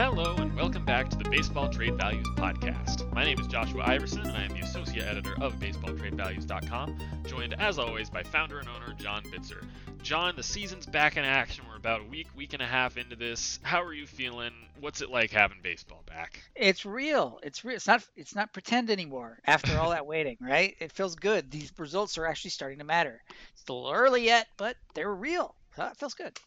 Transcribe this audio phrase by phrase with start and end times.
[0.00, 3.12] Hello, and welcome back to the Baseball Trade Values Podcast.
[3.12, 7.80] My name is Joshua Iversen, and I am the associate editor of BaseballTradeValues.com, joined as
[7.80, 9.64] always by founder and owner John Bitzer.
[10.00, 11.64] John, the season's back in action.
[11.68, 13.58] We're about a week, week and a half into this.
[13.64, 14.52] How are you feeling?
[14.78, 16.44] What's it like having baseball back?
[16.54, 17.40] It's real.
[17.42, 17.74] It's real.
[17.74, 18.06] It's not.
[18.14, 19.40] It's not pretend anymore.
[19.46, 20.76] After all that waiting, right?
[20.78, 21.50] It feels good.
[21.50, 23.20] These results are actually starting to matter.
[23.52, 25.56] It's a little early yet, but they're real.
[25.76, 26.38] It feels good.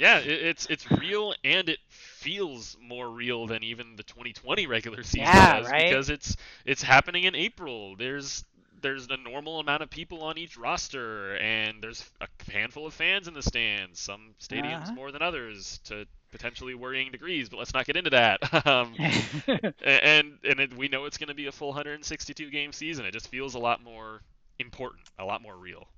[0.00, 5.02] Yeah, it, it's it's real, and it feels more real than even the 2020 regular
[5.04, 6.00] season Yeah, does right?
[6.00, 7.96] because it's it's happening in April.
[7.96, 8.44] There's
[8.82, 13.28] there's a normal amount of people on each roster, and there's a handful of fans
[13.28, 14.00] in the stands.
[14.00, 14.96] Some stadiums Uh-huh.
[14.96, 18.66] more than others to potentially worrying degrees, but let's not get into that.
[18.66, 18.98] um,
[19.82, 23.04] and and it, we know it's going to be a full 162 game season.
[23.06, 24.22] It just feels a lot more
[24.58, 25.88] important, a lot more real.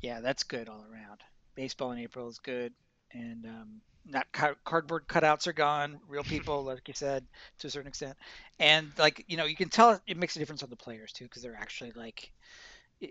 [0.00, 1.22] yeah, that's good all around.
[1.54, 2.72] Baseball in April is good,
[3.12, 6.00] and um, not ca- cardboard cutouts are gone.
[6.08, 7.26] Real people, like you said,
[7.58, 8.16] to a certain extent,
[8.58, 11.24] and like you know, you can tell it makes a difference on the players too,
[11.24, 12.32] because they're actually like,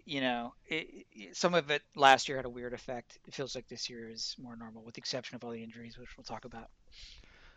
[0.05, 3.17] you know, it, it, some of it last year had a weird effect.
[3.25, 5.97] It feels like this year is more normal, with the exception of all the injuries,
[5.97, 6.69] which we'll talk about.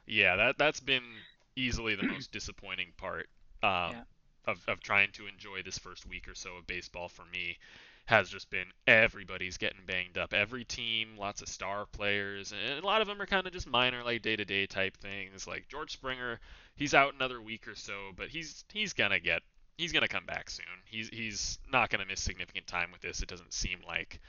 [0.06, 1.24] Yeah, that that's been
[1.56, 3.28] easily the most disappointing part
[3.62, 4.04] um, Yeah.
[4.44, 7.58] of of trying to enjoy this first week or so of baseball for me.
[8.06, 10.34] Has just been everybody's getting banged up.
[10.34, 13.68] Every team, lots of star players, and a lot of them are kind of just
[13.68, 15.46] minor, like day-to-day type things.
[15.46, 16.40] Like George Springer,
[16.74, 19.42] he's out another week or so, but he's he's gonna get
[19.78, 20.66] he's gonna come back soon.
[20.84, 23.22] He's he's not gonna miss significant time with this.
[23.22, 24.20] It doesn't seem like.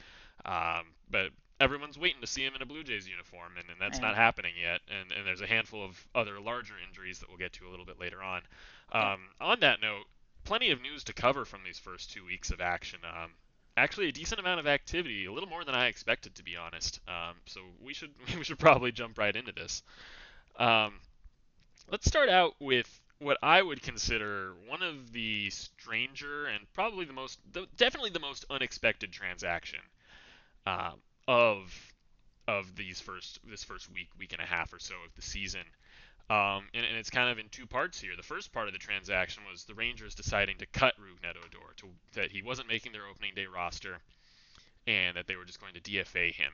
[0.46, 1.30] Um, but
[1.60, 4.08] everyone's waiting to see him in a Blue Jays uniform, and, and that's Yeah.
[4.08, 4.82] not happening yet.
[4.88, 7.86] And, and there's a handful of other larger injuries that we'll get to a little
[7.86, 8.42] bit later on.
[8.92, 10.06] Um, on that note,
[10.44, 13.00] plenty of news to cover from these first two weeks of action.
[13.04, 13.32] Um,
[13.78, 17.00] actually, a decent amount of activity, a little more than I expected, to be honest.
[17.08, 19.84] Um, so we should we should probably jump right into this.
[20.58, 21.00] Um,
[21.90, 27.14] let's start out with what I would consider one of the stranger and probably the
[27.14, 29.80] most, the, definitely the most unexpected transaction
[30.66, 30.96] um,
[31.28, 31.74] of
[32.48, 35.64] of these first this first week, week and a half or so of the season.
[36.30, 38.16] Um, and, and it's kind of in two parts here.
[38.16, 41.88] The first part of the transaction was the Rangers deciding to cut Rougned Odor, to,
[42.14, 43.98] that he wasn't making their opening day roster,
[44.88, 46.52] and that they were just going to DFA him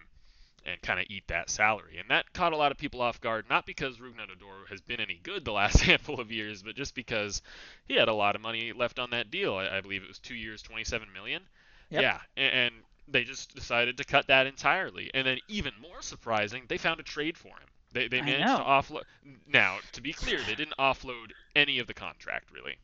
[0.65, 1.97] and kind of eat that salary.
[1.99, 4.99] And that caught a lot of people off guard, not because Rougned Odor has been
[4.99, 7.41] any good the last handful of years, but just because
[7.87, 9.55] he had a lot of money left on that deal.
[9.55, 11.43] I, I believe it was two years, 27 million.
[11.91, 12.01] Yep.
[12.01, 12.75] Yeah, and, and
[13.07, 15.09] they just decided to cut that entirely.
[15.13, 17.67] And then even more surprising, they found a trade for him.
[17.93, 19.03] They, they managed to offload.
[19.47, 22.77] Now, to be clear, they didn't offload any of the contract really.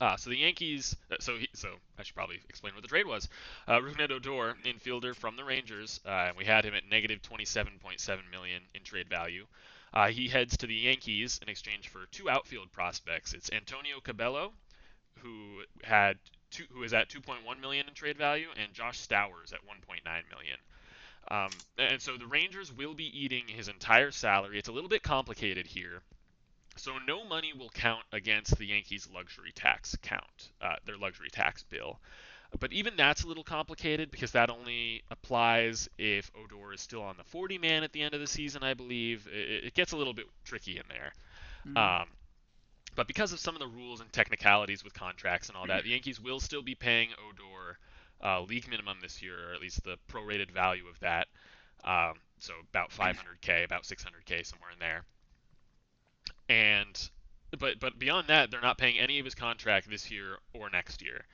[0.00, 0.96] Uh, so the Yankees.
[1.10, 3.28] uh, So he, so I should probably explain what the trade was.
[3.66, 8.18] Uh, Rougned Odor, infielder from the Rangers, uh, and we had him at negative 27.7
[8.30, 9.46] million in trade value.
[9.92, 13.32] Uh, he heads to the Yankees in exchange for two outfield prospects.
[13.32, 14.52] It's Antonio Cabello,
[15.20, 16.18] who had
[16.50, 20.58] two, who is at 2.1 million in trade value, and Josh Stowers at 1.9 million.
[21.30, 24.58] Um, and so the Rangers will be eating his entire salary.
[24.58, 26.00] It's a little bit complicated here.
[26.76, 31.64] So no money will count against the Yankees' luxury tax count, uh, their luxury tax
[31.64, 32.00] bill.
[32.58, 37.16] But even that's a little complicated because that only applies if Odor is still on
[37.18, 39.28] the 40 man at the end of the season, I believe.
[39.30, 41.12] It, it gets a little bit tricky in there.
[41.66, 41.76] Mhm.
[42.02, 42.08] Um,
[42.94, 45.90] but because of some of the rules and technicalities with contracts and all that, the
[45.90, 47.78] Yankees will still be paying Odor
[48.22, 51.28] uh, league minimum this year, or at least the prorated value of that.
[51.84, 55.04] Um, so about 500k, about 600k, somewhere in there.
[56.48, 57.10] And
[57.58, 61.02] but but beyond that, they're not paying any of his contract this year or next
[61.02, 61.24] year.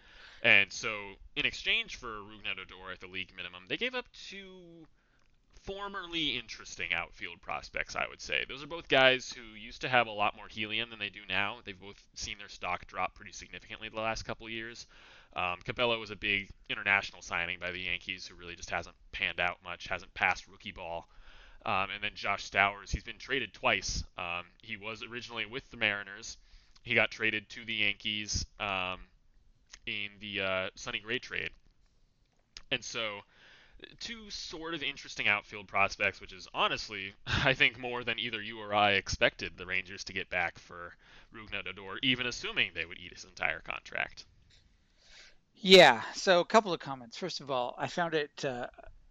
[0.42, 4.86] And so in exchange for Rougned Odor at the league minimum, they gave up two
[5.62, 8.44] formerly interesting outfield prospects, I would say.
[8.46, 11.22] Those are both guys who used to have a lot more helium than they do
[11.28, 11.56] now.
[11.64, 14.86] They've both seen their stock drop pretty significantly the last couple years.
[15.36, 19.58] Um, was a big international signing by the Yankees who really just hasn't panned out
[19.64, 21.08] much, hasn't passed rookie ball.
[21.66, 24.04] Um, and then Josh Stowers, he's been traded twice.
[24.18, 26.36] Um, he was originally with the Mariners.
[26.82, 29.00] He got traded to the Yankees um,
[29.86, 31.50] in the uh, Sonny Gray trade.
[32.70, 33.20] And so,
[34.00, 38.60] two sort of interesting outfield prospects, which is honestly, I think, more than either you
[38.60, 40.94] or I expected the Rangers to get back for
[41.34, 44.26] Rougned Odor, even assuming they would eat his entire contract.
[45.64, 46.02] Yeah.
[46.14, 47.16] So a couple of comments.
[47.16, 48.66] First of all, I found it uh,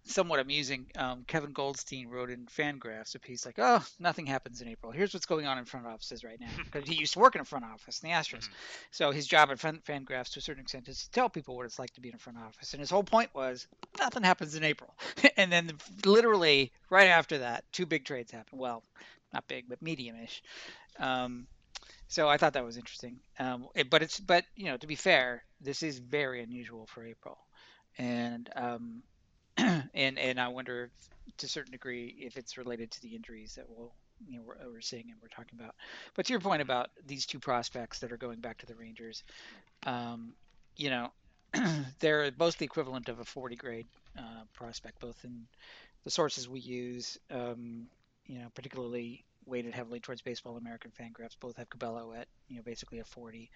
[0.05, 0.85] somewhat amusing.
[0.95, 4.91] Um, Kevin Goldstein wrote in Fangraphs a piece like, "Oh, nothing happens in April.
[4.91, 7.41] Here's what's going on in front offices right now." Because he used to work in
[7.41, 8.53] a front office in the Astros, Mhm.
[8.91, 11.65] so his job at Fan- Fangraphs, to a certain extent, is to tell people what
[11.65, 12.73] it's like to be in a front office.
[12.73, 13.67] And his whole point was,
[13.97, 14.93] nothing happens in April.
[15.37, 15.71] and then
[16.05, 18.59] literally right after that, two big trades happen.
[18.59, 18.83] Well,
[19.33, 20.43] not big, but medium-ish.
[20.99, 21.47] Um,
[22.13, 23.17] so I thought that was interesting.
[23.39, 27.03] Um, it, but it's but you know to be fair, this is very unusual for
[27.03, 27.39] April,
[27.97, 29.01] and um,
[29.57, 30.91] and and I wonder
[31.27, 33.91] if, to a certain degree if it's related to the injuries that we'll
[34.27, 35.73] you know we're, we're seeing and we're talking about.
[36.13, 39.23] But to your point about these two prospects that are going back to the Rangers,
[39.87, 40.33] um,
[40.77, 41.11] you know,
[41.99, 43.87] they're both the equivalent of a 40 grade
[44.19, 45.47] uh, prospect, both in
[46.03, 47.17] the sources we use.
[47.31, 47.87] Um,
[48.27, 51.37] you know, particularly weighted heavily towards Baseball American Fangraphs.
[51.39, 53.49] Both have Cabello at you know basically a 40.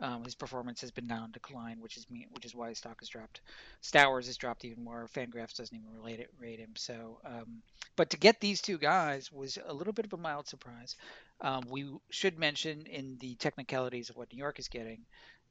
[0.00, 3.00] Um, his performance has been down in decline, which is which is why his stock
[3.00, 3.40] has dropped.
[3.82, 5.08] Stowers has dropped even more.
[5.12, 6.72] Fangraphs doesn't even relate it, rate him.
[6.76, 7.62] So, um,
[7.96, 10.96] but to get these two guys was a little bit of a mild surprise.
[11.40, 15.00] Um, we should mention in the technicalities of what New York is getting,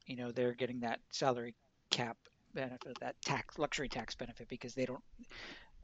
[0.06, 1.54] you know, they're getting that salary
[1.90, 2.16] cap
[2.54, 5.02] benefit, that tax luxury tax benefit because they don't.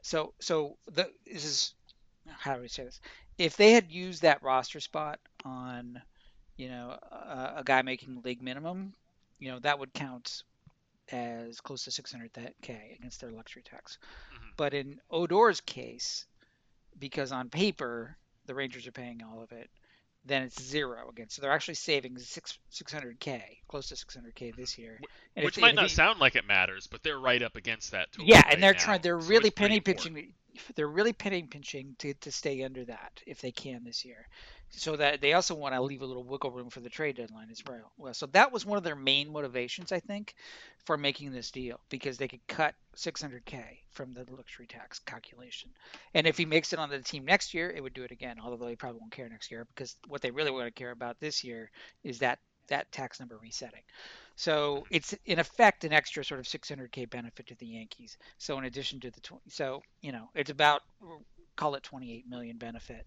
[0.01, 1.73] So, so the this is
[2.27, 2.99] how do we say this?
[3.37, 6.01] If they had used that roster spot on,
[6.57, 8.93] you know, a, a guy making league minimum,
[9.39, 10.43] you know, that would count
[11.11, 13.97] as close to 600k against their luxury tax.
[14.33, 14.47] Mm-hmm.
[14.57, 16.25] But in Odor's case,
[16.97, 19.69] because on paper the Rangers are paying all of it,
[20.25, 21.29] then it's zero again.
[21.29, 24.99] So they're actually saving six 600k, close to 600k this year.
[25.35, 28.07] And Which might not sound like it matters, but they're right up against that.
[28.19, 28.79] yeah, right and they're now.
[28.79, 29.01] trying.
[29.01, 30.33] They're so really penny pinching
[30.75, 34.27] they're really pinning pinching to, to stay under that if they can this year.
[34.69, 37.49] So that they also want to leave a little wiggle room for the trade deadline
[37.49, 38.13] as well.
[38.13, 40.35] So that was one of their main motivations, I think,
[40.85, 45.69] for making this deal because they could cut 600k from the luxury tax calculation.
[46.13, 48.37] And if he makes it on the team next year, it would do it again.
[48.43, 51.19] Although they probably won't care next year because what they really want to care about
[51.19, 51.71] this year
[52.03, 53.83] is that that tax number resetting.
[54.35, 58.17] So it's in effect an extra sort of 600k benefit to the Yankees.
[58.37, 60.81] So in addition to the 20, so you know it's about
[61.55, 63.05] call it 28 million benefit.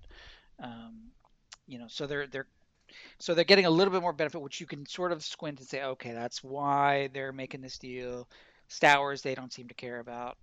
[0.62, 1.10] Um,
[1.66, 2.46] you know, so they're they're
[3.18, 5.68] so they're getting a little bit more benefit, which you can sort of squint and
[5.68, 8.26] say, okay, that's why they're making this deal.
[8.68, 10.38] Stowers they don't seem to care about.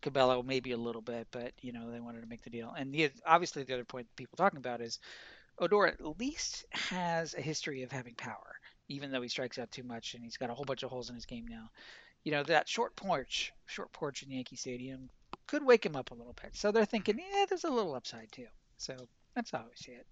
[0.00, 2.72] Cabello maybe a little bit, but you know they wanted to make the deal.
[2.78, 5.00] And the, obviously the other point people talking about is
[5.58, 8.47] Odor at least has a history of having power
[8.88, 11.08] even though he strikes out too much and he's got a whole bunch of holes
[11.08, 11.70] in his game now.
[12.24, 15.08] You know, that short porch, short porch in Yankee Stadium
[15.46, 16.54] could wake him up a little bit.
[16.54, 18.46] So they're thinking, yeah, there's a little upside too.
[18.76, 18.94] So
[19.34, 20.06] that's how I see it.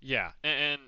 [0.00, 0.80] Yeah, and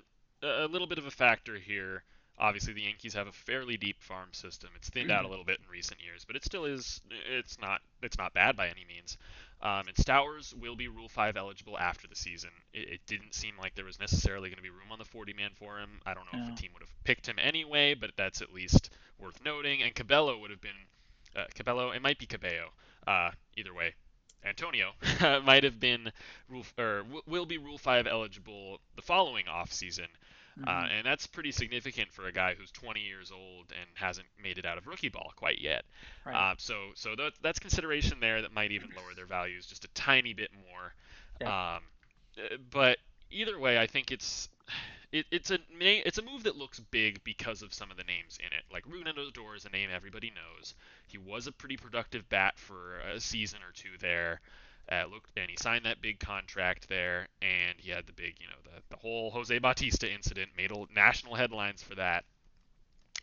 [0.43, 2.03] a little bit of a factor here.
[2.37, 4.69] Obviously, the Yankees have a fairly deep farm system.
[4.75, 5.31] It's thinned out a mm-hmm.
[5.31, 6.99] little bit in recent years, but it still is.
[7.29, 7.79] It's not.
[8.03, 9.17] It's not bad by any means.
[9.65, 12.51] Um, and Stowers will be Rule 5 eligible after the season.
[12.71, 15.33] It, it didn't seem like there was necessarily going to be room on the 40
[15.33, 15.89] man for him.
[16.05, 18.91] I don't know if the team would have picked him anyway, but that's at least
[19.17, 19.81] worth noting.
[19.81, 20.77] And Cabello would have been.
[21.35, 22.69] Uh, Cabello, it might be Cabello.
[23.07, 23.95] Uh, either way,
[24.45, 24.91] Antonio
[25.43, 26.11] might have been
[26.47, 30.05] rule or w- will be Rule 5 eligible the following off season.
[30.57, 30.85] Uh, mm-hmm.
[30.85, 34.57] Uh, and that's pretty significant for a guy who's 20 years old and hasn't made
[34.57, 35.83] it out of rookie ball quite yet.
[36.25, 36.51] Right.
[36.51, 39.89] Uh, so so that, that's consideration there that might even lower their values just a
[39.89, 40.93] tiny bit more.
[41.41, 41.75] Yeah.
[41.75, 41.83] Um,
[42.37, 42.99] uh, but
[43.31, 44.49] either way, I think it's
[45.11, 48.37] it, it's a it's a move that looks big because of some of the names
[48.39, 48.63] in it.
[48.71, 50.73] Like Rougned Odor is a name everybody knows.
[51.07, 54.41] He was a pretty productive bat for a season or two there.
[54.91, 58.47] Uh, looked and he signed that big contract there, and he had the big, you
[58.47, 62.23] know, the, the whole Jose Bautista incident made national headlines for that.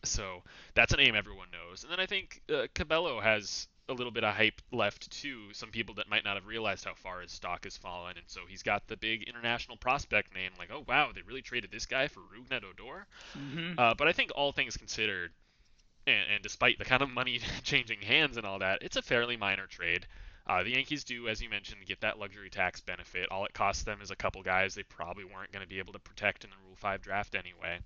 [0.05, 0.43] So
[0.75, 1.85] that's a name everyone knows.
[1.85, 5.53] And then I think uh, Cabello has a little bit of hype left too.
[5.53, 8.41] Some people that might not have realized how far his stock has fallen, and so
[8.49, 10.51] he's got the big international prospect name.
[10.59, 13.07] Like, oh wow, they really traded this guy for Rougned Odor.
[13.39, 13.79] Mm-hmm.
[13.79, 15.33] Uh, but I think all things considered,
[16.07, 19.37] and, and despite the kind of money changing hands and all that, it's a fairly
[19.37, 20.07] minor trade.
[20.47, 23.31] Uh, the Yankees do, as you mentioned, get that luxury tax benefit.
[23.31, 25.93] All it costs them is a couple guys they probably weren't going to be able
[25.93, 27.79] to protect in the Rule 5 draft anyway.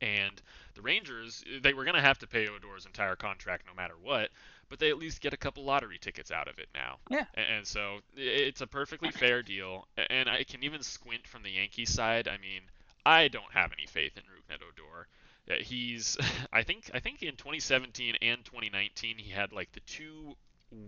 [0.00, 0.40] And
[0.74, 4.30] the Rangers, they were going to have to pay Odor's entire contract no matter what,
[4.68, 6.98] but they at least get a couple lottery tickets out of it now.
[7.10, 7.24] Yeah.
[7.34, 9.88] And, so it's a perfectly fair deal.
[10.10, 12.28] And I can even squint from the Yankees side.
[12.28, 12.62] I mean,
[13.06, 15.62] I don't have any faith in Rougned Odor.
[15.62, 16.16] He's,
[16.52, 20.36] I think, I think in 2017 and 2019 he had like the two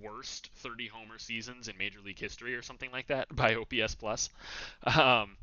[0.02, 4.30] worst 30 homer seasons in Major League history or something like that by OPS plus.
[4.85, 5.37] Um,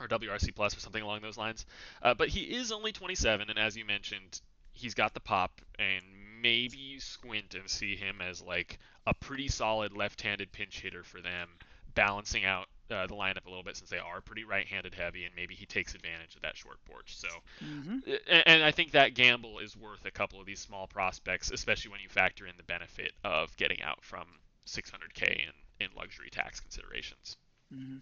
[0.00, 1.64] or WRC plus or something along those lines.
[2.02, 4.40] Uh, but he is only 27, and as you mentioned,
[4.72, 6.04] he's got the pop, and
[6.40, 11.20] maybe you squint and see him as like a pretty solid left-handed pinch hitter for
[11.20, 11.48] them,
[11.94, 15.34] balancing out uh, the lineup a little bit since they are pretty right-handed heavy, and
[15.34, 17.16] maybe he takes advantage of that short porch.
[17.16, 17.28] So,
[17.64, 17.98] mm-hmm.
[18.28, 21.90] and, and, I think that gamble is worth a couple of these small prospects, especially
[21.90, 24.24] when you factor in the benefit of getting out from
[24.66, 27.36] 600k in, in luxury tax considerations.
[27.74, 27.98] Mm-hmm.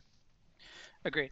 [1.05, 1.31] Agreed.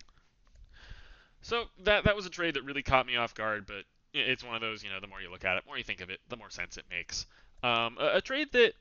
[1.42, 4.54] So that that was a trade that really caught me off guard, but it's one
[4.54, 6.11] of those, you know, the more you look at it, the more you think of
[6.11, 7.26] it, the more sense it makes.
[7.62, 8.75] Um, a, a trade that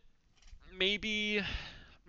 [0.78, 1.42] maybe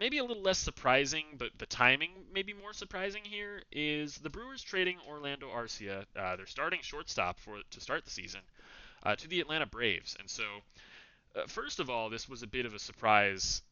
[0.03, 4.61] maybe a little less surprising, but the timing maybe more surprising here is the Brewers
[4.61, 8.41] trading Orlando Arcia, uh, their starting shortstop for to start the season,
[9.05, 10.17] uh, to the Atlanta Braves.
[10.19, 10.43] And so,
[11.37, 13.63] uh, first of all, this was a bit of a surprise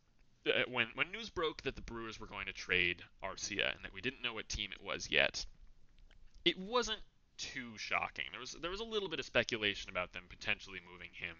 [0.46, 3.92] uh, when when news broke that the Brewers were going to trade Arcia and that
[3.92, 5.44] we didn't know what team it was yet
[6.44, 7.00] it wasn't
[7.36, 8.24] too shocking.
[8.30, 11.36] There was there was a little bit of speculation about them potentially moving him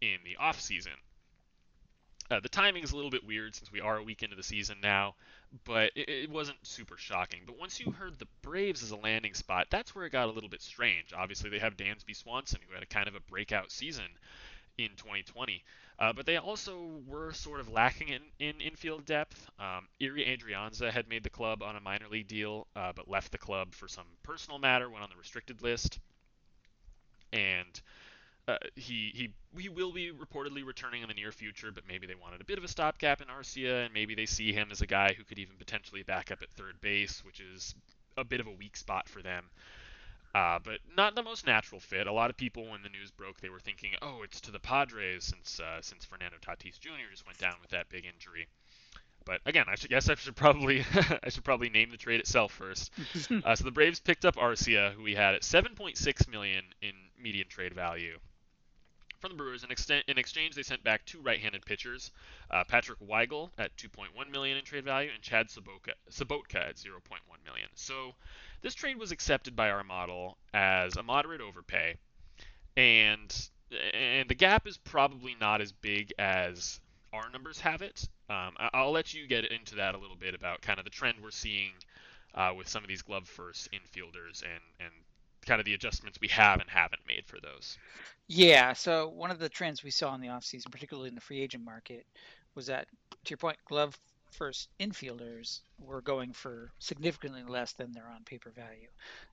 [0.00, 0.92] in the off season.
[2.32, 4.42] Uh, the timing is a little bit weird since we are a week into the
[4.42, 5.14] season now,
[5.64, 7.40] but it, it, wasn't super shocking.
[7.44, 10.32] But once you heard the Braves as a landing spot, that's where it got a
[10.32, 11.12] little bit strange.
[11.14, 14.06] Obviously, they have Dansby Swanson, who had a kind of a breakout season
[14.78, 15.62] in 2020.
[15.98, 19.50] Uh, but they also were sort of lacking in, in infield depth.
[19.60, 23.30] Um, Ehire Adrianza had made the club on a minor league deal, uh, but left
[23.30, 25.98] the club for some personal matter, went on the restricted list.
[27.30, 27.78] And
[28.48, 32.14] uh, he, he he will be reportedly returning in the near future, but maybe they
[32.14, 34.86] wanted a bit of a stopgap in Arcia, and maybe they see him as a
[34.86, 37.74] guy who could even potentially back up at third base, which is
[38.16, 39.44] a bit of a weak spot for them.
[40.34, 42.06] Uh, but not the most natural fit.
[42.06, 44.58] A lot of people, when the news broke, they were thinking, "Oh, it's to the
[44.58, 47.10] Padres," since uh, since Fernando Tatis Jr.
[47.10, 48.48] just went down with that big injury.
[49.24, 50.84] But again, I should guess I should probably
[51.22, 52.90] I should probably name the trade itself first.
[53.44, 57.46] uh, so the Braves picked up Arcia, who we had at 7.6 million in median
[57.46, 58.18] trade value
[59.22, 59.62] from the Brewers.
[59.62, 62.10] In, ex- in exchange, they sent back two right-handed pitchers,
[62.50, 65.90] uh, Patrick Weigel at 2.1 million in trade value, and Chad Sobotka
[66.56, 67.00] at 0.1
[67.44, 67.68] million.
[67.74, 68.14] So
[68.60, 71.96] this trade was accepted by our model as a moderate overpay,
[72.76, 73.48] and
[73.94, 76.80] and the gap is probably not as big as
[77.12, 78.06] our numbers have it.
[78.28, 81.18] Um, I'll let you get into that a little bit about kind of the trend
[81.22, 81.72] we're seeing
[82.34, 84.92] uh, with some of these glove first infielders and and
[85.46, 87.78] kind of the adjustments we have and haven't made for those.
[88.28, 91.40] Yeah, so one of the trends we saw in the offseason, particularly in the free
[91.40, 92.06] agent market,
[92.54, 92.86] was that
[93.24, 93.98] to your point, glove
[94.30, 98.88] first infielders were going for significantly less than their on paper value.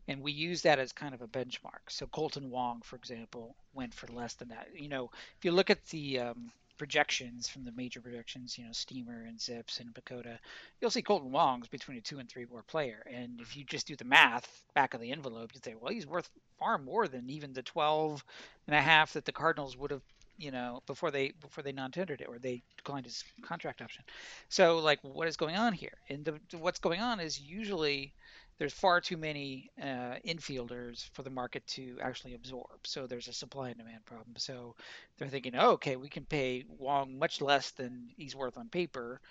[0.08, 1.88] And we use that as kind of a benchmark.
[1.88, 4.68] So Kolten Wong, for example, went for less than that.
[4.76, 8.72] You know, if you look at the um, projections from the major projections, you know,
[8.72, 10.40] Steamer and Zips and PECOTA,
[10.82, 13.06] you'll see Kolten Wong's between a two and three war player.
[13.14, 16.08] And if you just do the math back of the envelope, you'd say, well, he's
[16.08, 18.24] worth far more than even the 12
[18.66, 20.02] and a half that the Cardinals would have
[20.40, 24.06] you know, before they before they non-tendered it or they declined his contract option.
[24.48, 25.98] So like, what is going on here?
[26.08, 28.14] And the, what's going on is usually
[28.60, 32.86] there's far too many uh, infielders for the market to actually absorb.
[32.86, 34.36] So there's a supply and demand problem.
[34.38, 34.76] So
[35.18, 39.22] they're thinking, oh, okay, we can pay Wong much less than he's worth on paper,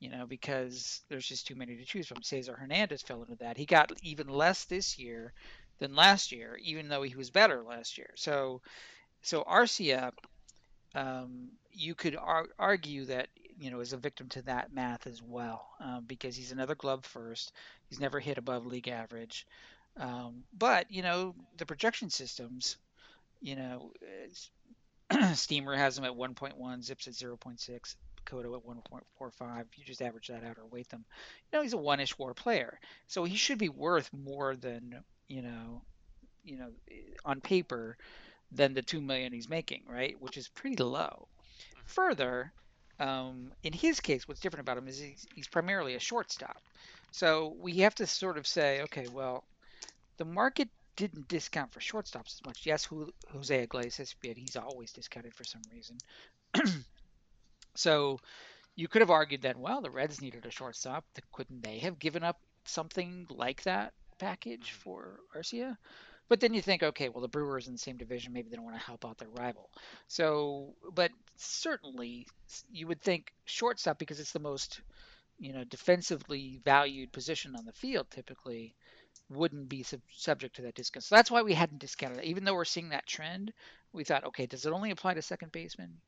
[0.00, 2.22] you know, because there's just too many to choose from.
[2.22, 3.56] Cesar Hernandez fell into that.
[3.56, 5.32] He got even less this year
[5.78, 8.10] than last year, even though he was better last year.
[8.16, 8.60] So,
[9.22, 10.12] so Arcia
[10.94, 15.22] um, you could ar- argue that you know is a victim to that math as
[15.22, 17.52] well um, because he's another glove first.
[17.88, 19.46] He's never hit above league average,
[19.96, 22.76] um, but you know the projection systems,
[23.40, 23.92] you know,
[25.34, 27.96] Steamer has him at 1.1, Zips at 0.6.
[28.24, 29.64] PECOTA at 1.45.
[29.76, 31.04] You just average that out or weight them.
[31.52, 35.42] You know, he's a one-ish WAR player, so he should be worth more than you
[35.42, 35.82] know,
[36.44, 36.70] you know,
[37.24, 37.96] on paper
[38.52, 40.20] than the two million he's making, right?
[40.20, 41.28] Which is pretty low.
[41.86, 42.52] Further,
[43.00, 46.60] um, in his case, what's different about him is he's, he's primarily a shortstop.
[47.10, 49.44] So we have to sort of say, okay, well,
[50.16, 52.66] the market didn't discount for shortstops as much.
[52.66, 52.88] Yes,
[53.32, 55.98] Jose Iglesias but He's always discounted for some reason.
[57.74, 58.20] so
[58.76, 61.04] you could have argued that, well, the Reds needed a shortstop.
[61.32, 65.76] Couldn't they have given up something like that package for Arcia?
[66.28, 68.64] But then you think, okay, well, the Brewers in the same division, maybe they don't
[68.64, 69.70] want to help out their rival.
[70.08, 72.26] So, but certainly
[72.70, 74.80] you would think shortstop because it's the most,
[75.38, 78.74] you know, defensively valued position on the field typically
[79.28, 81.04] wouldn't be sub- subject to that discount.
[81.04, 82.24] So that's why we hadn't discounted it.
[82.24, 83.52] Even though we're seeing that trend,
[83.92, 86.00] we thought, okay, does it only apply to second baseman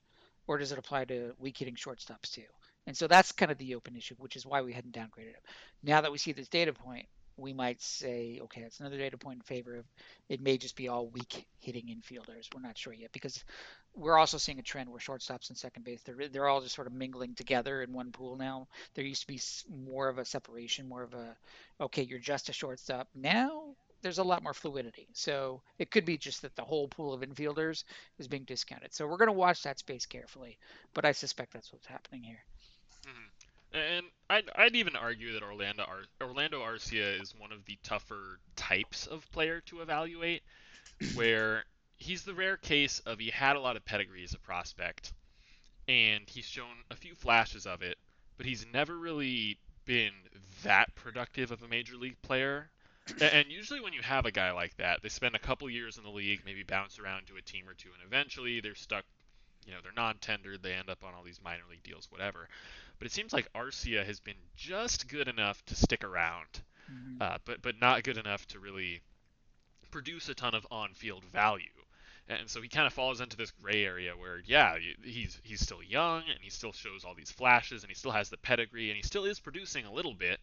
[0.46, 2.42] or does it apply to weak hitting shortstops too?
[2.86, 5.44] And so that's kind of the open issue, which is why we hadn't downgraded it.
[5.82, 9.38] Now that we see this data point, we might say, okay, it's another data point
[9.38, 9.84] in favor of
[10.28, 12.48] it may just be all weak hitting infielders.
[12.54, 13.44] We're not sure yet because
[13.94, 16.86] we're also seeing a trend where shortstops and second base they're they're all just sort
[16.86, 18.68] of mingling together in one pool now.
[18.94, 19.40] There used to be
[19.84, 21.36] more of a separation, more of a
[21.80, 23.08] okay, you're just a shortstop.
[23.14, 25.08] Now there's a lot more fluidity.
[25.12, 27.84] So it could be just that the whole pool of infielders
[28.18, 28.94] is being discounted.
[28.94, 30.58] So we're going to watch that space carefully,
[30.94, 32.44] but I suspect that's what's happening here.
[33.06, 33.76] Mm-hmm.
[33.76, 38.40] And I'd, I'd even argue that Orlando Ar- Orlando Arcia is one of the tougher
[38.56, 40.42] types of player to evaluate,
[41.14, 41.64] where
[41.96, 45.12] he's the rare case of he had a lot of pedigree as a prospect,
[45.88, 47.98] and he's shown a few flashes of it,
[48.36, 50.12] but he's never really been
[50.64, 52.70] that productive of a major league player.
[53.20, 56.02] And usually, when you have a guy like that, they spend a couple years in
[56.02, 59.04] the league, maybe bounce around to a team or two, and eventually they're stuck.
[59.66, 60.62] You know, they're non-tendered.
[60.62, 62.48] They end up on all these minor league deals, whatever.
[62.98, 67.20] But it seems like Arcia has been just good enough to stick around, mm-hmm.
[67.20, 69.02] uh, but but not good enough to really
[69.90, 71.66] produce a ton of on-field value
[72.28, 75.82] and so he kind of falls into this gray area where yeah he's he's still
[75.82, 78.96] young and he still shows all these flashes and he still has the pedigree and
[78.96, 80.40] he still is producing a little bit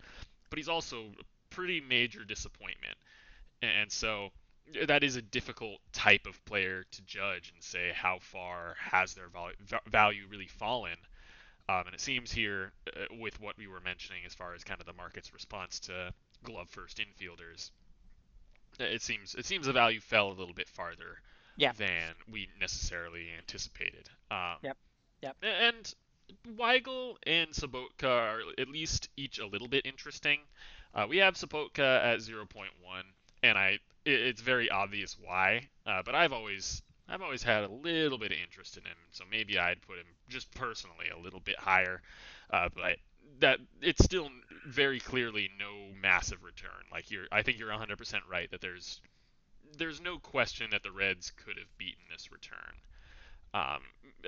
[0.50, 2.96] but he's also a pretty major disappointment
[3.62, 4.30] and so
[4.88, 9.30] that is a difficult type of player to judge and say how far has their
[9.90, 10.98] value really fallen
[11.70, 14.80] um, and it seems here uh, with what we were mentioning as far as kind
[14.80, 17.72] of the market's response to glove first infielders
[18.80, 21.20] it seems it seems the value fell a little bit farther
[21.58, 21.72] yeah.
[21.74, 24.10] than we necessarily anticipated.
[24.32, 24.78] Um, yep.
[25.22, 25.38] Yep.
[25.42, 25.94] And
[26.58, 30.40] Weigel and Sobotka are at least each a little bit interesting.
[30.94, 32.66] Uh, we have Sobotka at 0.1,
[33.42, 35.68] and I it, it's very obvious why.
[35.86, 39.24] Uh, but I've always I've always had a little bit of interest in him, so
[39.30, 42.02] maybe I'd put him just personally a little bit higher.
[42.50, 42.98] Uh, but
[43.40, 44.30] that it's still
[44.68, 46.84] very clearly no massive return.
[46.92, 49.02] Like you're, I think you're 100% right that there's
[49.78, 52.76] there's no question that the Reds could have beaten this return.
[53.54, 53.82] Um,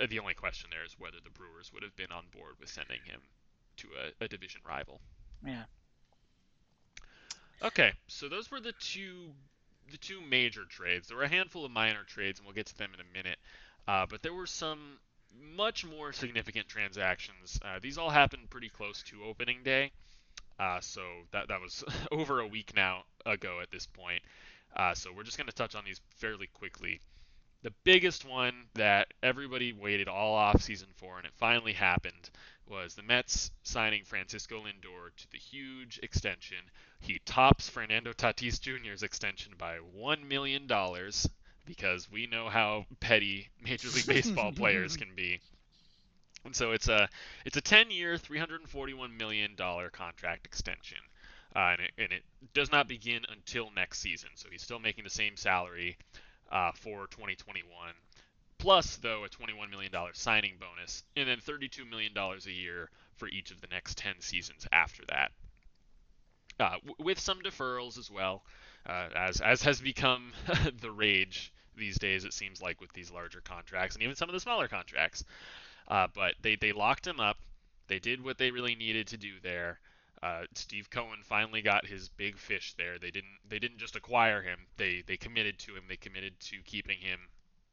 [0.10, 3.00] the only question there is whether the Brewers would have been on board with sending
[3.06, 3.22] him
[3.78, 3.88] to
[4.22, 5.00] a, a division rival.
[5.46, 5.64] Yeah.
[7.62, 9.32] Okay, so those were the two
[9.92, 11.08] the two major trades.
[11.08, 13.40] There were a handful of minor trades, and we'll get to them in a minute.
[13.88, 15.00] Uh, but there were some
[15.56, 17.60] much more significant transactions.
[17.64, 19.92] Uh, these all happened pretty close to opening day,
[20.60, 24.22] uh, so that that was over a week now ago at this point.
[24.76, 27.00] Uh, so we're just going to touch on these fairly quickly.
[27.64, 32.30] The biggest one that everybody waited all off season for, and it finally happened,
[32.68, 36.58] was the Mets signing Francisco Lindor to the huge extension.
[37.00, 40.70] He tops Fernando Tatis Jr.'s extension by $1 million
[41.66, 45.40] because we know how petty Major League Baseball players can be.
[46.44, 47.10] And so it's a
[47.44, 51.00] it's a 10-year, 341 million dollar contract extension
[51.56, 52.24] uh, and, it, and, it,
[52.54, 54.30] does not begin until next season.
[54.36, 55.98] So he's still making the same salary
[56.52, 57.66] uh, for 2021,
[58.58, 62.90] plus though a 21 million dollar signing bonus, and then 32 million dollars a year
[63.16, 65.32] for each of the next 10 seasons after that,
[66.60, 68.44] uh, w- with some deferrals as well,
[68.86, 70.34] uh, as as has become
[70.82, 72.26] the rage these days.
[72.26, 75.24] It seems like with these larger contracts and even some of the smaller contracts.
[75.88, 77.38] Uh, but they they locked him up.
[77.88, 79.80] They did what they really needed to do there.
[80.24, 82.98] Uh, Steve Cohen finally got his big fish there.
[82.98, 84.60] They didn't they didn't just acquire him.
[84.78, 85.84] They they committed to him.
[85.88, 87.20] They committed to keeping him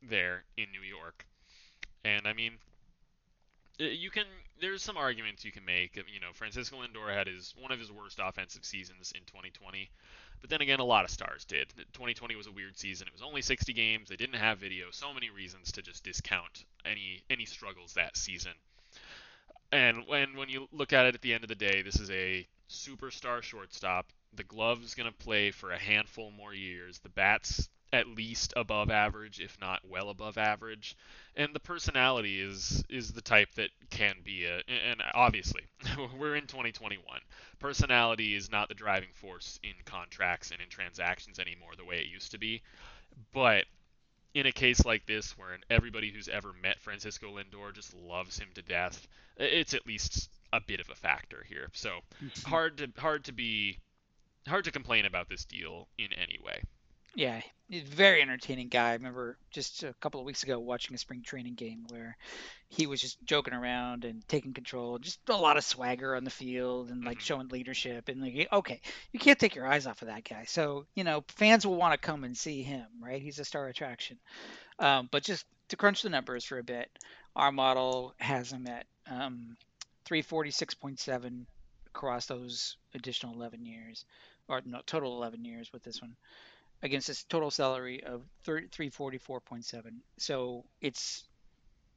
[0.09, 1.27] there in New York.
[2.05, 2.53] And I mean,
[3.79, 4.25] you can
[4.61, 5.97] there's some arguments you can make.
[5.97, 9.91] You know, Francisco Lindor had his one of his worst offensive seasons in 2020.
[10.41, 11.69] But then again, a lot of stars did.
[11.93, 13.07] 2020 was a weird season.
[13.07, 14.09] It was only 60 games.
[14.09, 14.87] They didn't have video.
[14.91, 18.53] So many reasons to just discount any any struggles that season.
[19.71, 22.11] And when when you look at it at the end of the day, this is
[22.11, 24.13] a superstar shortstop.
[24.35, 26.99] The glove's going to play for a handful more years.
[26.99, 30.97] The bat's at least above average, if not well above average.
[31.37, 35.63] And the personality is is the type that can be a and obviously
[36.19, 37.03] we're in 2021.
[37.59, 42.07] Personality is not the driving force in contracts and in transactions anymore the way it
[42.07, 42.63] used to be.
[43.33, 43.67] But
[44.35, 48.49] in a case like this, where everybody who's ever met Francisco Lindor just loves him
[48.55, 51.69] to death, it's at least a bit of a factor here.
[51.75, 52.51] So mm-hmm.
[52.51, 53.79] hard to hard to be
[54.49, 56.63] hard to complain about this deal in any way.
[57.15, 57.41] Yeah,
[57.73, 58.91] He's a very entertaining guy.
[58.91, 62.19] I remember just a couple of weeks ago watching a spring training game where
[62.69, 66.29] he was just joking around and taking control, just a lot of swagger on the
[66.29, 67.25] field and like mm-hmm.
[67.25, 70.45] showing leadership and like okay, you can't take your eyes off of that guy.
[70.47, 73.23] So you know fans will want to come and see him, right?
[73.23, 74.19] He's a star attraction.
[74.79, 76.91] Um, but just to crunch the numbers for a bit,
[77.35, 79.57] our model has him at um,
[80.05, 81.47] 346.7
[81.87, 84.05] across those additional 11 years,
[84.47, 86.17] or no, total 11 years with this one
[86.83, 89.83] against this total salary of 344.7.
[90.19, 91.25] So it's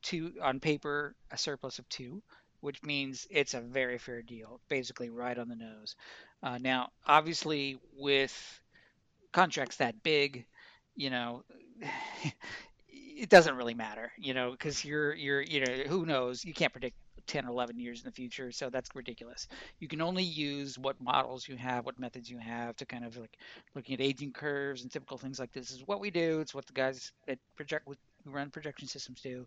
[0.02, 2.22] two on paper a surplus of two,
[2.62, 5.96] which means it's a very fair deal, basically right on the nose.
[6.44, 8.62] Uh, now, obviously, with
[9.32, 10.46] contracts that big,
[10.96, 11.44] you know,
[12.90, 16.72] it doesn't really matter, you know, because you're you're you know who knows you can't
[16.72, 16.96] predict
[17.28, 18.52] 10 or 11 years in the future.
[18.52, 19.48] So that's ridiculous.
[19.80, 23.18] You can only use what models you have, what methods you have to kind of
[23.18, 23.38] like
[23.74, 26.40] looking at aging curves and typical things like this is what we do.
[26.40, 29.46] It's what the guys that project with run projection systems do,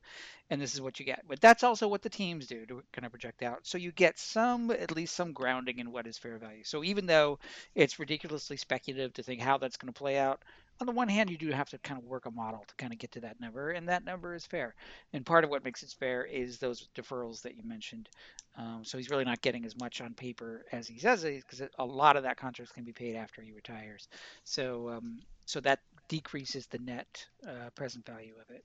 [0.51, 1.25] and this is what you get.
[1.29, 3.61] But that's also what the teams do to kind of project out.
[3.63, 6.65] So you get some, at least some grounding in what is fair value.
[6.65, 7.39] So even though
[7.75, 10.43] it's ridiculously speculative to think how that's going to play out,
[10.81, 12.93] on the one hand, you do have to kind of work a model to kind
[12.93, 14.75] of get to that number, and that number is fair.
[15.13, 18.09] And part of what makes it fair is those deferrals that you mentioned.
[18.57, 21.85] Um, so he's really not getting as much on paper as he says because a
[21.85, 24.09] lot of that contract can be paid after he retires.
[24.45, 28.65] So um, so that decreases the net uh, present value of it.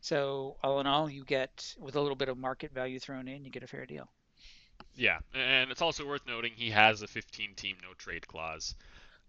[0.00, 3.44] So all in all, you get with a little bit of market value thrown in,
[3.44, 4.08] you get a fair deal.
[4.94, 8.74] Yeah, and it's also worth noting he has a 15-team no trade clause.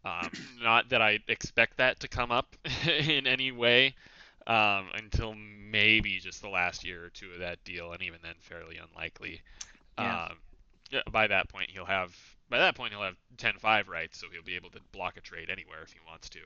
[0.03, 2.55] Um, not that I expect that to come up
[2.87, 3.95] in any way
[4.47, 8.33] um, until maybe just the last year or two of that deal, and even then,
[8.39, 9.41] fairly unlikely.
[9.97, 10.25] Yeah.
[10.25, 10.37] Um,
[10.89, 12.15] yeah, by that point, he'll have
[12.49, 15.49] by that point he'll have 10-5 rights, so he'll be able to block a trade
[15.49, 16.39] anywhere if he wants to.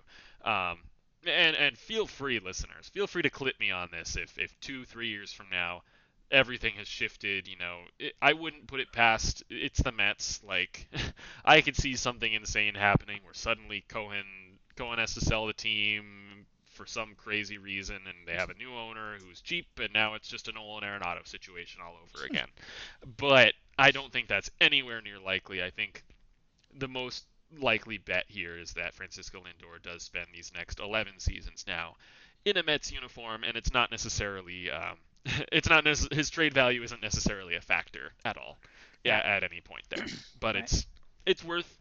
[0.47, 0.77] Um,
[1.25, 4.85] and and feel free, listeners, feel free to clip me on this if if two
[4.85, 5.81] three years from now
[6.31, 7.47] everything has shifted.
[7.47, 9.43] You know, it, I wouldn't put it past.
[9.49, 10.41] It's the Mets.
[10.43, 10.87] Like,
[11.45, 14.25] I could see something insane happening where suddenly Cohen
[14.75, 18.73] Cohen has to sell the team for some crazy reason, and they have a new
[18.73, 22.47] owner who's cheap, and now it's just a Nolan Arenado situation all over again.
[23.17, 25.63] but I don't think that's anywhere near likely.
[25.63, 26.03] I think
[26.77, 27.25] the most
[27.59, 31.95] likely bet here is that Francisco Lindor does spend these next 11 seasons now
[32.43, 34.97] in a Mets uniform, and it's not necessarily um,
[35.51, 38.57] it's not his trade value isn't necessarily a factor at all
[39.03, 39.21] yeah.
[39.23, 40.05] at, any point there.
[40.39, 40.63] But right.
[40.63, 40.85] it's
[41.25, 41.71] it's worth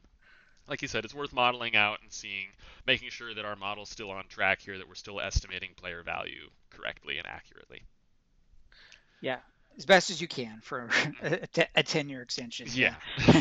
[0.68, 2.46] like you said, it's worth modeling out and seeing,
[2.86, 6.48] making sure that our model's still on track here, that we're still estimating player value
[6.70, 7.82] correctly and accurately.
[9.20, 9.38] Yeah,
[9.76, 10.88] as best as you can for
[11.22, 12.68] a, a ten-year extension.
[12.70, 12.94] Yeah.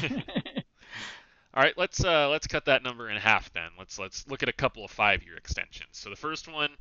[1.55, 3.69] All right, let's uh, let's cut that number in half then.
[3.77, 5.89] Let's let's look at a couple of five-year extensions.
[5.91, 6.71] So the first one,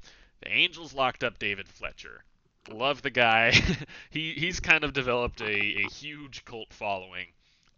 [0.40, 2.24] the Angels locked up David Fletcher.
[2.70, 3.50] Love the guy.
[4.10, 7.26] he he's kind of developed a, a huge cult following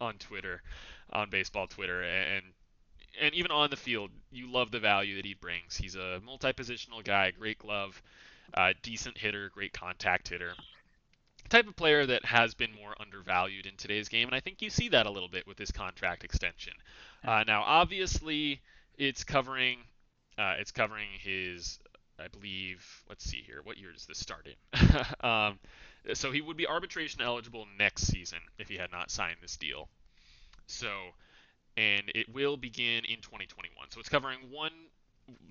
[0.00, 0.62] on Twitter,
[1.12, 2.44] on baseball Twitter, and
[3.20, 5.76] and even on the field, you love the value that he brings.
[5.76, 8.02] He's a multi-positional guy, great glove,
[8.54, 10.54] uh, decent hitter, great contact hitter
[11.48, 14.70] type of player that has been more undervalued in today's game, and I think you
[14.70, 16.72] see that a little bit with this contract extension.
[17.24, 18.60] Uh, now, obviously,
[18.96, 19.78] it's covering
[20.36, 21.78] uh, it's covering his,
[22.18, 22.84] I believe.
[23.08, 25.00] Let's see here, what year does this start in?
[25.28, 25.58] um,
[26.14, 29.88] so he would be arbitration eligible next season if he had not signed this deal.
[30.66, 30.88] So,
[31.76, 33.90] and it will begin in 2021.
[33.90, 34.72] So it's covering one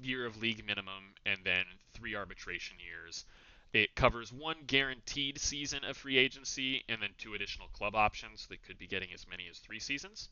[0.02, 3.26] year of league minimum and then three arbitration years.
[3.74, 8.62] It covers one guaranteed season of free agency and then two additional club options that
[8.62, 10.30] could be getting as many as three seasons.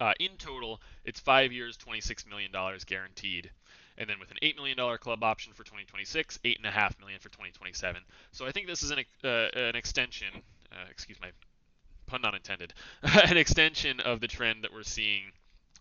[0.00, 2.50] Uh, in total, it's five years, $26 million
[2.86, 3.50] guaranteed,
[4.00, 8.00] and then with an $8 million club option for 2026, 8.5 million for 2027.
[8.32, 10.28] So I think this is an, uh, an extension,
[10.72, 11.28] uh, excuse my
[12.06, 15.24] pun not intended, an extension of the trend that we're seeing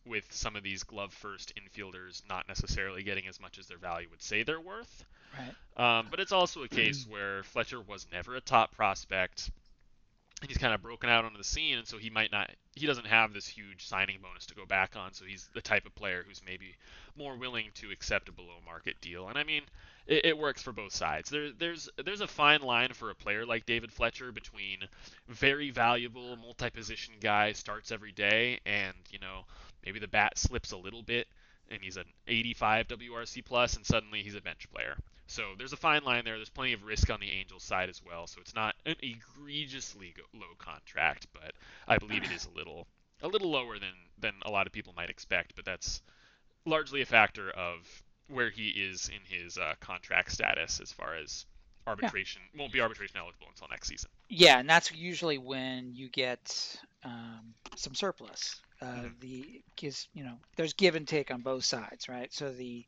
[0.06, 4.08] with some of these glove first infielders not necessarily getting as much as their value
[4.12, 5.06] would say they're worth.
[5.38, 6.00] Right.
[6.00, 9.50] Um, but it's also a case where Fletcher was never a top prospect.
[10.48, 12.50] He's kind of broken out onto the scene, and so he might not.
[12.76, 15.86] He doesn't have this huge signing bonus to go back on, so he's the type
[15.86, 16.76] of player who's maybe
[17.18, 19.28] more willing to accept a below market deal.
[19.28, 19.64] And I mean,
[20.08, 21.30] it, it works for both sides.
[21.30, 24.80] There, there's there's a fine line for a player like David Fletcher between
[25.28, 29.46] very valuable multi-position guy starts every day, and you know
[29.86, 31.28] maybe the bat slips a little bit,
[31.70, 34.96] and he's an 85 WRC plus, and suddenly he's a bench player.
[35.30, 36.38] So there's a fine line there.
[36.38, 38.26] There's plenty of risk on the Angels side as well.
[38.26, 41.54] So it's not an egregiously low contract, but
[41.88, 42.88] I believe it is a little
[43.22, 45.56] a little lower than than a lot of people might expect.
[45.56, 46.02] But that's
[46.66, 51.46] largely a factor of where he is in his uh, contract status as far as
[51.86, 52.62] arbitration yeah.
[52.62, 54.10] won't be arbitration eligible until next season.
[54.30, 58.62] Yeah, and that's usually when you get um, some surplus.
[58.82, 59.08] Uh, mm-hmm.
[59.20, 62.34] The is you know there's give and take on both sides, right?
[62.34, 62.84] So the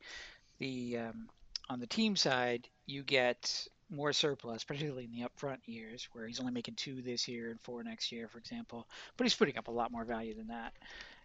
[0.58, 1.30] the um,
[1.70, 6.40] on the team side, you get more surplus, particularly in the upfront years, where he's
[6.40, 8.88] only making two this year and four next year, for example.
[9.18, 10.74] But he's putting up a lot more value than that.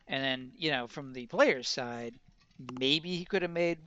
[0.09, 2.15] And then, you know, from the player's side,
[2.79, 3.79] maybe he could have made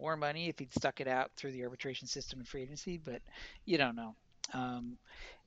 [0.00, 3.22] more money if he'd stuck it out through the arbitration system and free agency, but
[3.64, 4.14] you don't know.
[4.52, 4.98] Um,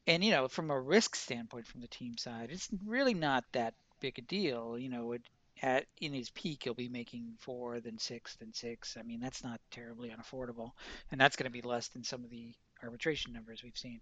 [0.07, 3.73] and you know, from a risk standpoint, from the team side, it's really not that
[3.99, 4.77] big a deal.
[4.77, 5.21] You know, it,
[5.63, 8.97] at in his peak he'll be making four, then six, then six.
[8.99, 10.71] I mean that's not terribly unaffordable,
[11.11, 14.01] and that's going to be less than some of the arbitration numbers we've seen.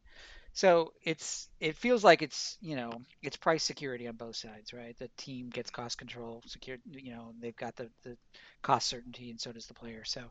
[0.53, 4.97] So it's it feels like it's you know it's price security on both sides, right?
[4.97, 8.17] The team gets cost control, secure, you know, they've got the, the
[8.61, 10.03] cost certainty, and so does the player.
[10.03, 10.23] So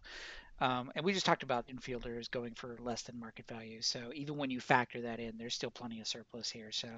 [0.60, 3.80] um, and we just talked about infielders going for less than market value.
[3.80, 6.70] So even when you factor that in, there's still plenty of surplus here.
[6.70, 6.88] So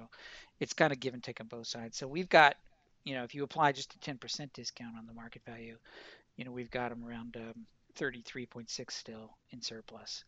[0.59, 1.97] it's kind of give and take on both sides.
[1.97, 2.57] So we've got,
[3.03, 5.77] you know, if you apply just a 10% discount on the market value,
[6.37, 7.65] you know, we've got them around um,
[7.97, 10.23] 33.6 still in surplus.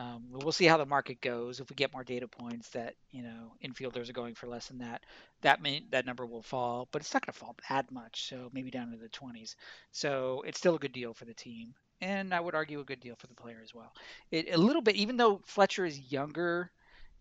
[0.00, 1.58] Um, we'll see how the market goes.
[1.58, 4.78] If we get more data points that you know infielders are going for less than
[4.78, 5.02] that,
[5.40, 8.28] that may, that number will fall, but it's not going to fall that much.
[8.28, 9.56] So maybe down to the 20s.
[9.90, 13.00] So it's still a good deal for the team and I would argue a good
[13.00, 13.92] deal for the player as well.
[14.30, 16.70] It, a little bit, even though Fletcher is younger,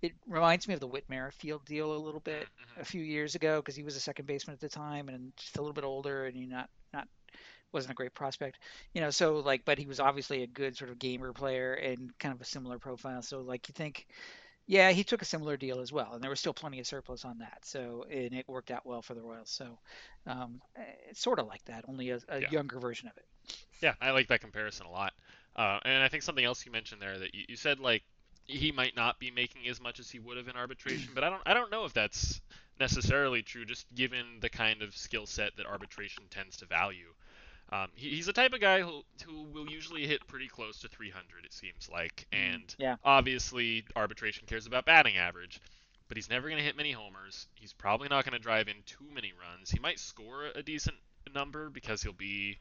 [0.02, 2.82] it reminds me of the Whit Merrifield deal a little bit mm-hmm.
[2.82, 5.58] a few years ago because he was a second baseman at the time and just
[5.58, 7.08] a little bit older and he not not
[7.74, 8.60] wasn't a great prospect,
[8.94, 9.10] you know.
[9.10, 12.42] So like, but he was obviously a good sort of gamer player and kind of
[12.42, 13.22] a similar profile.
[13.22, 14.08] So like, you think.
[14.70, 17.24] Yeah, he took a similar deal as well, and there was still plenty of surplus
[17.24, 17.60] on that.
[17.64, 19.50] So, and it worked out well for the Royals.
[19.50, 19.80] So,
[20.26, 20.62] um,
[21.10, 22.52] it's sort of like that, only a, a yeah.
[22.52, 23.26] younger version of it.
[23.82, 25.14] Yeah, I like that comparison a lot.
[25.56, 28.04] Uh, and I think something else you mentioned there that you, you said like
[28.48, 31.30] he might not be making as much as he would have in arbitration, but I
[31.30, 32.42] don't I don't know if that's
[32.80, 37.14] necessarily true, just given the kind of skill set that arbitration tends to value.
[37.72, 40.88] Um, he, he's the type of guy who, who will usually hit pretty close to
[40.88, 42.96] 300, it seems like, mm, and yeah.
[43.04, 45.60] obviously arbitration cares about batting average,
[46.08, 47.48] but he's never going to hit many homers.
[47.56, 49.70] He's probably not going to drive in too many runs.
[49.70, 50.96] He might score a decent
[51.34, 52.58] number because he'll be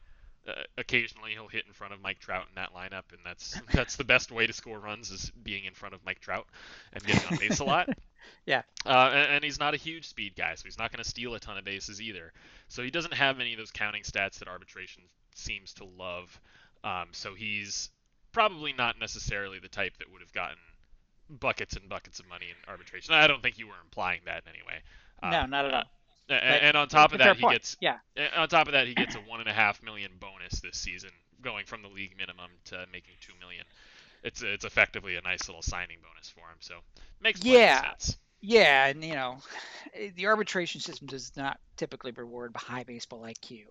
[0.47, 3.95] uh, occasionally he'll hit in front of Mike Trout in that lineup, and that's that's
[3.95, 6.47] the best way to score runs is being in front of Mike Trout
[6.93, 7.89] and getting on base a lot.
[8.45, 8.61] yeah.
[8.85, 11.35] Uh, and, and, he's not a huge speed guy, so he's not going to steal
[11.35, 12.31] a ton of bases either.
[12.67, 15.03] So he doesn't have any of those counting stats that arbitration
[15.35, 16.39] seems to love.
[16.83, 17.89] Um, so he's
[18.31, 20.57] probably not necessarily the type that would have gotten
[21.29, 23.13] buckets and buckets of money in arbitration.
[23.13, 24.81] I don't think you were implying that in any way.
[25.23, 25.83] no, not at all.
[26.29, 27.55] And, and on top of that, he point.
[27.55, 27.97] gets yeah.
[28.35, 31.11] On top of that, he gets a one and a half million bonus this season,
[31.41, 33.63] going from the league minimum to making two million.
[34.23, 36.57] It's it's effectively a nice little signing bonus for him.
[36.59, 36.75] So
[37.21, 37.81] makes yeah.
[37.81, 38.17] sense.
[38.41, 39.37] Yeah, and you know,
[40.15, 43.63] the arbitration system does not typically reward high baseball IQ.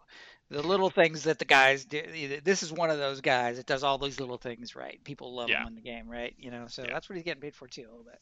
[0.49, 2.03] The little things that the guys do.
[2.45, 5.03] This is one of those guys that does all these little things right.
[5.03, 5.63] People love yeah.
[5.63, 6.35] him in the game, right?
[6.39, 6.93] You know, so yeah.
[6.93, 8.21] that's what he's getting paid for too, a little bit.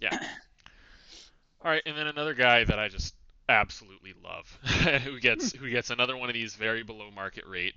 [0.00, 0.18] Yeah.
[1.64, 3.14] all right, and then another guy that I just
[3.48, 4.58] absolutely love,
[5.04, 7.74] who gets who gets another one of these very below market rate,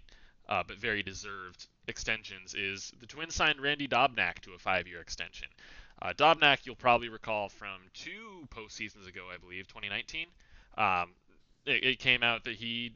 [0.48, 5.48] uh, but very deserved extensions is the Twins signed Randy Dobnak to a five-year extension.
[6.02, 10.28] Uh, Dobnak, you'll probably recall from two postseasons ago, I believe, 2019.
[10.78, 11.14] Um,
[11.66, 12.94] it, it, came out that he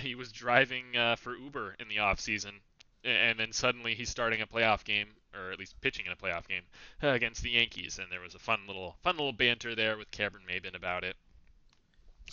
[0.00, 2.60] he was driving uh, for Uber in the off season,
[3.04, 6.46] and then suddenly he's starting a playoff game, or at least pitching in a playoff
[6.46, 6.62] game
[7.00, 10.44] against the Yankees, and there was a fun little fun little banter there with Cameron
[10.46, 11.16] Maybin about it.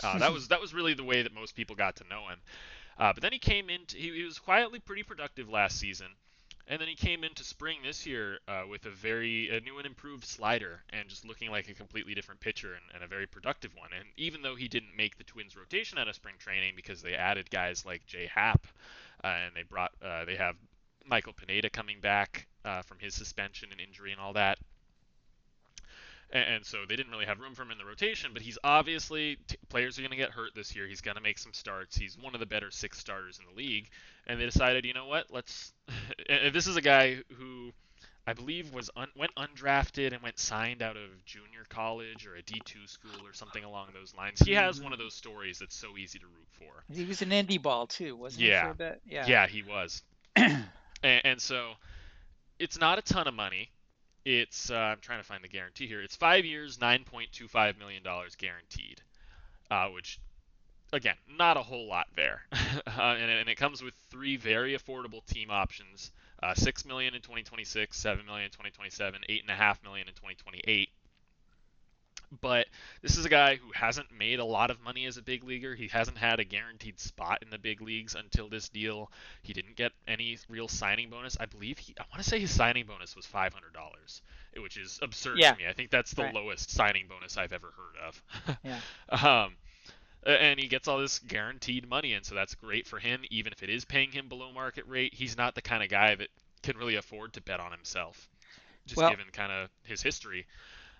[0.03, 2.39] Uh, that was that was really the way that most people got to know him.
[2.97, 6.07] Uh, but then he came into he, he, was quietly pretty productive last season,
[6.67, 9.85] and then he came into spring this year uh, with a very a new and
[9.85, 13.71] improved slider and just looking like a completely different pitcher and, and, a very productive
[13.75, 13.89] one.
[13.97, 17.13] And even though he didn't make the Twins rotation out of spring training because they
[17.13, 18.27] added guys like J.A.
[18.27, 18.67] Happ
[19.23, 20.55] uh, and they brought uh, they have
[21.05, 24.59] Michael Pineda coming back uh, from his suspension and injury and all that
[26.31, 28.31] and, so they didn't really have room for him in the rotation.
[28.33, 30.87] But he's obviously t- players are going to get hurt this year.
[30.87, 31.97] He's going to make some starts.
[31.97, 33.89] He's one of the better six starters in the league,
[34.27, 35.73] and they decided, you know what, let's.
[36.27, 37.71] this is a guy who.
[38.27, 42.43] I believe was un- went undrafted and went signed out of junior college or a
[42.43, 44.39] D2 school or something along those lines.
[44.39, 46.83] He has one of those stories that's so easy to root for.
[46.93, 48.59] He was an indie ball too, wasn't yeah.
[48.59, 48.65] he?
[48.65, 49.01] For a bit?
[49.03, 49.25] Yeah.
[49.25, 50.03] Yeah, he was.
[50.35, 50.65] and,
[51.01, 51.71] and so
[52.59, 53.71] it's not a ton of money.
[54.25, 56.01] It's uh, I'm trying to find the guarantee here.
[56.01, 59.01] It's five years, 9.25 million dollars guaranteed,
[59.71, 60.19] uh, which
[60.91, 62.43] again, not a whole lot there.
[62.51, 66.11] uh, and, and, it comes with three very affordable team options:
[66.43, 70.13] uh, six million in 2026, seven million in 2027, eight and a half million in
[70.13, 70.89] 2028
[72.41, 72.67] but
[73.01, 75.75] this is a guy who hasn't made a lot of money as a big leaguer.
[75.75, 79.11] He hasn't had a guaranteed spot in the big leagues until this deal.
[79.41, 81.37] He didn't get any real signing bonus.
[81.39, 83.51] I believe he, I want to say his signing bonus was $500,
[84.57, 85.53] which is absurd yeah.
[85.53, 85.67] to me.
[85.67, 86.33] I think that's the right.
[86.33, 88.57] lowest signing bonus I've ever heard of.
[88.63, 89.45] yeah.
[89.45, 89.55] Um,
[90.25, 93.21] and he gets all this guaranteed money, and so that's great for him.
[93.29, 96.15] Even if it is paying him below market rate, he's not the kind of guy
[96.15, 96.27] that
[96.61, 98.27] can really afford to bet on himself,
[98.85, 100.45] just well, given kind of his history.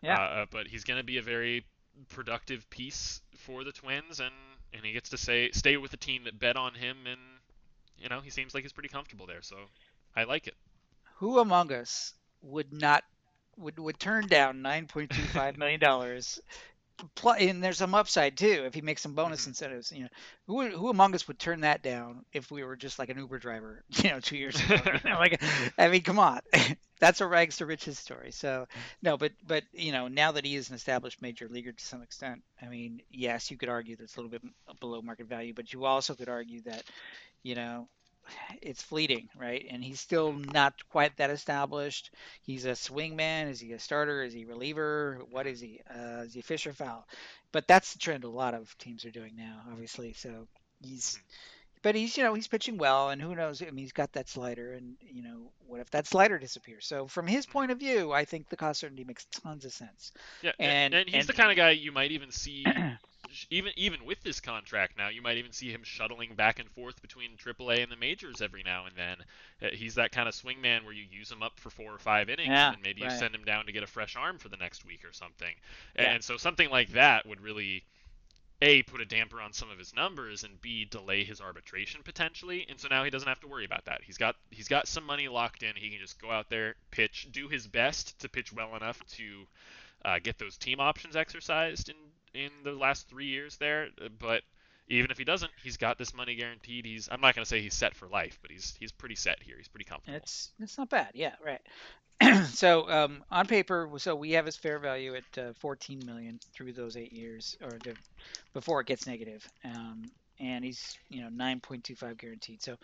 [0.02, 0.22] Yeah.
[0.22, 1.66] Uh, but he's going to be a very
[2.10, 4.34] productive piece for the Twins, and
[4.74, 7.20] and he gets to say stay with the team that bet on him, and
[7.98, 9.42] you know he seems like he's pretty comfortable there.
[9.42, 9.56] So
[10.16, 10.56] I like it.
[11.16, 13.04] Who among us would not
[13.58, 16.40] would would turn down 9.25 million dollars
[17.40, 19.52] and there's some upside too if he makes some bonus mm-hmm.
[19.52, 19.92] incentives.
[19.92, 20.10] You know,
[20.48, 23.40] who who among us would turn that down if we were just like an Uber
[23.40, 24.76] driver, you know, two years ago?
[24.86, 25.42] you know, like,
[25.78, 26.42] I mean, come on,
[27.00, 28.32] that's a rags to riches story.
[28.32, 28.68] So
[29.02, 32.02] no, but but you know, now that he is an established major leaguer to some
[32.02, 34.44] extent, I mean, yes, you could argue that's a little bit
[34.80, 36.84] below market value, but you also could argue that,
[37.44, 37.88] you know,
[38.62, 39.66] it's fleeting, right?
[39.70, 42.12] And he's still not quite that established.
[42.44, 43.50] He's a swingman.
[43.50, 44.24] Is he a starter?
[44.24, 45.22] Is he reliever?
[45.32, 45.82] What is he?
[45.90, 47.08] Uh, is he fish or foul?
[47.52, 50.14] But that's the trend a lot of teams are doing now, obviously.
[50.14, 50.48] So
[50.82, 51.20] he's,
[51.82, 53.62] but he's you know he's pitching well, and who knows?
[53.62, 56.86] I mean, he's got that slider, and you know what if that slider disappears?
[56.86, 60.12] So from his point of view, I think the cost certainty makes tons of sense.
[60.42, 62.65] Yeah, and and he's and, the kind of guy you might even see
[63.50, 67.02] even even with this contract now, you might even see him shuttling back and forth
[67.02, 69.18] between AAA and the majors every now and then.
[69.62, 72.30] Uh, he's that kind of swingman where you use him up for four or five
[72.30, 73.12] innings, yeah, and maybe right.
[73.12, 75.54] you send him down to get a fresh arm for the next week or something.
[75.96, 76.13] Yeah.
[76.13, 77.84] And so something like that would really
[78.62, 82.65] a put a damper on some of his numbers and b delay his arbitration potentially
[82.69, 84.02] and so now he doesn't have to worry about that.
[84.04, 85.76] He's got he's got some money locked in.
[85.76, 89.48] He can just go out there pitch do his best to pitch well enough to
[90.06, 91.98] uh, get those team options exercised and
[92.34, 94.43] in the last three years there, but
[94.89, 96.86] even if he doesn't, he's got this money guaranteed.
[96.86, 99.41] He's I'm not going to say he's set for life, but he's he's pretty set
[99.41, 99.56] here.
[99.58, 100.17] He's pretty comfortable.
[100.17, 101.12] It's it's not bad.
[101.13, 101.62] Yeah, right.
[102.47, 106.73] so um, on paper, so we have his fair value at uh, 14 million through
[106.73, 107.95] those eight years, or the,
[108.54, 109.47] before it gets negative.
[109.63, 110.06] Um,
[110.39, 112.62] and he's you know 9.25 guaranteed.
[112.62, 112.78] So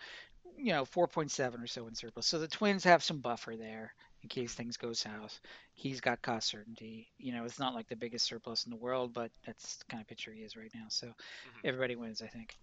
[0.56, 2.26] you know 4.7 or so in surplus.
[2.26, 3.92] So the Twins have some buffer there
[4.26, 5.38] in case things go south.
[5.72, 7.06] He's got cost certainty.
[7.16, 10.00] You know, it's not like the biggest surplus in the world, but that's the kind
[10.00, 10.86] of pitcher he is right now.
[10.88, 11.60] So mm-hmm.
[11.66, 12.56] everybody wins, I think.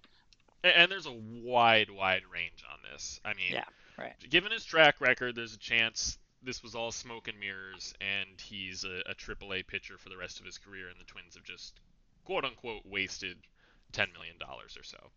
[0.66, 3.22] And there's a wide, wide range on this.
[3.24, 3.64] I mean, yeah,
[3.98, 4.14] right.
[4.30, 8.84] Given his track record, there's a chance this was all smoke and mirrors, and he's
[8.84, 11.80] a, a AAA pitcher for the rest of his career, and the Twins have just
[12.26, 13.38] quote unquote wasted
[13.94, 15.12] ten million dollars or so.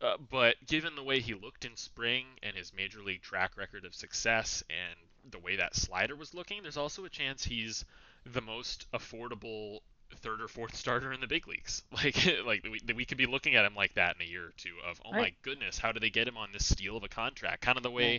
[0.00, 3.84] Uh, but given the way he looked in spring and his major league track record
[3.84, 4.98] of success and
[5.30, 7.84] the way that slider was looking, there's also a chance he's
[8.24, 9.80] the most affordable
[10.16, 11.82] third or fourth starter in the big leagues.
[11.92, 14.52] Like like we, we could be looking at him like that in a year or
[14.56, 15.20] two of oh right.
[15.20, 17.62] my goodness, how did they get him on this steal of a contract?
[17.62, 18.18] Kind of the way yeah.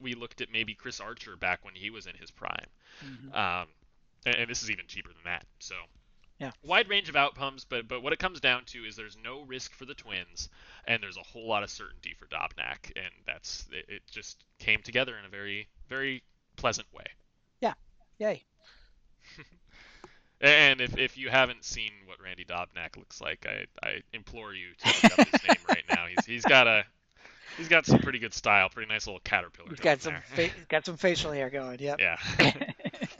[0.00, 2.66] we looked at maybe Chris Archer back when he was in his prime.
[3.04, 3.34] Mm-hmm.
[3.34, 3.68] Um,
[4.24, 5.44] and, and, this is even cheaper than that.
[5.58, 5.74] So
[6.38, 6.50] yeah.
[6.62, 9.72] Wide range of outcomes, but but what it comes down to is there's no risk
[9.74, 10.48] for the Twins,
[10.86, 14.82] and there's a whole lot of certainty for Dobnak, and that's it, it just came
[14.82, 16.22] together in a very very
[16.56, 17.06] pleasant way.
[17.60, 17.74] Yeah.
[18.18, 18.42] Yay.
[20.40, 24.68] and if, if you haven't seen what Randy Dobnak looks like, I, I implore you
[24.78, 26.06] to look up his name right now.
[26.06, 26.84] He's he's got a
[27.56, 29.70] he's got some pretty good style, pretty nice little caterpillar.
[29.70, 31.78] He's got some fa- got some facial hair going.
[31.80, 32.00] Yep.
[32.00, 32.16] Yeah.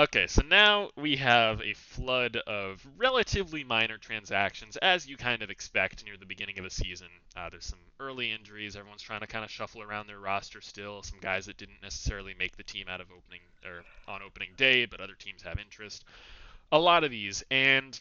[0.00, 5.50] Okay, so now we have a flood of relatively minor transactions, as you kind of
[5.50, 7.08] expect near the beginning of a season.
[7.36, 8.76] Uh, there's some early injuries.
[8.76, 11.02] Everyone's trying to kind of shuffle around their roster still.
[11.02, 14.86] Some guys that didn't necessarily make the team out of opening or on opening day,
[14.86, 16.06] but other teams have interest.
[16.72, 18.00] A lot of these, and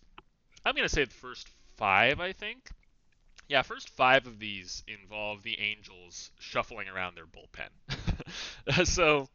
[0.66, 2.70] I'm to say the first five, I think.
[3.50, 7.72] Yeah, first five of these involve the Angels shuffling around their bullpen.
[8.84, 9.28] so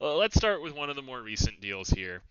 [0.00, 2.22] well, let's start with one of the more recent deals here.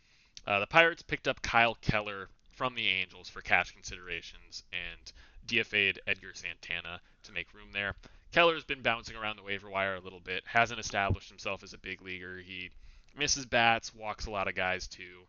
[0.45, 5.11] Uh, the Pirates picked up Kyle Keller from the Angels for cash considerations and
[5.47, 7.95] DFA'd Edgar Santana to make room there.
[8.31, 11.77] Keller's been bouncing around the waiver wire a little bit, hasn't established himself as a
[11.77, 12.39] big leaguer.
[12.39, 12.69] He
[13.17, 15.27] misses bats, walks a lot of guys too,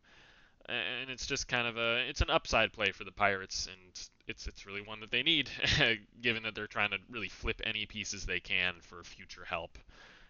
[0.66, 4.46] and it's just kind of a it's an upside play for the Pirates, and it's
[4.46, 5.50] it's really one that they need,
[6.20, 9.78] given that they're trying to really flip any pieces they can for future help.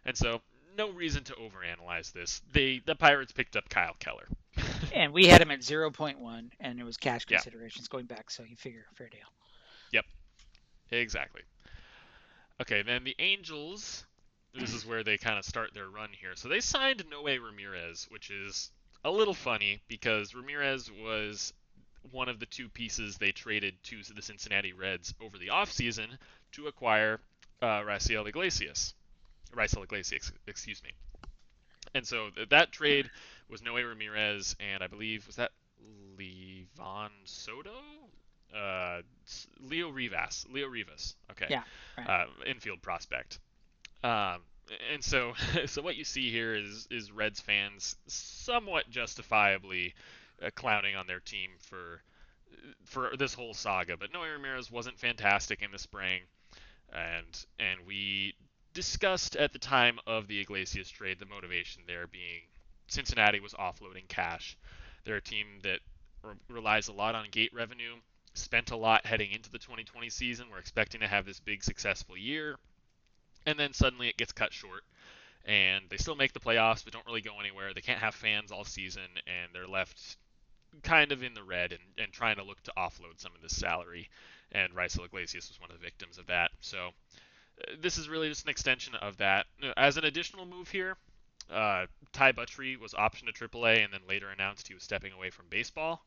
[0.05, 0.41] And so
[0.77, 2.43] no reason to overanalyze this.
[2.53, 4.29] They the Pirates picked up Kyle Keller.
[4.95, 7.97] and we had him at 0.1 and it was cash considerations yeah.
[7.97, 9.21] going back, so you figure fair deal.
[9.93, 10.05] Yep.
[10.91, 11.43] Exactly.
[12.61, 14.05] Okay, then the Angels
[14.55, 16.35] this is where they kind of start their run here.
[16.35, 18.71] So they signed Noe Ramirez, which is
[19.05, 21.53] a little funny because Ramirez was
[22.11, 26.07] one of the two pieces they traded to the Cincinnati Reds over the offseason
[26.53, 27.21] to acquire
[27.61, 28.95] uh, Raisel Iglesias.
[29.55, 30.91] Raisel Iglesias, excuse me.
[31.95, 33.11] And so th- that trade
[33.49, 35.53] was Noe Ramirez, and I believe was that
[36.19, 37.81] Livan Soto,
[38.55, 39.03] uh,
[39.61, 41.15] Leo Rivas, Leo Rivas.
[41.31, 41.47] Okay.
[41.49, 41.63] Yeah.
[41.97, 42.09] Right.
[42.09, 43.39] Uh, infield prospect.
[44.03, 44.43] Um,
[44.93, 45.33] and so,
[45.67, 49.95] so what you see here is is Reds fans somewhat justifiably
[50.43, 52.03] uh, clowning on their team for
[52.85, 53.97] for this whole saga.
[53.97, 56.23] But Noe Ramirez wasn't fantastic in the spring,
[56.93, 58.35] and and we
[58.79, 62.43] discussed at the time of the Iglesias trade the motivation there being
[62.87, 64.57] Cincinnati was offloading cash.
[65.03, 65.81] They're a team that
[66.23, 67.95] re- relies a lot on gate revenue,
[68.35, 70.47] spent a lot heading into the 2020 season.
[70.49, 72.57] We're expecting to have this big successful year,
[73.47, 74.85] and then suddenly it gets cut short.
[75.45, 77.75] And they still make the playoffs, but don't really go anywhere.
[77.75, 80.19] They can't have fans all season, and they're left
[80.85, 83.57] kind of in the red and, and trying to look to offload some of this
[83.57, 84.09] salary.
[84.53, 86.53] And Raisel Iglesias was one of the victims of that.
[86.61, 86.91] So
[87.81, 89.47] this is really just an extension of that.
[89.77, 90.97] As an additional move here,
[91.51, 95.31] uh, Ty Buttrey was optioned to AAA and then later announced he was stepping away
[95.31, 96.05] from baseball,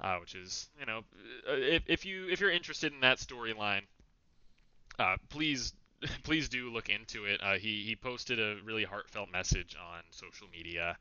[0.00, 0.98] uh, which is you know
[1.48, 3.82] uh, if, if you if you're interested in that storyline,
[4.98, 5.72] uh, please
[6.24, 7.40] please do look into it.
[7.42, 10.96] Uh, he he posted a really heartfelt message on social media,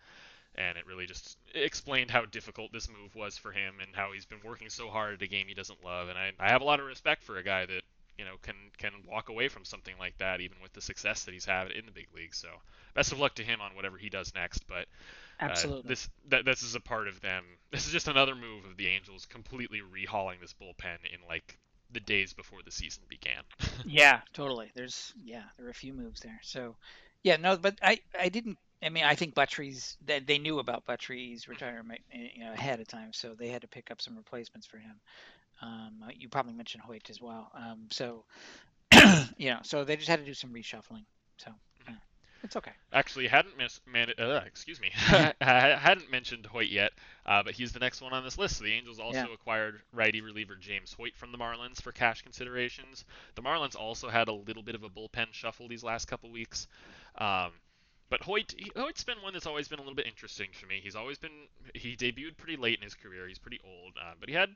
[0.56, 4.26] and it really just explained how difficult this move was for him and how he's
[4.26, 6.10] been working so hard at a game he doesn't love.
[6.10, 7.82] And I I have a lot of respect for a guy that
[8.22, 11.34] you know can can walk away from something like that even with the success that
[11.34, 12.38] he's had in the big leagues.
[12.38, 12.50] So
[12.94, 14.68] best of luck to him on whatever he does next.
[14.68, 14.86] But
[15.40, 17.44] uh, absolutely, this that this is a part of them.
[17.72, 21.58] This is just another move of the Angels completely rehauling this bullpen in like
[21.92, 23.42] the days before the season began.
[23.86, 24.70] yeah, totally.
[24.76, 26.40] There's yeah, there were a few moves there.
[26.44, 26.76] So
[27.24, 28.60] yeah, no, but I I didn't.
[28.84, 32.80] I mean, I think Buttrey's they, they knew about Buttrey's retirement eh, you know, ahead
[32.80, 35.00] of time, so they had to pick up some replacements for him.
[35.62, 37.52] Um, you probably mentioned Hoyt as well.
[37.56, 38.24] Um, so
[39.38, 41.06] you know, so they just had to do some reshuffling.
[41.38, 41.52] So
[42.44, 42.72] it's okay.
[42.92, 44.92] Actually, hadn't miss, man, uh, excuse me,
[45.42, 46.92] I hadn't mentioned Hoyt yet,
[47.26, 48.58] uh, but he's the next one on this list.
[48.58, 49.34] So the Angels also yeah.
[49.34, 53.06] acquired righty reliever James Hoyt from the Marlins for cash considerations.
[53.36, 56.68] The Marlins also had a little bit of a bullpen shuffle these last couple weeks.
[57.18, 57.52] Um,
[58.10, 60.80] but Hoyt, he, Hoyt's been one that's always been a little bit interesting for me.
[60.82, 63.28] He's always been he debuted pretty late in his career.
[63.28, 64.50] He's pretty old, uh, but he had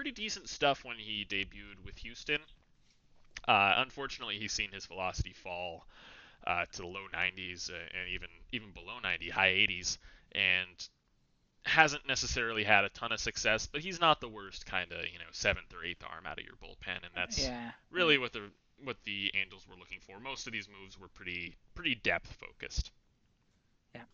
[0.00, 2.40] pretty decent stuff when he debuted with Houston.
[3.46, 5.86] Uh, unfortunately, he's seen his velocity fall
[6.46, 9.98] uh, to the low 90s uh, and even even below 90, high 80s,
[10.32, 10.88] and
[11.66, 13.66] hasn't necessarily had a ton of success.
[13.70, 16.46] But he's not the worst kind of you know seventh or eighth arm out of
[16.46, 17.72] your bullpen, and that's yeah.
[17.90, 18.44] really what the
[18.82, 20.18] what the Angels were looking for.
[20.18, 22.90] Most of these moves were pretty pretty depth focused.
[23.94, 24.04] Yeah.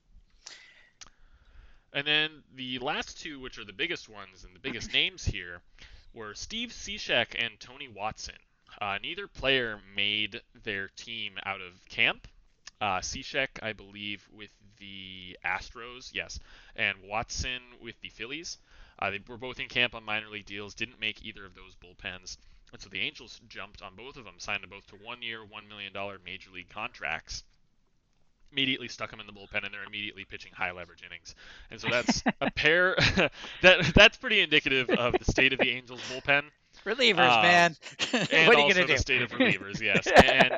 [1.97, 5.63] And then the last two, which are the biggest ones and the biggest names here,
[6.13, 8.35] were Steve Cishek and Tony Watson.
[8.79, 12.29] Uh, neither player made their team out of camp.
[12.83, 16.39] Uh, Cishek, I believe, with the Astros, yes,
[16.77, 18.59] and Watson with the Phillies.
[18.99, 21.75] Uh, they were both in camp on minor league deals, didn't make either of those
[21.77, 22.37] bullpens.
[22.73, 25.39] And so the Angels jumped on both of them, signed them both to one year,
[25.39, 27.43] $1 million major league contracts.
[28.57, 31.35] Immediately stuck them in the bullpen, and they're immediately pitching high leverage innings.
[31.71, 32.97] And so that's a pair
[33.63, 36.45] that that's pretty indicative of the state of the Angels bullpen.
[36.87, 37.77] Relievers, um, man.
[38.11, 38.95] what are you gonna do?
[38.95, 40.07] the state of relievers, yes.
[40.07, 40.55] And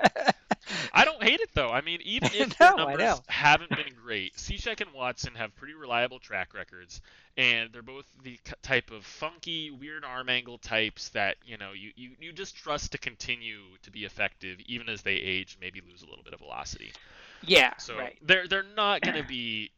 [0.93, 1.71] I don't hate it though.
[1.71, 5.75] I mean, even if no, the numbers haven't been great, Cishek and Watson have pretty
[5.75, 7.01] reliable track records,
[7.37, 11.93] and they're both the type of funky, weird arm angle types that you know you,
[11.97, 16.03] you, you just trust to continue to be effective even as they age, maybe lose
[16.03, 16.93] a little bit of velocity.
[17.43, 17.77] Yeah.
[17.79, 18.17] So right.
[18.23, 19.71] they're they're not going to be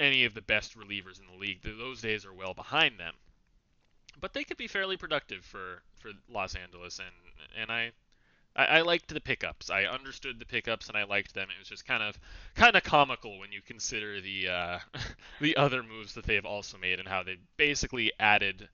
[0.00, 1.60] any of the best relievers in the league.
[1.62, 3.14] Those days are well behind them
[4.20, 7.92] but they could be fairly productive for for Los Angeles, and and I,
[8.54, 9.70] I, I liked the pickups.
[9.70, 11.48] I understood the pickups, and I liked them.
[11.50, 12.18] It was just kind of
[12.54, 14.78] kind of comical when you consider the uh,
[15.40, 18.68] the other moves that they've also made and how they basically added.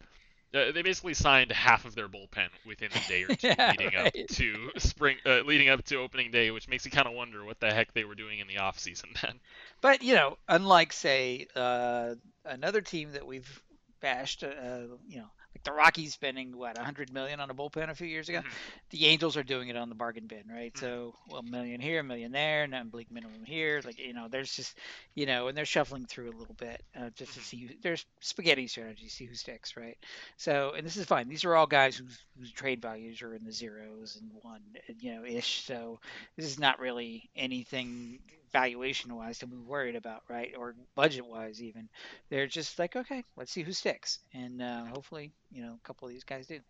[0.55, 3.95] Uh, they basically signed half of their bullpen within a day or two yeah, leading
[3.95, 4.07] right.
[4.07, 7.45] up to spring, uh, leading up to opening day, which makes you kind of wonder
[7.45, 9.41] what the heck they were doing in the off season then.
[9.81, 13.63] But you know, unlike say uh, another team that we've
[14.01, 15.31] bashed, uh, you know,
[15.65, 18.41] the Rockies spending what 100 million on a bullpen a few years ago.
[18.41, 18.73] Mhm.
[18.91, 20.77] The Angels are doing it on the bargain bin, right?
[20.77, 20.79] Mhm.
[20.79, 23.81] So well, a million here, a million there, and bleak minimum here.
[23.85, 24.79] Like you know, there's just
[25.15, 27.43] you know, and they're shuffling through a little bit uh, just to Mhm.
[27.43, 27.67] see.
[27.67, 29.97] Who, there's spaghetti strategy, see who sticks, right?
[30.37, 31.29] So and this is fine.
[31.29, 34.63] These are all guys whose whose trade values are in the zeros and one,
[34.99, 35.65] you know, ish.
[35.65, 36.01] So
[36.37, 38.21] this is not really anything
[38.55, 40.55] valuation wise to be worried about, right?
[40.57, 41.91] Or budget wise, even.
[42.31, 46.09] They're just like, okay, let's see who sticks, and uh, hopefully, you know, a couple
[46.09, 46.61] of these guys do.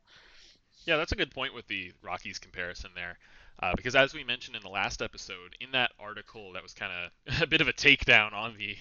[0.86, 3.18] Yeah, that's a good point with the Rockies comparison there.
[3.62, 6.92] Uh, because as we mentioned in the last episode, in that article that was kind
[6.92, 8.76] of a bit of a takedown on the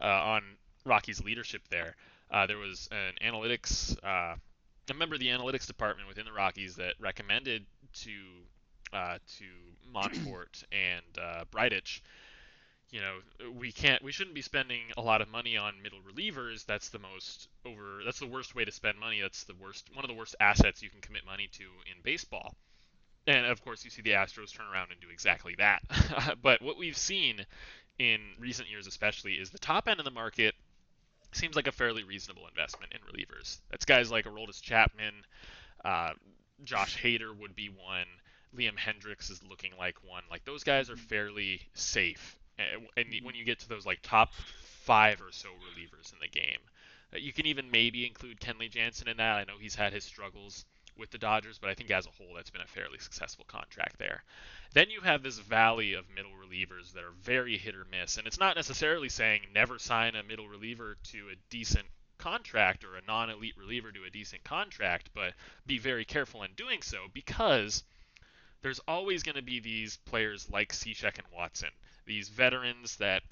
[0.00, 0.42] uh, on
[0.86, 1.96] Rockies' leadership there,
[2.30, 4.36] uh, there was an analytics uh,
[4.88, 8.10] a member of the analytics department within the Rockies that recommended to
[8.92, 9.44] uh, to
[9.92, 12.00] Monfort and uh, Bridich
[12.96, 16.64] you know we can't we shouldn't be spending a lot of money on middle relievers
[16.64, 20.04] that's the most over that's the worst way to spend money that's the worst one
[20.04, 22.54] of the worst assets you can commit money to in baseball
[23.26, 25.82] and of course, you see the Astros turn around and do exactly that.
[26.42, 27.44] but what we've seen
[27.98, 30.54] in recent years, especially, is the top end of the market
[31.32, 33.58] seems like a fairly reasonable investment in relievers.
[33.70, 35.14] That's guys like Aroldis Chapman,
[35.84, 36.12] uh,
[36.62, 38.06] Josh Hader would be one.
[38.56, 40.22] Liam Hendriks is looking like one.
[40.30, 42.38] Like those guys are fairly safe.
[42.58, 46.58] And when you get to those like top five or so relievers in the game,
[47.14, 49.36] uh, you can even maybe include Kenley Jansen in that.
[49.36, 50.64] I know he's had his struggles
[50.96, 53.98] with the Dodgers, but I think as a whole, that's been a fairly successful contract
[53.98, 54.24] there.
[54.72, 58.26] Then you have this valley of middle relievers that are very hit or miss, and
[58.26, 61.86] it's not necessarily saying never sign a middle reliever to a decent
[62.18, 65.34] contract or a non-elite reliever to a decent contract, but
[65.66, 67.84] be very careful in doing so because
[68.62, 71.70] there's always going to be these players like Cishek and Watson,
[72.06, 73.22] these veterans that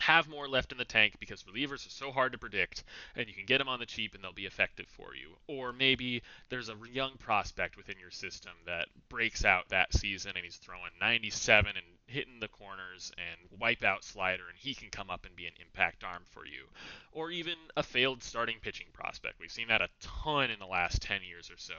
[0.00, 2.84] have more left in the tank because relievers are so hard to predict
[3.16, 5.36] and you can get them on the cheap and they'll be effective for you.
[5.46, 10.44] Or maybe there's a young prospect within your system that breaks out that season and
[10.44, 15.10] he's throwing 97 and hitting the corners and wipe out slider and he can come
[15.10, 16.64] up and be an impact arm for you.
[17.12, 19.40] Or even a failed starting pitching prospect.
[19.40, 21.74] We've seen that a ton in the last 10 years or so,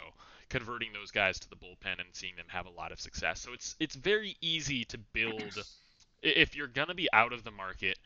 [0.49, 3.39] converting those guys to the bullpen and seeing them have a lot of success.
[3.39, 5.57] So it's it's very easy to build
[6.21, 7.97] if you're going to be out of the market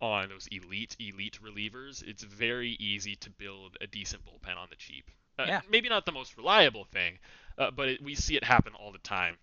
[0.00, 4.76] on those elite elite relievers, it's very easy to build a decent bullpen on the
[4.76, 5.10] cheap.
[5.38, 5.60] Uh, yeah.
[5.70, 7.18] Maybe not the most reliable thing,
[7.58, 9.36] uh, but it, we see it happen all the time.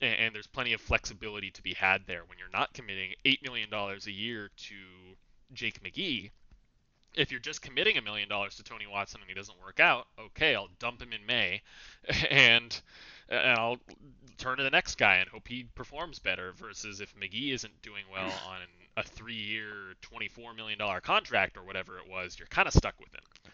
[0.00, 3.42] And, and, there's plenty of flexibility to be had there when you're not committing $8
[3.42, 4.74] million a year to
[5.52, 6.30] Jake McGee.
[7.14, 10.08] If you're just committing a million dollars to Tony Watson and he doesn't work out,
[10.18, 11.62] okay, I'll dump him in May
[12.30, 12.80] and,
[13.28, 13.78] and I'll
[14.38, 16.52] turn to the next guy and hope he performs better.
[16.52, 18.58] Versus if McGee isn't doing well on
[18.96, 23.14] a three-year, twenty-four million dollar contract or whatever it was, you're kind of stuck with
[23.14, 23.52] him.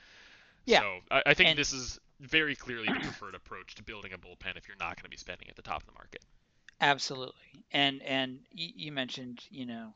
[0.66, 0.80] Yeah.
[0.80, 4.18] So I, I think and, this is very clearly the preferred approach to building a
[4.18, 6.22] bullpen if you're not going to be spending at the top of the market.
[6.80, 9.92] Absolutely, and and you mentioned you know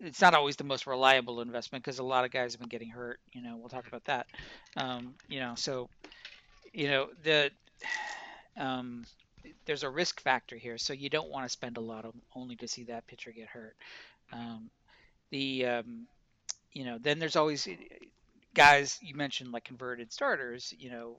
[0.00, 2.90] it's not always the most reliable investment because a lot of guys have been getting
[2.90, 3.20] hurt.
[3.32, 4.26] You know, we'll talk about that.
[4.76, 5.88] Um, you know, so
[6.72, 7.50] you know the
[8.56, 9.04] um,
[9.66, 12.56] there's a risk factor here, so you don't want to spend a lot of only
[12.56, 13.76] to see that pitcher get hurt.
[14.32, 14.70] Um,
[15.30, 16.06] the um,
[16.72, 17.68] you know then there's always
[18.54, 20.74] guys you mentioned like converted starters.
[20.78, 21.16] You know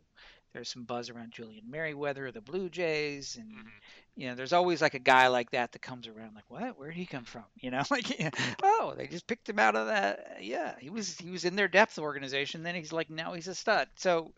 [0.56, 3.68] there's some buzz around Julian Merryweather, the Blue Jays, and mm-hmm.
[4.16, 6.90] you know there's always like a guy like that that comes around like what where
[6.90, 7.44] did he come from?
[7.60, 11.30] You know like oh they just picked him out of that yeah he was he
[11.30, 14.32] was in their depth organization then he's like now he's a stud so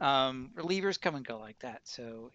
[0.00, 2.30] um, relievers come and go like that so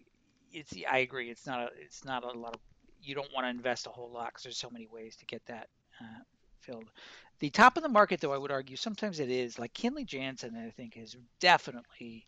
[0.54, 1.30] it's I agree.
[1.30, 2.62] It's not a it's not a lot of
[3.02, 5.46] you don't want to invest a whole lot because there's so many ways to get
[5.48, 5.68] that
[6.00, 6.22] uh,
[6.62, 6.90] filled.
[7.40, 10.56] The top of the market, though, I would argue sometimes it is like Kenley Jansen.
[10.56, 12.26] I think is definitely,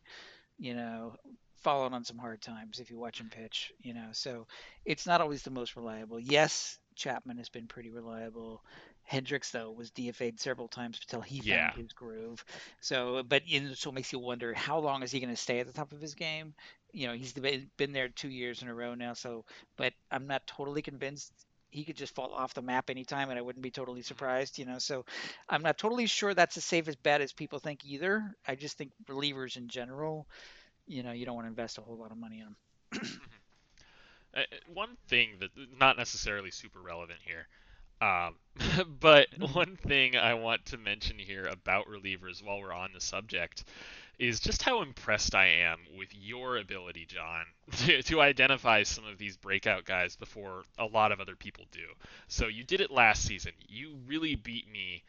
[0.58, 1.16] you know,
[1.58, 3.72] fallen on some hard times if you watch him pitch.
[3.82, 4.48] You know, so
[4.86, 6.20] it's not always the most reliable.
[6.20, 8.64] Yes, Chapman has been pretty reliable.
[9.12, 11.70] Hendriks though was DFA'd several times until he yeah.
[11.70, 12.44] found his groove.
[12.82, 15.60] So, but know, so it makes you wonder how long is he going to stay
[15.60, 16.54] at the top of his game?
[16.92, 19.14] You know, he's been there two years in a row now.
[19.14, 19.46] So,
[19.78, 21.34] but I'm not totally convinced
[21.76, 24.08] he could just fall off the map anytime, and I wouldn't be totally mm-hmm.
[24.08, 24.58] surprised.
[24.58, 25.06] You know, so
[25.50, 28.36] I'm not totally sure that's as safe as bet as people think either.
[28.48, 30.28] I just think relievers in general,
[30.88, 32.56] you know, you don't want to invest a whole lot of money on
[32.92, 33.20] them.
[34.38, 34.42] uh,
[34.74, 37.48] one thing that not necessarily super relevant here
[38.02, 38.36] um,
[39.00, 39.54] but mm-hmm.
[39.54, 43.64] one thing I want to mention here about relievers while we're on the subject
[44.20, 47.46] is just how impressed I am with your ability, John,
[47.86, 51.88] to, to identify some of these breakout guys before a lot of other people do.
[52.28, 53.54] So you did it last season.
[53.68, 55.04] You really beat me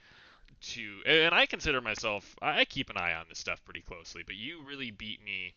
[0.61, 4.37] to, and I consider myself, I keep an eye on this stuff pretty closely, but
[4.37, 5.55] you really beat me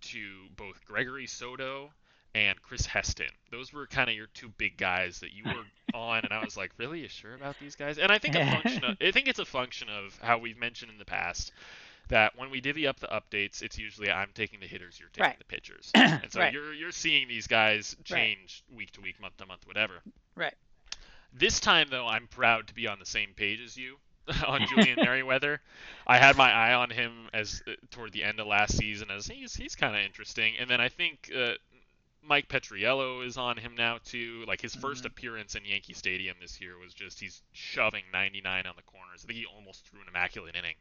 [0.00, 1.90] to both Gregory Soto
[2.34, 3.30] and Chris Heston.
[3.50, 5.64] Those were kind of your two big guys that you were
[5.98, 7.98] on, and I was like, really, you sure about these guys?
[7.98, 10.90] And I think a function of, I think it's a function of how we've mentioned
[10.90, 11.52] in the past
[12.08, 15.30] that when we divvy up the updates, it's usually I'm taking the hitters, you're taking
[15.30, 15.38] right.
[15.38, 16.52] the pitchers, and so right.
[16.52, 18.78] you're you're seeing these guys change right.
[18.78, 19.94] week to week, month to month, whatever.
[20.34, 20.54] Right.
[21.32, 23.96] This time, though, I'm proud to be on the same page as you
[24.46, 25.60] on Julian Merryweather.
[26.06, 29.26] I had my eye on him as uh, toward the end of last season as
[29.26, 31.54] he's he's kind of interesting, and then I think uh,
[32.22, 34.44] Mike Petriello is on him now too.
[34.46, 35.06] Like his 1st mm-hmm.
[35.06, 39.24] appearance in Yankee Stadium this year was just he's shoving 99 on the corners.
[39.24, 40.74] I think he almost threw an immaculate inning.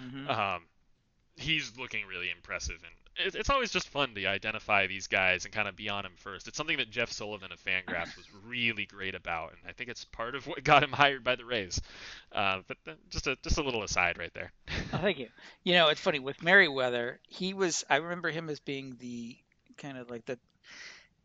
[0.00, 0.30] Mm-hmm.
[0.30, 0.62] Um,
[1.36, 5.66] he's looking really impressive, and it's always just fun to identify these guys and kind
[5.66, 6.46] of be on him first.
[6.46, 10.04] It's something that Jeff Sullivan of Fangraphs was really great about, and I think it's
[10.04, 11.80] part of what got him hired by the Rays.
[12.32, 12.76] Uh, but
[13.10, 14.52] just a just a little aside right there.
[14.92, 15.28] oh, thank you.
[15.64, 17.20] You know, it's funny with Merryweather.
[17.28, 19.36] He was I remember him as being the
[19.76, 20.38] kind of like the,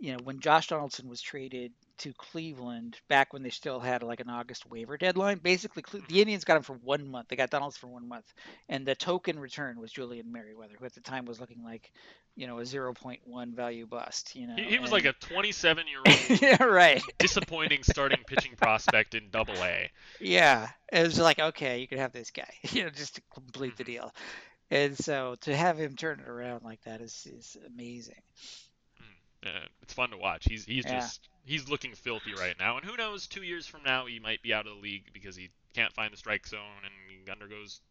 [0.04, 4.20] you know, when Josh Donaldson was traded to Cleveland back when they still had like
[4.20, 5.38] an August waiver deadline.
[5.38, 7.30] Basically, the Indians got him for one month.
[7.30, 8.26] They got Donaldson for one month,
[8.68, 11.90] and the token return was Julian Merryweather, who at the time was looking like,
[12.36, 14.36] you know, a 0.1 value bust.
[14.36, 15.06] You know, he, he was and...
[15.06, 19.90] like a 27 year old, yeah, right, disappointing starting pitching prospect in Double A.
[20.20, 23.78] Yeah, it was like okay, you could have this guy, you know, just to complete
[23.78, 23.94] the mm-hmm.
[23.94, 24.16] deal.
[24.70, 28.22] And so to have him turn it around like that is is amazing.
[29.44, 30.46] Yeah, it's fun to watch.
[30.46, 31.00] He's he's Yeah.
[31.00, 33.28] just he's looking filthy right now, and who knows?
[33.28, 36.14] Two years from now, he might be out of the league because he can't find
[36.14, 37.82] the strike zone and he undergoes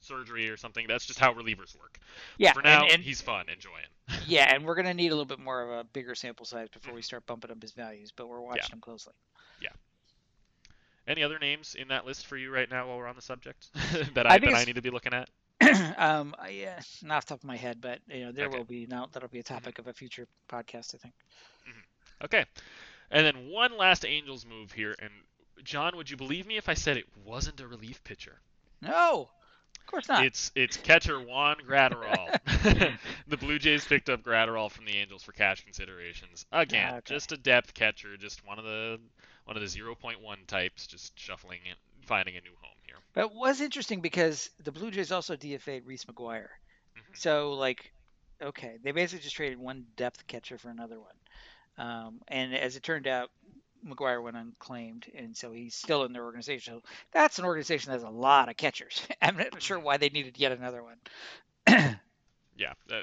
[0.00, 0.86] surgery or something.
[0.86, 1.98] That's just how relievers work.
[2.36, 3.86] Yeah, For now, and, and he's fun, enjoying.
[4.26, 6.92] yeah, and we're gonna need a little bit more of a bigger sample size before
[6.92, 7.04] we mm-hmm.
[7.04, 9.14] start bumping up his values, but we're watching him closely.
[9.60, 9.70] Yeah.
[11.06, 13.68] Any other names in that list for you right now while we're on the subject
[14.14, 15.28] that I, I that I need to be looking at?
[15.98, 18.58] um, yeah, not off the top of my head, but you know there Okay.
[18.58, 21.14] will be now that'll be a topic of a future podcast, I think.
[22.24, 22.44] Okay,
[23.10, 25.10] and then one last Angels move here, and
[25.64, 28.40] John, would you believe me if I said it wasn't a relief pitcher?
[28.82, 29.30] No,
[29.78, 30.24] of course not.
[30.24, 32.28] It's it's catcher Juan Graterol.
[33.28, 36.46] the Blue Jays picked up Graterol from the Angels for cash considerations.
[36.52, 37.14] Again, okay.
[37.14, 38.98] just a depth catcher, just one of the
[39.44, 42.77] one of the 0.1 types, just shuffling and finding a new home
[43.18, 46.48] it was interesting because the Blue Jays also DFA'd Reese McGuire.
[46.96, 47.16] Mhm.
[47.16, 47.92] So like,
[48.40, 51.14] okay, they basically just traded one depth catcher for another one.
[51.86, 53.30] Um, and as it turned out,
[53.86, 56.74] McGuire went unclaimed, and so he's still in their organization.
[56.74, 59.00] So that's an organization that has a lot of catchers.
[59.22, 60.96] I'm not sure why they needed yet another one.
[62.56, 63.02] Yeah, uh,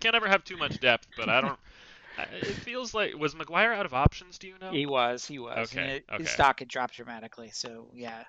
[0.00, 1.58] can't ever have too much depth, but I don't.
[2.32, 4.38] It feels like was McGuire out of options?
[4.38, 4.70] Do you know?
[4.70, 5.72] He was, he was.
[5.72, 6.22] Okay, it- okay.
[6.22, 8.24] His stock had dropped dramatically, so yeah,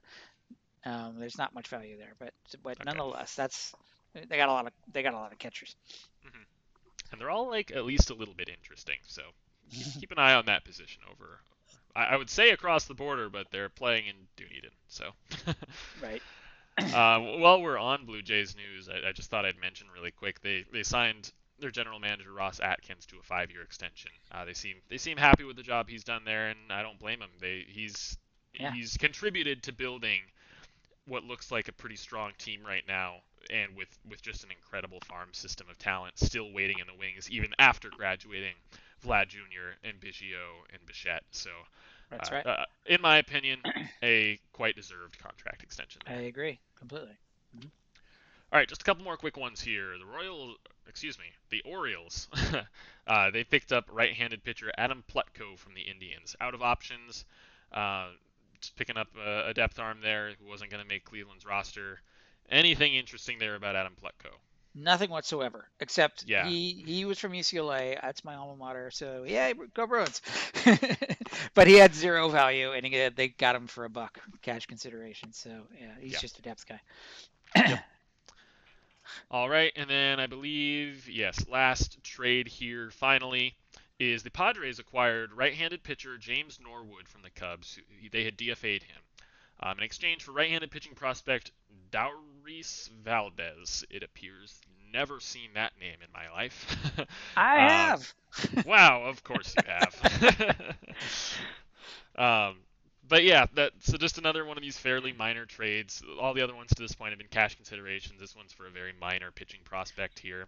[0.85, 2.13] um, there's not much value there.
[2.19, 2.33] But
[2.63, 2.85] but Okay.
[2.85, 3.73] nonetheless, that's
[4.13, 5.75] they got a lot of they got a lot of catchers.
[7.11, 8.97] and they're all like at least a little bit interesting.
[9.07, 9.21] So
[9.99, 11.39] keep an eye on that position over.
[11.95, 15.11] I, I would say across the border, but they're playing in Dunedin, so.
[16.01, 16.21] Right.
[16.77, 20.41] uh, while we're on Blue Jays news, I, I just thought I'd mention really quick
[20.41, 24.11] they they signed their general manager Ross Atkins to a five-year extension.
[24.29, 26.99] Uh, they seem they seem happy with the job he's done there, and I don't
[26.99, 27.29] blame him.
[27.39, 28.17] They he's
[28.53, 28.71] Yeah.
[28.73, 30.19] he's contributed to building
[31.07, 33.15] what looks like a pretty strong team right now,
[33.51, 37.29] and with with just an incredible farm system of talent still waiting in the wings,
[37.29, 38.55] even after graduating
[39.03, 39.77] Vlad Jr.
[39.83, 41.23] and Biggio and Bichette.
[41.31, 41.51] So,
[42.09, 42.45] That's uh, right.
[42.45, 43.59] uh, in my opinion,
[44.03, 46.01] a quite deserved contract extension.
[46.07, 47.17] I agree completely.
[48.51, 49.97] All right, just a couple more quick ones here.
[49.97, 50.55] The Royal,
[50.87, 52.29] excuse me, the Orioles.
[53.07, 56.35] uh, they picked up right-handed pitcher Adam Plutko from the Indians.
[56.39, 57.25] Out of options,
[57.73, 58.09] uh,
[58.71, 62.01] picking up a, a depth arm there who wasn't going to make Cleveland's roster.
[62.49, 64.31] Anything interesting there about Adam Plutko?
[64.75, 66.45] Nothing whatsoever, except Yeah.
[66.47, 67.99] he he was from UCLA.
[68.01, 68.91] That's my alma mater.
[68.91, 70.21] So yeah, go Bruins.
[71.53, 75.31] but he had zero value, and he, they got him for a buck cash consideration.
[75.33, 76.19] So yeah, he's Yeah.
[76.19, 76.81] just a depth guy.
[79.29, 83.55] All right, and then I believe yes, last trade here finally
[83.99, 87.79] is the Padres acquired right-handed pitcher James Norwood from the Cubs.
[88.11, 89.01] They had DFA'd him
[89.61, 91.51] um, in exchange for right-handed pitching prospect
[91.91, 93.85] Dauris Valdez.
[93.89, 96.75] It appears never seen that name in my life.
[97.35, 98.13] I Um, have.
[98.65, 100.75] wow, of course you have.
[102.17, 102.57] um,
[103.07, 106.03] but yeah, that so just another one of these fairly minor trades.
[106.19, 108.19] All the other ones to this point have been cash considerations.
[108.19, 110.47] This one's for a very minor pitching prospect here.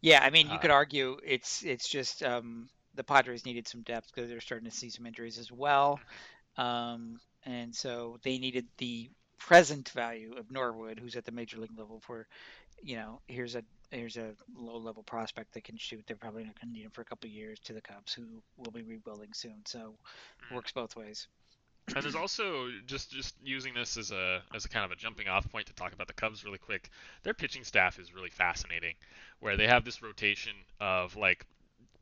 [0.00, 3.82] Yeah, I mean, you Uh, could argue it's it's just um, the Padres needed some
[3.82, 6.02] depth because they're starting to see some injuries as well,
[6.56, 11.78] um, and so they needed the present value of Norwood, who's at the major league
[11.78, 12.00] level.
[12.00, 12.26] For
[12.82, 16.04] you know, here's a here's a low level prospect that can shoot.
[16.06, 18.12] They're probably not going to need him for a couple of years to the Cubs,
[18.12, 19.62] who will be rebuilding soon.
[19.66, 19.96] So
[20.42, 20.48] Mm.
[20.50, 21.28] works both ways.
[21.88, 25.28] And there's also just just using this as a as a kind of a jumping
[25.28, 26.90] off point to talk about the Cubs really quick.
[27.22, 28.94] Their pitching staff is really fascinating,
[29.40, 31.44] where they have this rotation of like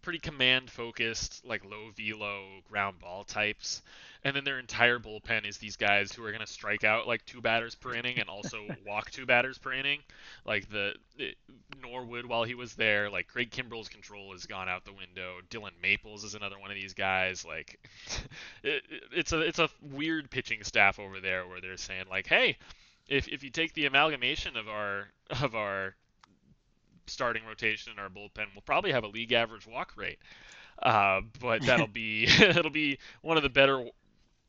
[0.02, 3.82] pretty command focused, like low velo ground ball types,
[4.24, 7.40] and then their entire bullpen is these guys who are gonna strike out like two
[7.40, 10.00] batters per inning and also walk two batters per inning.
[10.44, 11.36] Like the it,
[11.82, 15.36] Norwood while he was there, like Craig Kimbrel's control has gone out the window.
[15.50, 17.44] Dillon Maples is another one of these guys.
[17.44, 17.78] Like
[18.62, 22.26] it, it- it's a it's a weird pitching staff over there where they're saying like,
[22.26, 22.56] hey,
[23.08, 25.08] if if you take the amalgamation of our
[25.42, 25.94] of our
[27.06, 30.18] starting rotation and our bullpen, we'll probably have a league average walk rate.
[30.82, 33.84] Uh, but that'll be it'll be one of the better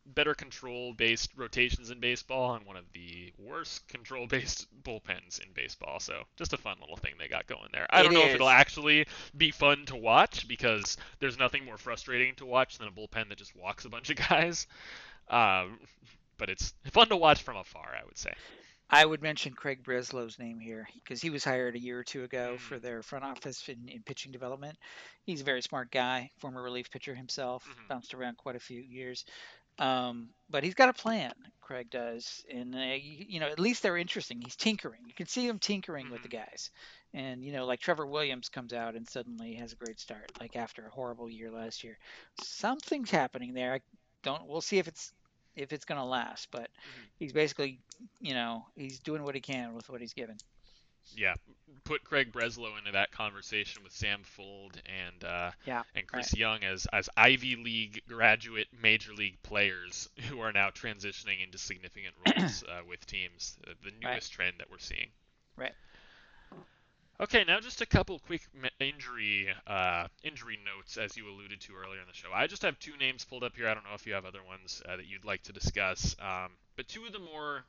[0.06, 6.00] better control-based rotations in baseball and one of the worst control-based bullpens in baseball.
[6.00, 7.88] So just a fun little thing they got going there.
[7.90, 8.30] I It don't know is.
[8.30, 12.88] if it'll actually be fun to watch because there's nothing more frustrating to watch than
[12.88, 14.68] a bullpen that just walks a bunch of guys.
[15.30, 15.80] Um,
[16.38, 18.34] but it's fun to watch from afar, I would say.
[18.94, 22.24] I would mention Craig Breslow's name here because he was hired a year or two
[22.24, 22.60] ago Mm.
[22.60, 24.78] for their front office in, in pitching development.
[25.26, 27.88] He's a very smart guy, former relief pitcher himself, Mhm.
[27.90, 29.26] bounced around quite a few years.
[29.80, 33.82] Um, but he's got a plan, Craig does, and uh, you, you know at least
[33.82, 34.40] they're interesting.
[34.42, 35.02] He's tinkering.
[35.08, 36.70] You can see him tinkering with the guys,
[37.14, 40.56] and you know like Trevor Williams comes out and suddenly has a great start, like
[40.56, 41.98] after a horrible year last year.
[42.36, 43.74] Something's happening there.
[43.74, 43.80] I
[44.22, 44.48] don't.
[44.48, 45.12] We'll see if it's
[45.56, 47.08] if it's going to last, but Mhm.
[47.20, 47.80] he's basically,
[48.22, 50.38] you know, he's doing what he can with what he's given.
[51.16, 51.36] Yeah,
[51.84, 56.64] put Craig Breslow into that conversation with Sam Fuld and uh, Yeah, and Chris Young
[56.64, 62.64] as as Ivy League graduate major league players who are now transitioning into significant roles
[62.70, 63.58] uh, with teams.
[63.68, 65.10] Uh, the newest trend that we're seeing.
[65.58, 65.74] Right.
[67.22, 68.42] Okay, now just a couple quick
[68.80, 72.30] injury uh, injury notes, as you alluded to earlier in the show.
[72.34, 73.70] I just have two names pulled up here.
[73.70, 76.50] I don't know if you have other ones uh, that you'd like to discuss, um,
[76.76, 77.66] but two of the more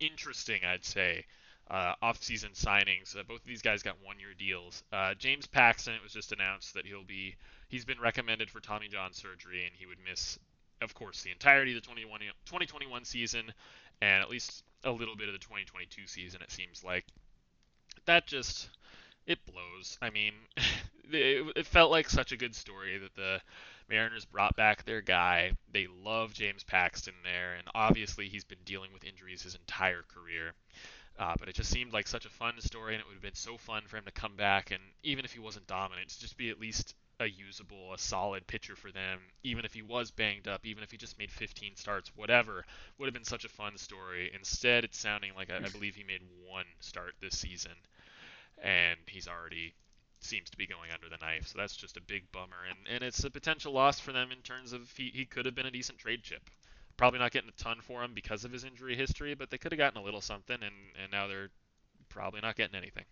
[0.00, 1.24] interesting, I'd say,
[1.70, 3.16] uh, off-season signings.
[3.16, 4.82] Uh, both of these guys got one-year deals.
[4.92, 7.36] Uh, James Paxton, it was just announced that he'll be
[7.68, 10.40] he's been recommended for Tommy John surgery, and he would miss,
[10.82, 13.52] of course, the entirety of the 2021 2021 season,
[14.02, 16.42] and at least a little bit of the 2022 season.
[16.42, 17.04] It seems like
[18.04, 18.68] that just
[19.26, 19.98] it blows.
[20.00, 20.32] I mean,
[21.12, 23.40] it, it felt like such a good story that the
[23.88, 25.52] Mariners brought back their guy.
[25.72, 30.52] They love James Paxton there, and obviously he's been dealing with injuries his entire career.
[31.18, 33.34] Uh, but it just seemed like such a fun story, and it would have been
[33.34, 36.36] so fun for him to come back, and even if he wasn't dominant, to just
[36.36, 40.48] be at least a usable, a solid pitcher for them, even if he was banged
[40.48, 42.64] up, even if he just made 15 starts, whatever,
[42.98, 44.30] would have been such a fun story.
[44.34, 47.72] Instead, it's sounding like I, I believe he made one start this season,
[48.62, 49.74] and he's already
[50.20, 51.46] seems to be going under the knife.
[51.46, 54.38] So that's just a big bummer, and and it's a potential loss for them in
[54.38, 56.50] terms of he he could have been a decent trade chip.
[56.96, 59.72] Probably not getting a ton for him because of his injury history, but they could
[59.72, 61.50] have gotten a little something, and and now they're
[62.08, 63.04] probably not getting anything.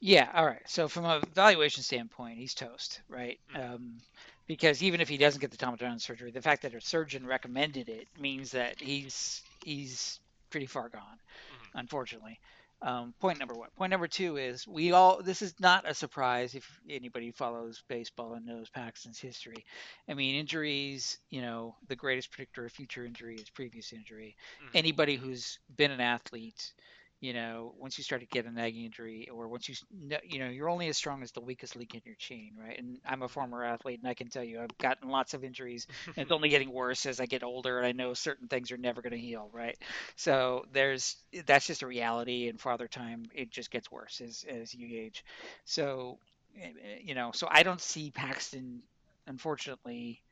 [0.00, 0.62] Yeah, all right.
[0.66, 3.38] So from a valuation standpoint, he's toast, right?
[3.50, 3.74] Mhm.
[3.74, 3.98] Um,
[4.46, 7.26] because even if he doesn't get the Tommy John surgery, the fact that a surgeon
[7.26, 10.20] recommended it means that he's he's
[10.50, 11.18] pretty far gone,
[11.50, 11.70] Mhm.
[11.74, 12.38] unfortunately.
[12.80, 13.70] Um, point number one.
[13.76, 15.20] Point number two is we all.
[15.22, 19.64] This is not a surprise if anybody follows baseball and knows Paxton's history.
[20.08, 21.18] I mean, injuries.
[21.30, 24.36] You know, the greatest predictor of future injury is previous injury.
[24.60, 24.70] Mhm.
[24.74, 26.72] Anybody who's been an athlete,
[27.20, 29.74] you know, once you start to get a nagging injury, or once you,
[30.22, 32.78] you know, you're only as strong as the weakest link in your chain, right?
[32.78, 35.86] And I'm a former athlete, and I can tell you, I've gotten lots of injuries,
[36.06, 38.76] and it's only getting worse as I get older, and I know certain things are
[38.76, 39.76] never going to heal, right?
[40.16, 41.16] So there's
[41.46, 45.24] that's just a reality, and father time, it just gets worse as as you age.
[45.64, 46.18] So,
[46.60, 48.82] eh, eh, you know, so I don't see Paxton,
[49.26, 50.22] unfortunately,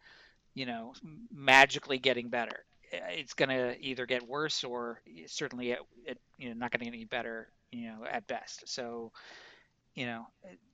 [0.54, 0.94] you know,
[1.32, 2.64] magically getting better.
[2.92, 6.80] Eh, It's going to either get worse or certainly it, it you know not going
[6.80, 8.68] to get any better, you know, at best.
[8.68, 9.12] So,
[9.94, 10.26] you know,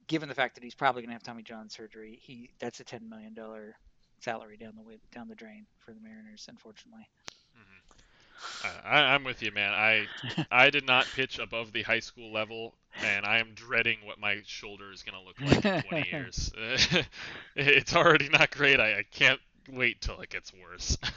[0.06, 2.84] given the fact that he's probably going to have Tommy John surgery, he that's a
[2.84, 3.76] ten million dollar
[4.20, 7.08] salary down the way, down the drain for the Mariners, unfortunately.
[8.62, 9.72] I, I- I'm with you, man.
[9.72, 10.08] I
[10.50, 14.40] I did not pitch above the high school level, and I am dreading what my
[14.46, 16.52] shoulder is gonna look like in 20 years.
[17.56, 18.80] it's already not great.
[18.80, 20.96] I, I can't wait till it gets worse.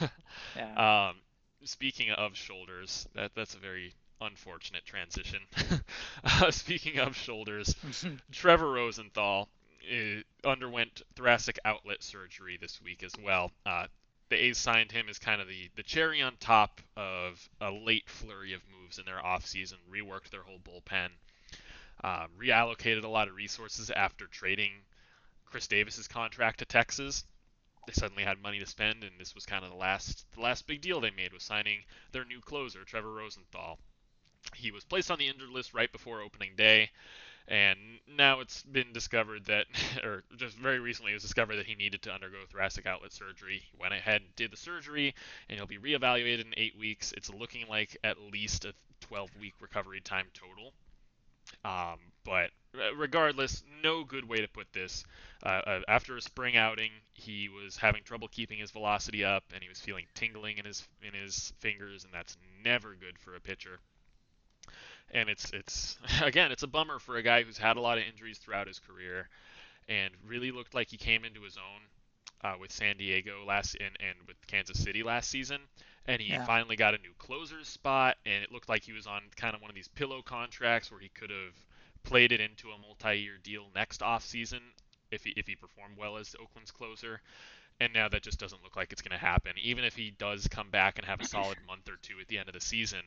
[0.54, 0.76] Yeah.
[0.76, 1.16] um,
[1.64, 5.40] speaking of shoulders, that that's a very unfortunate transition.
[6.24, 7.74] uh, speaking of shoulders,
[8.32, 9.48] Trevor Rosenthal
[9.90, 13.50] uh, underwent thoracic outlet surgery this week as well.
[13.64, 13.86] Uh,
[14.28, 18.08] the A's signed him as kind of the, the cherry on top of a late
[18.08, 21.10] flurry of moves in their offseason, reworked their whole bullpen,
[22.02, 24.72] um, reallocated a lot of resources after trading
[25.44, 27.24] Khris Davis's contract to Texas.
[27.86, 30.66] They suddenly had money to spend, and this was kind of the last the last
[30.66, 33.78] big deal they made was signing their new closer, Trevor Rosenthal.
[34.54, 36.90] He was placed on the injured list right before opening day,
[37.48, 37.78] and
[38.08, 39.66] now it's been discovered that,
[40.04, 43.62] or just very recently, it was discovered that he needed to undergo thoracic outlet surgery.
[43.70, 45.14] He went ahead and did the surgery,
[45.48, 47.12] and he'll be reevaluated in eight weeks.
[47.16, 48.74] It's looking like at least a
[49.10, 50.72] 12-week recovery time total.
[51.64, 52.50] Um, but
[52.96, 55.04] regardless, no good way to put this.
[55.44, 59.62] Uh, uh, after a spring outing, he was having trouble keeping his velocity up, and
[59.62, 63.40] he was feeling tingling in his in his fingers, and that's never good for a
[63.40, 63.78] pitcher
[65.12, 68.04] and it's it's again it's a bummer for a guy who's had a lot of
[68.04, 69.28] injuries throughout his career
[69.88, 71.82] and really looked like he came into his own
[72.42, 75.60] uh, with San Diego last and, and with Kansas City last season,
[76.06, 76.44] and he Yeah.
[76.44, 79.60] finally got a new closer's spot, and it looked like he was on kind of
[79.62, 81.54] one of these pillow contracts where he could have
[82.04, 84.60] played it into a multi-year deal next offseason
[85.10, 87.20] if he if he performed well as Oakland's closer.
[87.80, 89.52] And now that just doesn't look like it's going to happen.
[89.58, 92.38] Even if he does come back and have a solid month or two at the
[92.38, 93.02] end of the season,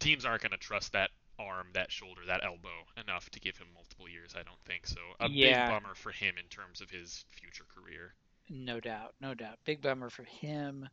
[0.00, 3.68] teams aren't going to trust that arm, that shoulder, that elbow enough to give him
[3.74, 4.34] multiple years.
[4.34, 5.00] I don't think so.
[5.20, 5.30] A Yeah.
[5.30, 8.14] big bummer for him in terms of his future career.
[8.50, 9.58] No doubt, no doubt.
[9.64, 10.88] Big bummer for him.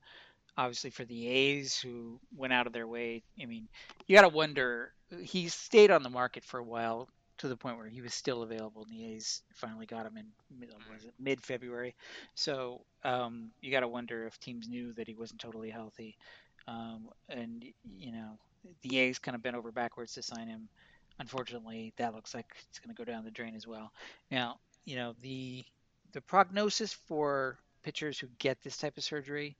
[0.57, 3.23] Obviously for the A's who went out of their way.
[3.41, 3.69] I mean,
[4.07, 4.93] you got to wonder.
[5.21, 8.43] He stayed on the market for a while to the point where he was still
[8.43, 10.27] available, and the A's finally got him in
[10.57, 10.69] mid,
[11.19, 11.95] mid February.
[12.35, 16.17] So um, you got to wonder if teams knew that he wasn't totally healthy,
[16.67, 18.39] um, and you know
[18.81, 20.69] the A's kind of bent over backwards to sign him.
[21.19, 23.91] Unfortunately, that looks like it's going to go down the drain as well.
[24.31, 25.65] Now, you know the
[26.13, 29.57] the prognosis for pitchers who get this type of surgery,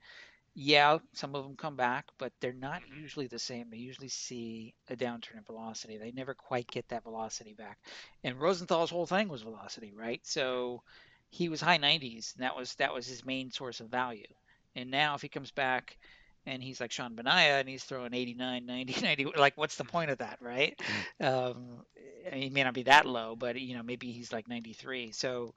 [0.56, 2.96] yeah, some of them come back, but they're not Mhm.
[3.02, 3.70] usually the same.
[3.70, 5.98] They usually see a downturn in velocity.
[5.98, 7.80] They never quite get that velocity back.
[8.24, 10.26] And Rosenthal's whole thing was velocity, right?
[10.26, 10.84] So
[11.30, 14.28] he was high 90s, and that was that was his main source of value.
[14.76, 15.98] And now if he comes back
[16.46, 20.12] and he's like Sean Manaea and he's throwing 89, 90, 90, like what's the point
[20.12, 20.80] of that, right?
[21.20, 21.84] Um,
[22.28, 25.12] I mean, he may not be that low, but you know maybe he's like 93.
[25.12, 25.54] So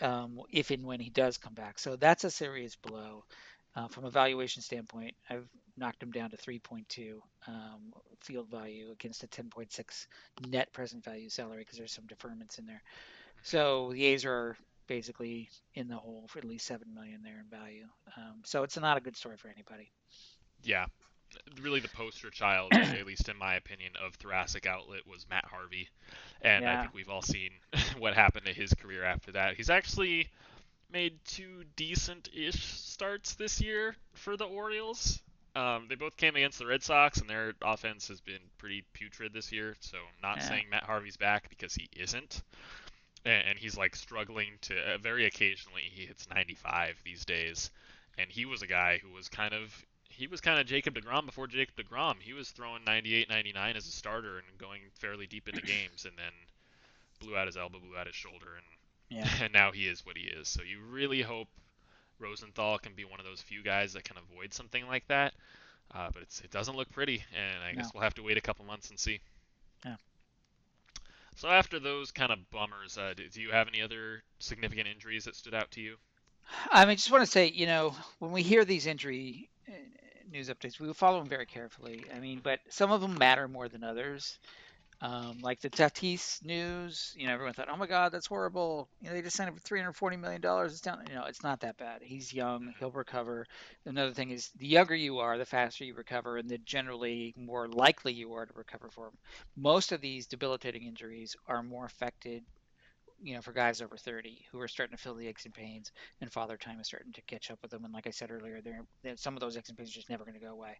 [0.00, 1.78] um, if and when he does come back.
[1.78, 3.24] So that's a serious blow.
[3.76, 7.14] Uh, from a valuation standpoint, I've knocked him down to 3.2
[7.46, 10.06] um, field value against a 10.6
[10.48, 12.82] net present value salary because there's some deferments in there.
[13.42, 14.56] So the A's are
[14.88, 17.84] basically in the hole for at least seven million there in value.
[18.16, 19.90] Um, so it's not a good story for anybody.
[20.64, 20.86] Yeah.
[21.62, 25.88] Really, the poster child, at least in my opinion, of thoracic outlet was Matt Harvey,
[26.40, 27.50] and I think we've all seen
[27.98, 29.54] what happened to his career after that.
[29.54, 30.28] He's actually
[30.90, 35.20] made two decent-ish starts this year for the Orioles.
[35.54, 39.32] Um, they both came against the Red Sox, and their offense has been pretty putrid
[39.34, 39.76] this year.
[39.80, 40.48] So, not Yeah.
[40.48, 42.42] saying Matt Harvey's back because he isn't,
[43.28, 44.94] and, and he's like struggling to.
[44.94, 47.70] Uh, very occasionally, he hits 95 these days,
[48.16, 51.26] and he was a guy who was kind of he was kind of Jacob DeGrom
[51.26, 52.16] before Jacob DeGrom.
[52.20, 56.16] He was throwing 98, 99 as a starter and going fairly deep into games, and
[56.16, 56.32] then
[57.20, 58.66] blew out his elbow, blew out his shoulder, and
[59.10, 59.28] Yeah.
[59.42, 60.48] and now he is what he is.
[60.48, 61.48] So you really hope
[62.18, 65.34] Rosenthal can be one of those few guys that can avoid something like that.
[65.94, 68.42] Uh, but it's, it doesn't look pretty, and I guess we'll have to wait a
[68.42, 69.20] couple months and see.
[69.84, 69.96] Yeah.
[71.38, 75.24] So after those kind of bummers, uh, do do you have any other significant injuries
[75.26, 75.96] that stood out to you?
[76.72, 79.72] I mean, just want to say, you know, when we hear these injury uh,
[80.32, 82.04] news updates, we follow them very carefully.
[82.12, 84.40] I mean, but some of them matter more than others.
[85.00, 89.08] Um, like the Tatis news, you know, everyone thought, "Oh my God, that's horrible." You
[89.08, 90.72] know, they just signed him for 340 million dollars.
[90.72, 91.04] It's down.
[91.08, 92.02] You know, it's not that bad.
[92.02, 92.74] He's young.
[92.80, 93.46] He'll recover.
[93.86, 97.68] Another thing is, the younger you are, the faster you recover, and the generally more
[97.68, 99.10] likely you are to recover from.
[99.56, 102.44] Most of these debilitating injuries are more affected
[103.20, 105.90] you know, for guys over 30 who are starting to feel the aches and pains,
[106.20, 107.84] and father time is starting to catch up with them.
[107.84, 110.24] And like I said earlier, they're some of those aches and pains are just never
[110.24, 110.78] going to go away.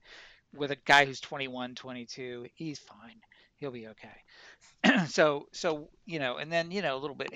[0.54, 3.20] With a guy who's 21, 22, he's fine.
[3.58, 5.06] He'll be okay.
[5.08, 7.28] so, so you know, and then you know a little bit,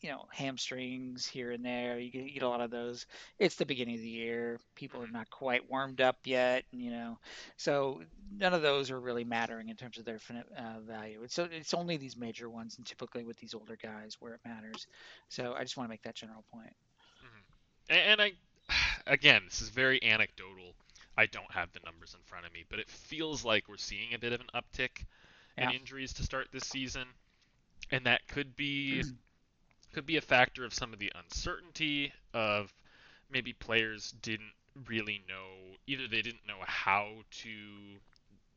[0.00, 1.98] you know, hamstrings here and there.
[1.98, 3.06] You you get a lot of those.
[3.38, 4.60] It's the beginning of the year.
[4.74, 6.64] People are not quite warmed up yet.
[6.72, 7.18] You know,
[7.56, 8.02] so
[8.36, 10.20] none of those are really mattering in terms of their
[10.56, 11.24] uh, value.
[11.28, 14.86] So it's only these major ones, and typically with these older guys where it matters.
[15.28, 16.74] So I just want to make that general point.
[17.88, 18.32] And, and I,
[19.06, 20.74] again, this is very anecdotal.
[21.16, 24.14] I don't have the numbers in front of me, but it feels like we're seeing
[24.14, 25.04] a bit of an uptick
[25.56, 25.70] Yeah.
[25.70, 27.04] in injuries to start this season,
[27.90, 29.02] and that could be
[29.92, 32.72] could be a factor of some of the uncertainty of
[33.30, 34.52] maybe players didn't
[34.86, 37.50] really know either they didn't know how to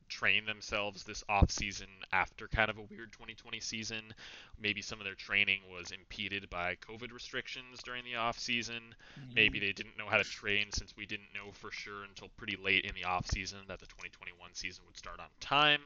[0.07, 4.13] train themselves this off season after kind of a weird 2020 season.
[4.59, 8.95] Maybe some of their training was impeded by COVID restrictions during the off season.
[9.33, 12.55] Maybe they didn't know how to train since we didn't know for sure until pretty
[12.55, 15.81] late in the off season that the 2021 season would start on time.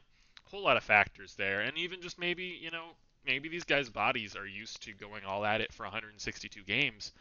[0.50, 2.90] Whole lot of factors there, and even just maybe you know
[3.24, 7.12] maybe these guys' bodies are used to going all at it for 162 games,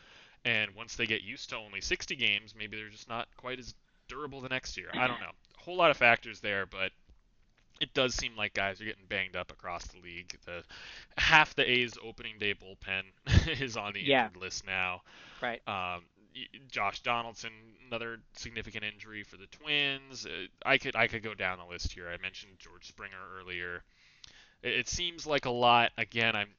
[0.45, 3.75] and once they get used to only 60 games, maybe they're just not quite as
[4.07, 4.89] durable the next year.
[4.93, 5.31] I don't know.
[5.59, 6.91] A whole lot of factors there, but
[7.79, 10.35] it does seem like guys are getting banged up across the league.
[10.45, 10.63] The
[11.17, 13.03] half the A's opening day bullpen
[13.61, 14.25] is on the Yeah.
[14.25, 15.01] injured list now.
[15.41, 15.61] Right.
[15.67, 16.03] Um,
[16.69, 17.51] Josh Donaldson,
[17.87, 20.25] another significant injury for the Twins.
[20.25, 22.07] Uh, I could I could go down the list here.
[22.07, 23.83] I mentioned George Springer earlier.
[24.61, 25.91] It, it seems like a lot.
[25.97, 26.49] Again, I'm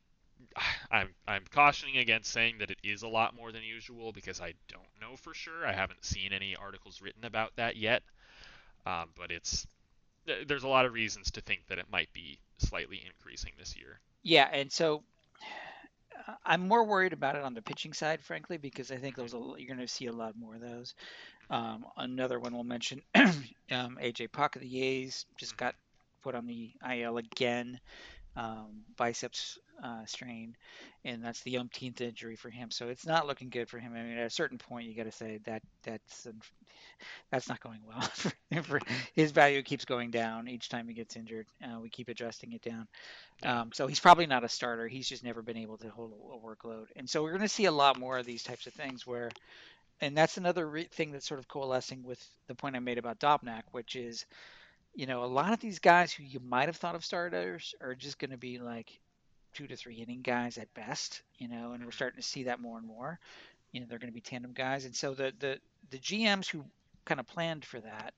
[0.90, 4.54] I'm I'm cautioning against saying that it is a lot more than usual because I
[4.68, 5.66] don't know for sure.
[5.66, 8.02] I haven't seen any articles written about that yet.
[8.86, 9.66] Um, but it's
[10.46, 14.00] there's a lot of reasons to think that it might be slightly increasing this year.
[14.22, 15.02] Yeah, and so
[16.44, 19.68] I'm more worried about it on the pitching side, frankly, because I think those you're
[19.68, 20.94] going to see a lot more of those.
[21.50, 25.74] Um, another one we'll mention, um, AJ Puk of the A's just got
[26.22, 27.80] put on the IL again,
[28.40, 30.56] um, biceps uh, strain,
[31.04, 32.70] and that's the umpteenth injury for him.
[32.70, 33.92] So it's not looking good for him.
[33.94, 36.26] I mean, at a certain point, you got to say that that's
[37.30, 38.00] that's not going well.
[38.62, 38.80] for,
[39.14, 41.46] his value keeps going down each time he gets injured.
[41.62, 42.88] Uh, we keep adjusting it down.
[43.42, 44.88] Um, so he's probably not a starter.
[44.88, 46.86] He's just never been able to hold a, a workload.
[46.96, 49.30] And so we're going to see a lot more of these types of things where,
[50.00, 53.20] and that's another re- thing that's sort of coalescing with the point I made about
[53.20, 54.24] Dobnak, which is,
[54.94, 57.94] you know, a lot of these guys who you might have thought of starters are
[57.94, 58.98] just going to be like
[59.54, 61.90] two to three inning guys at best, you know, and we're mm-hmm.
[61.90, 63.18] starting to see that more and more.
[63.72, 65.58] You know, they're going to be tandem guys, and so the the
[65.90, 66.64] the GMs who
[67.04, 68.14] kind of planned for that.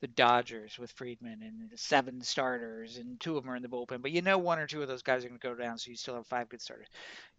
[0.00, 3.68] The Dodgers with Friedman and the seven starters, and two of them are in the
[3.68, 4.02] bullpen.
[4.02, 5.90] But you know, one or two of those guys are going to go down, so
[5.90, 6.88] you still have five good starters.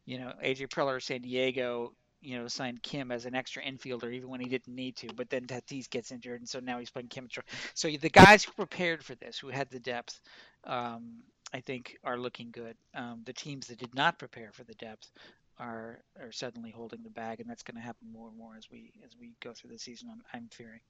[0.05, 4.29] You know, AJ Preller, San Diego, you know, signed Kim as an extra infielder even
[4.29, 5.07] when he didn't need to.
[5.13, 7.27] But then Tatis gets injured, and so now he's playing Kim.
[7.73, 10.19] So the guys who prepared for this, who had the depth,
[10.63, 11.17] um,
[11.53, 12.75] I think, are looking good.
[12.93, 15.11] Um, the teams that did not prepare for the depth
[15.59, 18.69] are are suddenly holding the bag, and that's going to happen more and more as
[18.71, 20.09] we as we go through the season.
[20.11, 20.81] I'm, I'm fearing.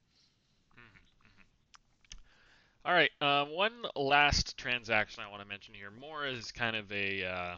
[2.85, 6.89] All right, um, one last transaction I want to mention here, more is kind of
[6.89, 7.57] a uh,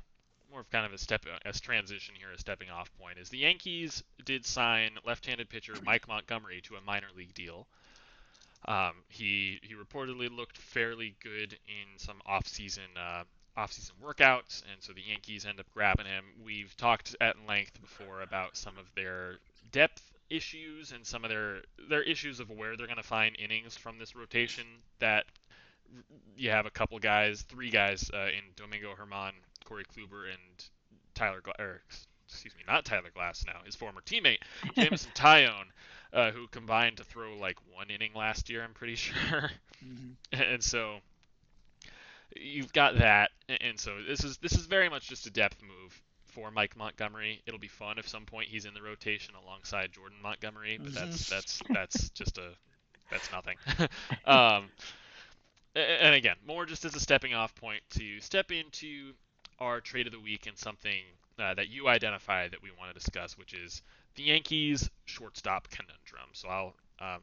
[0.52, 3.39] more of kind of a step as transition here, a stepping off point, is the
[3.39, 7.68] Yankees did sign left-handed pitcher Mike Montgomery to a minor league deal.
[8.66, 13.24] Um, he he reportedly looked fairly good in some off-season uh,
[13.56, 16.24] off-season workouts, and so the Yankees end up grabbing him.
[16.43, 19.36] We've talked at length before about some of their
[19.72, 23.78] depth issues and some of their their issues of where they're going to find innings
[23.78, 24.66] from this rotation.
[25.00, 25.26] That
[26.38, 29.32] you have a couple guys, three guys uh, in Domingo Germán,
[29.70, 30.65] Corey Kluber, and
[31.13, 31.82] Tyler, Gla- or
[32.28, 34.39] excuse me, not Tyler Glasnow, his former teammate
[34.76, 35.65] Jameson Taillon,
[36.11, 38.63] uh, who combined to throw like one inning last year.
[38.63, 39.51] I'm pretty sure,
[39.86, 40.11] mm-hmm.
[40.32, 40.97] and so
[42.36, 46.01] you've got that, and so this is this is very much just a depth move
[46.26, 47.41] for Mike Montgomery.
[47.45, 51.30] It'll be fun if some point he's in the rotation alongside Jordan Montgomery, but that's
[51.30, 51.36] mm-hmm.
[51.36, 52.51] that's that's just a
[53.11, 53.57] that's nothing.
[54.26, 54.70] um,
[55.76, 59.13] and again, more just as a stepping off point to step into
[59.60, 61.01] our trade of the week and something
[61.39, 63.82] uh, that you identify that we want to discuss, which is
[64.16, 66.30] the Yankees shortstop conundrum.
[66.34, 67.22] So I'll um,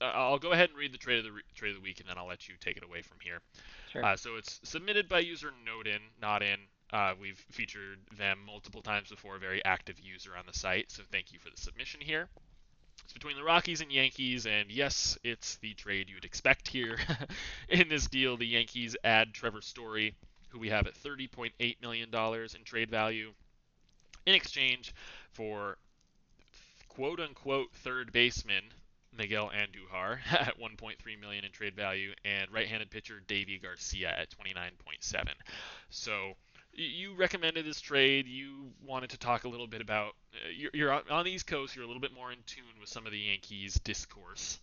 [0.00, 2.08] I'll go ahead and read the trade of the re- trade of the week, and
[2.08, 3.40] then I'll let you take it away from here.
[3.92, 4.04] Sure.
[4.04, 6.58] Uh, so it's submitted by user Nodin, not in.
[6.92, 11.02] Uh, we've featured them multiple times before, a very active user on the site, so
[11.10, 12.28] thank you for the submission here.
[13.04, 16.98] It's between the Rockies and Yankees, and yes, it's the trade you'd expect here.
[17.68, 20.14] in this deal, the Yankees add Trevor Story,
[20.48, 23.32] who we have at $30.8 million in trade value,
[24.26, 24.94] in exchange
[25.32, 25.78] for
[26.88, 28.64] quote unquote third baseman
[29.16, 35.28] Miguel Andujar at 1.3 million in trade value and right-handed pitcher Deivi Garcia at 29.7.
[35.90, 36.34] So
[36.72, 38.26] you recommended this trade.
[38.26, 40.14] You wanted to talk a little bit about.
[40.32, 41.74] Uh, you're, you're, on the East Coast.
[41.74, 44.60] You're a little bit more in tune with some of the Yankees discourse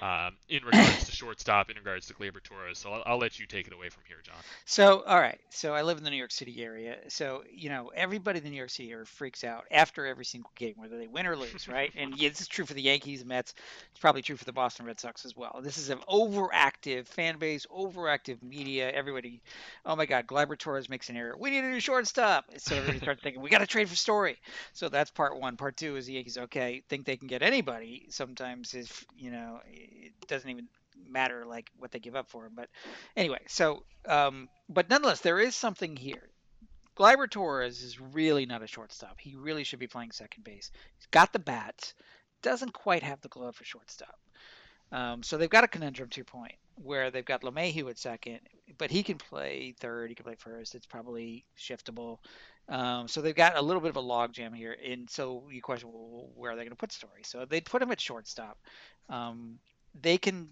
[0.00, 2.78] um, in regards to shortstop, in regards to Gleyber Torres.
[2.78, 4.36] So I'll, I'll, let you take it away from here, John.
[4.66, 5.40] So, all right.
[5.48, 6.96] So I live in the New York City area.
[7.08, 10.50] So, you know, everybody in the New York City area freaks out after every single
[10.54, 11.92] game, whether they win or lose, right?
[11.96, 13.54] and yeah, this is true for the Yankees, Mets.
[13.90, 15.60] It's probably true for the Boston Red Sox as well.
[15.62, 18.90] This is an overactive fan base, overactive media.
[18.90, 19.40] Everybody,
[19.84, 21.36] oh my God, Gleyber Torres makes an error.
[21.38, 22.44] We need a new shortstop.
[22.58, 24.38] So everybody starts thinking, we got to trade for Story.
[24.74, 25.56] So that's part one.
[25.56, 28.06] Part two is the Yankees, okay, think they can get anybody.
[28.10, 29.60] Sometimes if, you know,
[29.90, 30.68] it doesn't even
[31.08, 32.52] matter like what they give up for him.
[32.54, 32.68] But
[33.16, 36.28] anyway, so um, but nonetheless, there is something here.
[36.96, 39.20] Gleyber Torres is really not a shortstop.
[39.20, 40.70] He really should be playing second base.
[40.96, 41.92] He's got the bats,
[42.42, 44.18] doesn't quite have the glove for shortstop.
[44.92, 48.40] Um, so they've got a conundrum your point, where they've got LeMahieu at second,
[48.78, 50.74] but he can play third, he can play first.
[50.74, 52.18] It's probably shiftable.
[52.68, 55.90] Um, so they've got a little bit of a logjam here, and so you question,
[55.92, 57.22] well, where are they going to put Story?
[57.24, 58.58] So they'd put him at shortstop.
[59.08, 59.58] Um,
[60.02, 60.50] they can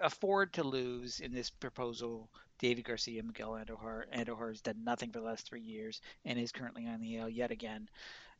[0.00, 2.28] afford to lose in this proposal
[2.58, 4.04] David Garcia, Miguel Andujar.
[4.14, 7.28] Andujar has done nothing for the last three years and is currently on the IL
[7.28, 7.88] yet again.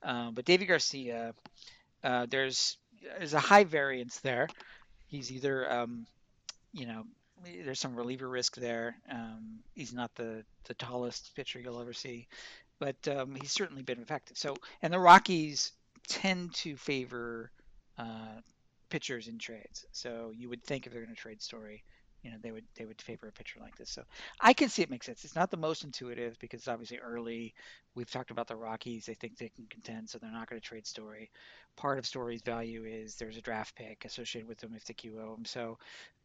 [0.02, 1.34] Um, but David Garcia,
[2.04, 2.78] uh, there's
[3.18, 4.48] there's a high variance there.
[5.08, 6.06] He's either, um,
[6.72, 7.04] you know,
[7.64, 8.96] there's some reliever risk there.
[9.10, 12.26] Um, he's not the, the tallest pitcher you'll ever see.
[12.78, 14.36] but um, he's certainly been effective.
[14.38, 15.72] So, and the Rockies
[16.08, 17.50] tend to favor
[17.98, 18.40] uh,
[18.94, 19.84] pitchers in trades.
[19.90, 21.82] So you would think if they're going to trade Story,
[22.22, 23.90] you know, they would they would favor a pitcher like this.
[23.90, 24.04] So
[24.40, 25.24] I can see it makes sense.
[25.24, 27.54] It's not the most intuitive because it's obviously early.
[27.96, 29.06] We've talked about the Rockies.
[29.06, 31.28] They think they can contend, so they're not going to trade Story.
[31.74, 35.38] Part of Story's value is there's a draft pick associated with them if they QO
[35.38, 35.44] him.
[35.44, 35.78] So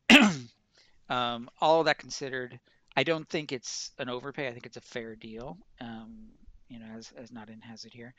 [1.09, 2.59] um, all of that considered,
[2.95, 4.47] I don't think it's an overpay.
[4.47, 5.57] I think it's a fair deal.
[5.81, 6.27] Um,
[6.67, 8.13] you know, as as not in has it here.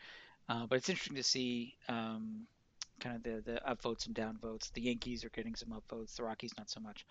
[0.49, 2.49] Uh, but it's interesting to see um,
[3.01, 4.73] kind of the the upvotes and downvotes.
[4.73, 7.05] The Yankees are getting some upvotes, the Rockies not so much.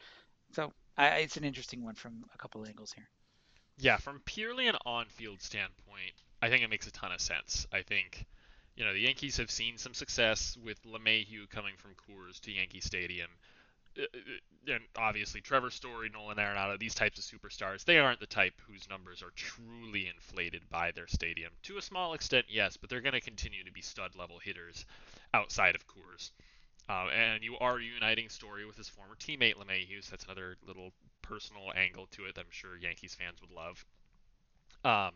[0.52, 3.08] So I, it's an interesting one from a couple angles here.
[3.78, 7.66] Yeah, from purely an on-field standpoint, I think it makes a ton of sense.
[7.72, 8.26] I think,
[8.76, 12.82] you know, the Yankees have seen some success with LeMahieu coming from Coors to Yankee
[12.82, 13.30] Stadium.
[14.00, 18.28] Uh, uh, and obviously Trevor Story, Nolan Arenado, these types of superstars, they aren't the
[18.28, 21.52] type whose numbers are truly inflated by their stadium.
[21.64, 24.86] To a small extent, yes, but they're going to continue to be stud level hitters
[25.34, 26.32] outside of Coors.
[26.88, 30.91] Uh, and you are uniting Story with his former teammate so that's another little
[31.22, 33.86] personal angle to it that I'm sure Yankees fans would love.
[34.84, 35.14] Um,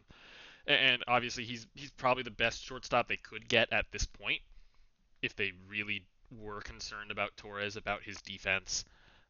[0.68, 4.42] and obviously he's he's probably the best shortstop they could get at this point
[5.22, 6.06] if they really
[6.40, 8.86] were concerned about Torres, about his defense.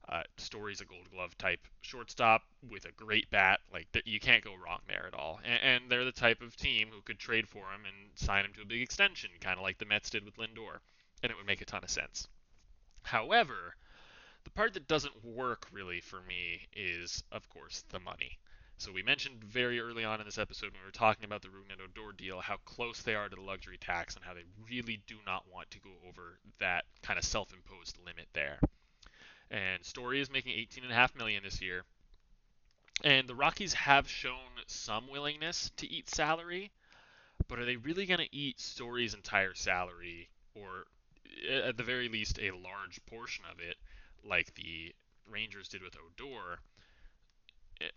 [0.09, 3.61] Uh, Story's a Gold Glove type shortstop with a great bat.
[3.71, 5.39] Like you can't go wrong there at all.
[5.45, 8.53] And, and, they're the type of team who could trade for him and sign him
[8.53, 10.79] to a big extension, kind of like the Mets did with Lindor,
[11.21, 12.27] and it would make a ton of sense.
[13.03, 13.75] However,
[14.43, 18.39] the part that doesn't work really for me is, of course, the money.
[18.77, 21.47] So we mentioned very early on in this episode when we were talking about the
[21.47, 25.01] Rougned Odor deal how close they are to the luxury tax and how they really
[25.07, 28.59] do not want to go over that kind of self-imposed limit there.
[29.49, 31.83] And Story is making 18.5 million this year.
[33.03, 36.71] And the Rockies have shown some willingness to eat salary,
[37.47, 40.85] but are they really going to eat Story's entire salary or
[41.49, 43.77] at the very least a large portion of it
[44.23, 44.93] like the
[45.29, 46.59] Rangers did with Odor?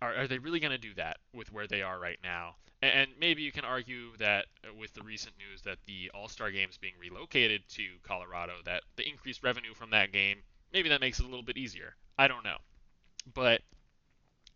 [0.01, 2.57] Are, are they really going to do that with where they are right now?
[2.82, 6.51] And maybe you can argue that uh, with the recent news that the All Star
[6.51, 10.39] game is being relocated to Colorado, that the increased revenue from that game,
[10.72, 11.97] maybe that makes it a little bit easier.
[12.18, 12.59] I don't know.
[13.32, 13.62] But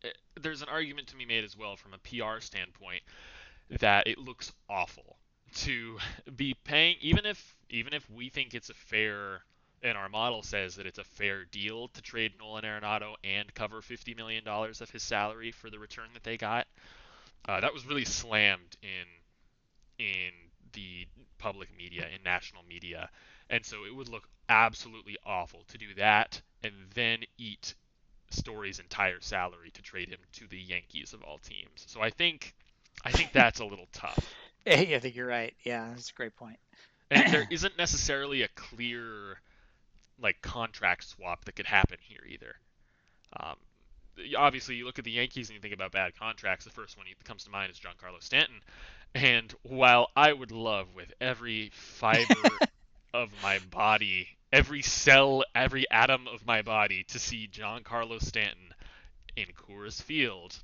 [0.04, 0.08] uh,
[0.40, 3.02] there's an argument to be made as well from a PR standpoint
[3.78, 5.16] that it looks awful
[5.54, 5.98] to
[6.36, 9.42] be paying even if even if we think it's a fair
[9.82, 13.80] and our model says that it's a fair deal to trade Nolan Arenado and cover
[13.80, 16.66] $50 million of his salary for the return that they got.
[17.48, 19.06] Uh, that was really slammed in
[19.98, 20.30] in
[20.72, 21.06] the
[21.38, 23.10] public media, in national media,
[23.50, 27.74] and so it would look absolutely awful to do that and then eat
[28.30, 31.84] Story's entire salary to trade him to the Yankees of all teams.
[31.86, 32.54] So I think
[33.04, 34.34] I think that's a little tough.
[34.66, 35.54] I think you're right.
[35.64, 36.58] Yeah, that's a great point.
[37.10, 39.38] and there isn't necessarily a clear
[40.22, 42.54] like contract swap that could happen here either.
[43.38, 43.56] Um,
[44.36, 46.64] obviously, you look at the Yankees and you think about bad contracts.
[46.64, 48.60] The first one that comes to mind is Giancarlo Stanton.
[49.14, 52.34] And while I would love with every fiber
[53.14, 58.74] of my body, every cell, every atom of my body to see Giancarlo Stanton
[59.36, 60.56] in Coors Field,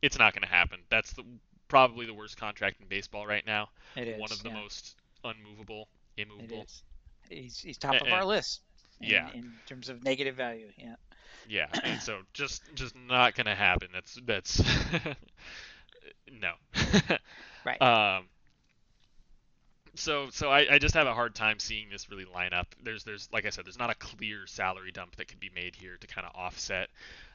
[0.00, 0.80] it's not going to happen.
[0.90, 1.24] That's the
[1.68, 3.68] probably the worst contract in baseball right now.
[3.96, 4.60] It is one of the yeah.
[4.60, 6.66] most unmovable, immovable.
[7.30, 8.60] He's, he's top and, of our list
[9.00, 9.30] in, yeah.
[9.34, 10.68] in terms of negative value.
[10.78, 10.96] Yeah.
[11.48, 13.88] Yeah, and so just just not gonna happen.
[13.92, 14.62] That's that's
[16.32, 16.52] no.
[17.64, 17.82] right.
[17.82, 18.26] Um.
[19.94, 22.74] So so I, I just have a hard time seeing this really line up.
[22.82, 25.74] There's there's like I said, there's not a clear salary dump that could be made
[25.74, 26.88] here to kind of offset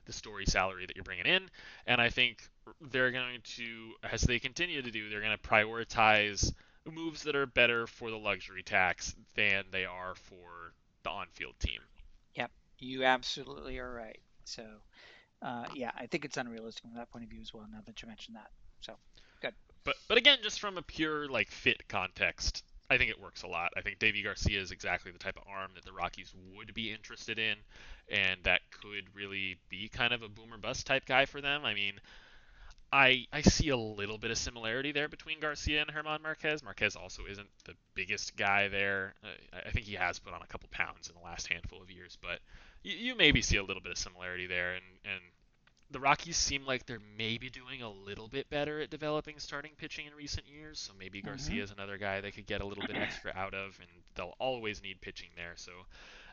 [0.06, 1.44] the story salary that you're bringing in.
[1.86, 2.50] And I think
[2.90, 6.54] they're going to, as they continue to do, they're going to prioritize
[6.90, 10.74] moves that are better for the luxury tax than they are for
[11.08, 11.80] the on-field team.
[12.36, 14.20] Yep, you absolutely are right.
[14.44, 14.64] So,
[15.42, 17.66] uh, yeah, I think it's unrealistic from that point of view as well.
[17.72, 18.50] Now that you mentioned that,
[18.82, 18.94] so
[19.42, 19.54] good.
[19.84, 23.48] But but again, just from a pure like fit context, I think it works a
[23.48, 23.72] lot.
[23.78, 26.92] I think Deivi Garcia is exactly the type of arm that the Rockies would be
[26.92, 27.56] interested in,
[28.10, 31.64] and that could really be kind of a boomer bust type guy for them.
[31.64, 31.94] I mean,
[32.92, 36.64] I I see a little bit of similarity there between Garcia and Germán Marquez.
[36.64, 39.14] Marquez also isn't the biggest guy there.
[39.24, 41.92] Uh, I think he has put on a couple pounds in the last handful of
[41.92, 42.40] years, but
[42.84, 44.74] you, you maybe see a little bit of similarity there.
[44.74, 45.22] And and
[45.92, 50.06] the Rockies seem like they're maybe doing a little bit better at developing starting pitching
[50.06, 50.80] in recent years.
[50.80, 51.28] So maybe mm-hmm.
[51.28, 54.36] Garcia is another guy they could get a little bit extra out of, and they'll
[54.40, 55.54] always need pitching there.
[55.56, 55.72] So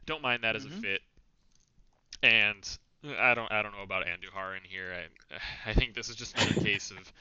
[0.06, 0.66] don't mind that mm-hmm.
[0.66, 0.80] as a mm-hmm.
[0.80, 1.00] fit.
[2.22, 2.78] And
[3.18, 4.94] I don't I don't know about Andujar in here.
[4.94, 5.36] I
[5.70, 7.12] I think this is just another case of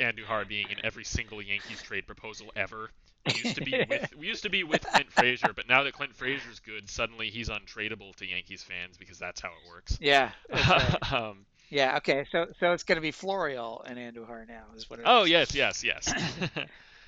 [0.00, 2.90] Andujar being in every single Yankees trade proposal ever.
[3.26, 5.92] We used to be with we used to be with Clint Frazier, but now that
[5.92, 9.98] Clint Frazier's good, suddenly he's untradeable to Yankees fans because that's how it works.
[10.00, 10.30] Yeah.
[10.50, 11.12] Right.
[11.12, 11.96] um, yeah.
[11.98, 12.26] Okay.
[12.30, 15.00] So so it's going to be Florial and Andujar now is what.
[15.00, 15.30] It oh is.
[15.30, 16.12] yes, yes, yes.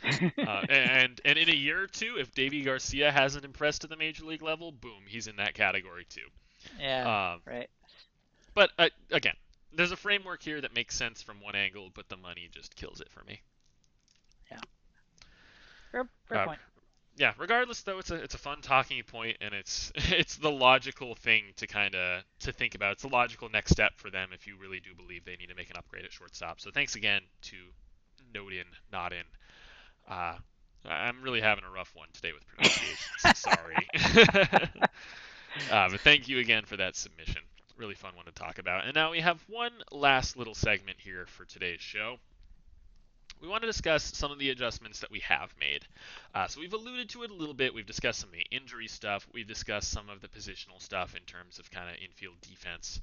[0.46, 3.96] uh, and and in a year or two, if Deivi Garcia hasn't impressed at the
[3.96, 6.28] major league level, boom, he's in that category too.
[6.80, 7.32] Yeah.
[7.34, 7.68] Um, right.
[8.54, 9.34] But uh, again,
[9.72, 13.00] there's a framework here that makes sense from one angle, but the money just kills
[13.00, 13.40] it for me.
[14.50, 14.60] Yeah.
[15.92, 16.60] Fair, fair uh, point.
[17.16, 17.32] Yeah.
[17.38, 21.44] Regardless, though, it's a it's a fun talking point, and it's it's the logical thing
[21.56, 22.92] to kind of to think about.
[22.92, 25.54] It's the logical next step for them if you really do believe they need to
[25.54, 26.60] make an upgrade at shortstop.
[26.60, 27.56] So thanks again to
[28.32, 29.24] Note in, not in.
[30.08, 30.34] Uh,
[30.84, 33.34] I'm really having a rough one today with pronunciation.
[33.36, 33.76] sorry.
[35.70, 37.42] uh, but thank you again for that submission
[37.76, 38.84] really fun one to talk about.
[38.84, 42.18] And now we have one last little segment here for today's show.
[43.40, 45.86] We want to discuss some of the adjustments that we have made.
[46.34, 47.74] Uh, so we've alluded to it a little bit.
[47.74, 49.26] We've discussed some of the injury stuff.
[49.32, 53.00] We've discussed some of the positional stuff in terms of kind of infield defense.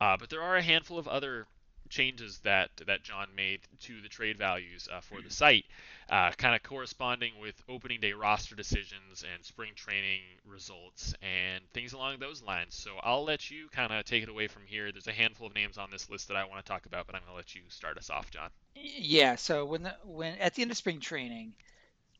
[0.00, 1.46] Uh, but there are a handful of other
[1.92, 5.66] changes that that John made to the trade values uh, for the site,
[6.08, 11.92] uh, kind of corresponding with opening day roster decisions and spring training results and things
[11.92, 12.74] along those lines.
[12.74, 14.90] So I'll let you kind of take it away from here.
[14.90, 17.14] There's a handful of names on this list that I want to talk about, but
[17.14, 18.48] I'm going to let you start us off, John.
[18.74, 19.36] Yeah.
[19.36, 21.52] So when the, when at the end of spring training,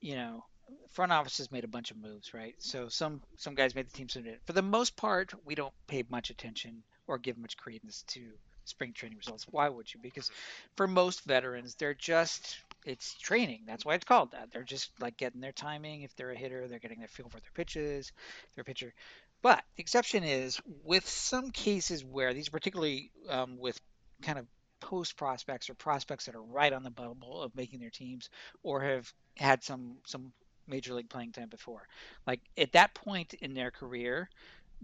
[0.00, 0.44] you know,
[0.90, 2.54] front offices made a bunch of moves, right?
[2.58, 5.72] So some some guys made the team, some did For the most part, we don't
[5.86, 8.20] pay much attention or give much credence to
[8.64, 9.46] spring training results.
[9.50, 10.00] Why would you?
[10.02, 10.30] Because
[10.76, 13.62] for most veterans, they're just it's training.
[13.66, 14.50] That's why it's called that.
[14.52, 16.02] They're just like getting their timing.
[16.02, 18.12] If they're a hitter, they're getting their feel for their pitches,
[18.54, 18.92] their pitcher.
[19.40, 23.80] But the exception is with some cases where these, particularly um, with
[24.22, 24.46] kind of
[24.80, 28.30] post prospects or prospects that are right on the bubble of making their teams
[28.62, 30.32] or have had some some
[30.66, 31.86] major league playing time before.
[32.26, 34.28] Like at that point in their career,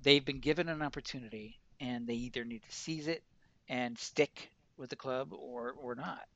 [0.02, 3.22] they've been given an opportunity and they either need to seize it
[3.68, 6.26] and stick with the club or or not.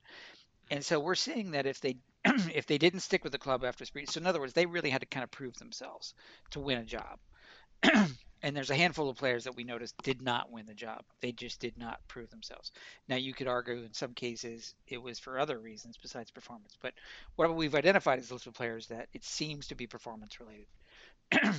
[0.71, 3.85] And so we're seeing that if they if they didn't stick with the club after
[3.85, 6.15] spring, so in other words, they really had to kind of prove themselves
[6.51, 7.19] to win a job.
[8.43, 11.05] and there's a handful of players that we noticed did not win the job.
[11.21, 12.73] They just did not prove themselves.
[13.09, 16.95] Now you could argue in some cases it was for other reasons besides performance, but
[17.37, 20.67] what we've identified is a list of players that it seems to be performance related.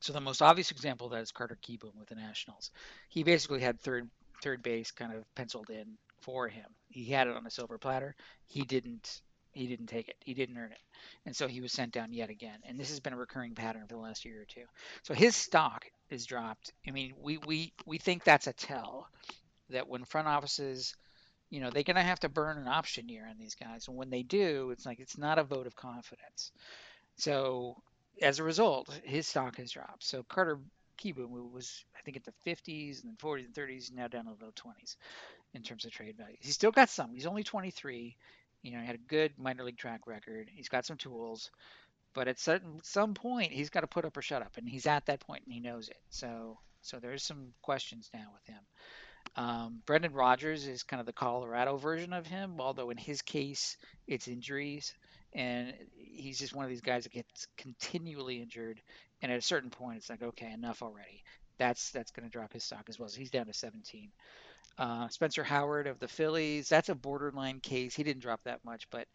[0.00, 2.70] so the most obvious example of that is Carter Kieboom with the Nationals.
[3.08, 4.08] He basically had third
[4.42, 6.66] third base kind of penciled in for him.
[6.88, 8.14] He had it on a silver platter.
[8.46, 9.20] He didn't
[9.52, 10.16] he didn't take it.
[10.20, 10.78] He didn't earn it.
[11.26, 12.60] And so he was sent down yet again.
[12.64, 14.64] And this has been a recurring pattern for the last year or two.
[15.02, 16.72] So his stock is dropped.
[16.86, 19.08] I mean, we we we think that's a tell
[19.70, 20.94] that when front offices
[21.50, 23.88] you know, they're going to have to burn an option year on these guys.
[23.88, 26.52] And when they do, it's like it's not a vote of confidence.
[27.16, 27.76] So
[28.22, 30.04] as a result, his stock has dropped.
[30.04, 30.60] So Carter
[31.00, 34.32] Kieboom was, I think, at the 50s and then 40s and 30s, now down to
[34.38, 34.96] the low 20s
[35.54, 36.36] in terms of trade value.
[36.40, 37.12] He's still got some.
[37.12, 38.16] He's only 23.
[38.62, 40.50] You know, he had a good minor league track record.
[40.52, 41.50] He's got some tools,
[42.14, 44.86] but at certain some point, he's got to put up or shut up, and he's
[44.86, 46.00] at that point, and he knows it.
[46.10, 48.62] So, so there's some questions now with him.
[49.36, 53.76] Um, Brendan Rodgers is kind of the Colorado version of him, although in his case,
[54.06, 54.94] it's injuries
[55.32, 58.80] and he's just one of these guys that gets continually injured
[59.22, 61.22] and at a certain point it's like okay enough already.
[61.58, 63.08] That's that's going to drop his stock as well.
[63.08, 64.10] So he's down to 17
[64.78, 67.94] uh, spencer howard of the phillies that's a borderline case.
[67.94, 69.06] He didn't drop that much but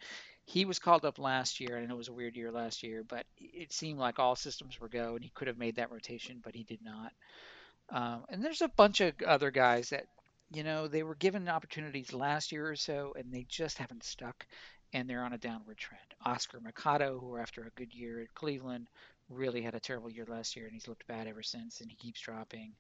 [0.46, 3.26] he was called up last year and it was a weird year last year but
[3.40, 6.56] it seemed like all systems were go and he could have made that rotation but
[6.56, 7.12] he did not.
[7.90, 10.06] Um, and there's a bunch of other guys that
[10.52, 14.46] you know they were given opportunities last year or so and they just haven't stuck
[14.96, 16.02] and they're on a downward trend.
[16.26, 18.88] Oscar Mercado, who after a good year at Cleveland,
[19.30, 21.98] really had a terrible year last year, and he's looked bad ever since, and he
[21.98, 22.72] keeps dropping.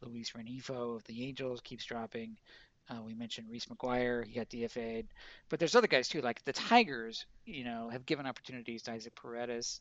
[0.00, 2.36] Luis Rengifo of the Angels keeps dropping.
[2.88, 5.08] Uh, we mentioned Reese McGuire, he got DFA'd,
[5.48, 6.20] but there's other guys too.
[6.20, 9.80] Like the Tigers, you know, have given opportunities to Isaac Paredes.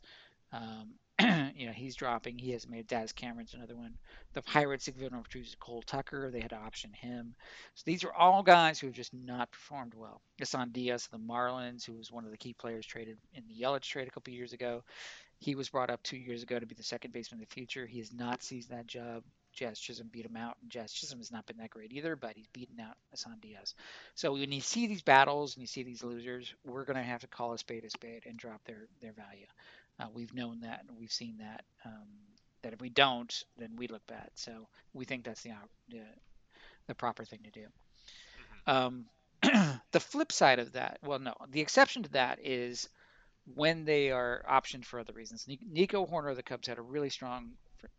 [0.52, 0.96] Um,
[1.56, 2.38] you know, he's dropping.
[2.38, 3.96] He has made Daz Cameron's another one.
[4.34, 6.30] The Pirates have given opportunities to Cole Tucker.
[6.30, 7.36] They had to option him.
[7.74, 10.22] So these are all guys who have just not performed well.
[10.40, 13.64] Isan Diaz of the Marlins, who was one of the key players traded in the
[13.64, 14.84] Yelich trade a couple years ago.
[15.40, 17.86] He was brought up two years ago to be the second baseman of the future.
[17.88, 19.24] He has not seized that job.
[19.54, 22.36] Jazz Chisholm beat him out, and Jazz Chisholm has not been that great either, but
[22.36, 23.74] he's beaten out Isan Diaz.
[24.14, 27.22] So when you see these battles and you see these losers, we're going to have
[27.22, 29.48] to call a spade a spade and drop their, their value.
[30.00, 31.64] Uh, we've known that and we've seen that.
[31.86, 32.08] Um,
[32.64, 34.30] that if we don't, then we look bad.
[34.36, 35.52] So we think that's the
[35.90, 36.02] the,
[36.88, 37.68] the proper thing to do.
[38.68, 38.70] Mm-hmm.
[38.70, 39.06] Um,
[39.92, 42.90] the flip side of that, well, no, the exception to that is
[43.56, 45.48] when they are optioned for other reasons.
[45.48, 47.52] Nico Hoerner of the Cubs had a really strong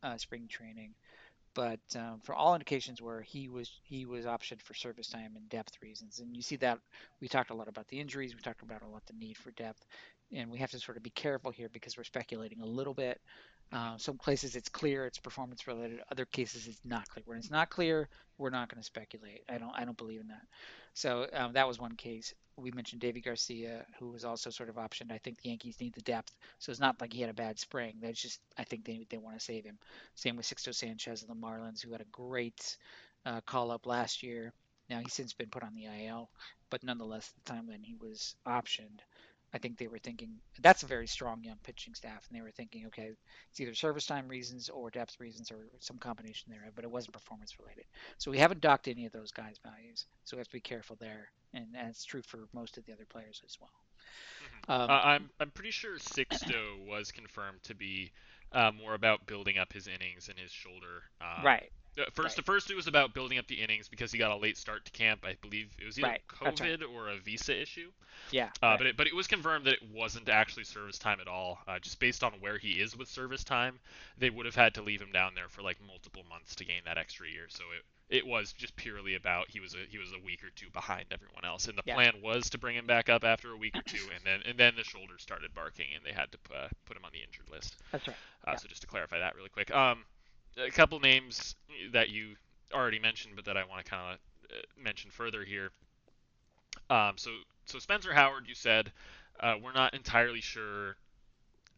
[0.02, 0.94] uh, spring training
[1.58, 5.48] but um, for all indications where he was he was optioned for service time and
[5.48, 6.78] depth reasons and you see that
[7.20, 9.50] we talked a lot about the injuries we talked about a lot the need for
[9.50, 9.84] depth
[10.32, 13.20] and we have to sort of be careful here because we're speculating a little bit
[13.72, 17.50] uh, some places it's clear it's performance related other cases it's not clear when it's
[17.50, 20.42] not clear we're not going to speculate i don't i don't believe in that
[20.94, 24.76] so um, that was one case we mentioned Deivi Garcia, who was also sort of
[24.76, 25.12] optioned.
[25.12, 27.58] I think the Yankees need the depth, so it's not like he had a bad
[27.58, 27.94] spring.
[28.02, 29.78] That's just I think they they want to save him.
[30.14, 32.76] Same with Sixto Sanchez and the Marlins, who had a great
[33.24, 34.52] uh, call up last year.
[34.90, 36.30] Now he's since been put on the IL,
[36.70, 39.00] but nonetheless, the time when he was optioned,
[39.54, 42.50] I think they were thinking that's a very strong young pitching staff, and they were
[42.50, 43.12] thinking, okay,
[43.50, 47.14] it's either service time reasons or depth reasons or some combination there, but it wasn't
[47.14, 47.84] performance related.
[48.18, 50.96] So we haven't docked any of those guys' values, so we have to be careful
[51.00, 53.70] there, and that's true for most of the other players as well.
[54.42, 54.70] Mm-hmm.
[54.70, 58.12] Um, uh, I'm I'm pretty sure Sixto was confirmed to be
[58.52, 61.02] uh, more about building up his innings and his shoulder.
[61.20, 61.70] Um, right.
[62.12, 62.46] First, right.
[62.46, 64.90] first it was about building up the innings because he got a late start to
[64.92, 65.24] camp.
[65.24, 66.22] I believe it was either right.
[66.28, 66.88] COVID right.
[66.94, 67.90] or a visa issue.
[68.30, 68.50] Yeah.
[68.62, 71.58] Uh, but it, but it was confirmed that it wasn't actually service time at all.
[71.66, 73.78] Uh, just based on where he is with service time,
[74.18, 76.82] they would have had to leave him down there for like multiple months to gain
[76.84, 77.46] that extra year.
[77.48, 80.50] So it it was just purely about he was a he was a week or
[80.50, 81.94] two behind everyone else, and the yeah.
[81.94, 84.58] plan was to bring him back up after a week or two, and then and
[84.58, 87.50] then the shoulders started barking, and they had to uh, put him on the injured
[87.50, 87.76] list.
[87.92, 88.16] That's right.
[88.46, 88.56] Uh, yeah.
[88.56, 90.04] So just to clarify that really quick, um,
[90.58, 91.54] a couple names
[91.92, 92.36] that you
[92.72, 94.18] already mentioned, but that I want to kind of
[94.50, 95.70] uh, mention further here.
[96.90, 97.30] Um, so
[97.66, 98.92] so Spencer Howard, you said
[99.40, 100.96] uh, we're not entirely sure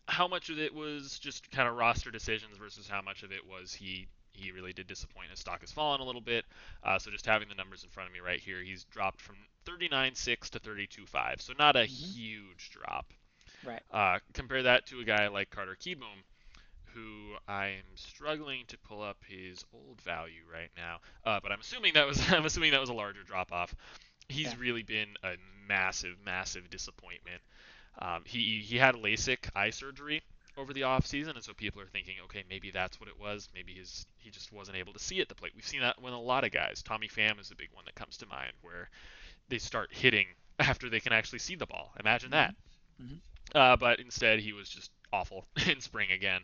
[0.07, 3.47] how much of it was just kind of roster decisions versus how much of it
[3.47, 5.31] was he he really did disappoint.
[5.31, 6.45] His stock has fallen a little bit.
[6.83, 9.37] Uh, so just having the numbers in front of me right here, he's dropped from
[9.67, 11.41] 39.6 to 32.5.
[11.41, 12.13] So not a mm-hmm.
[12.15, 13.13] huge drop.
[13.65, 13.83] Right.
[13.91, 16.25] Uh, compare that to a guy like Carter Kieboom,
[16.95, 20.99] who I'm struggling to pull up his old value right now.
[21.25, 23.75] Uh, but I'm assuming that was I'm assuming that was a larger drop off.
[24.29, 24.59] He's yeah.
[24.59, 25.35] really been a
[25.69, 27.41] massive, massive disappointment.
[27.99, 30.23] Um, he he had LASIK eye surgery
[30.57, 33.49] over the off season, and so people are thinking, okay, maybe that's what it was.
[33.55, 35.53] Maybe his he just wasn't able to see at the plate.
[35.55, 36.83] We've seen that with a lot of guys.
[36.83, 38.89] Tommy Pham is a big one that comes to mind, where
[39.49, 40.27] they start hitting
[40.59, 41.93] after they can actually see the ball.
[41.99, 42.55] Imagine that.
[43.03, 43.17] Mm-hmm.
[43.55, 46.43] Uh, but instead, he was just awful in spring again.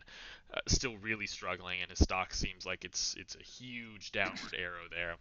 [0.53, 4.87] Uh, still really struggling, and his stock seems like it's it's a huge downward arrow
[4.89, 5.15] there.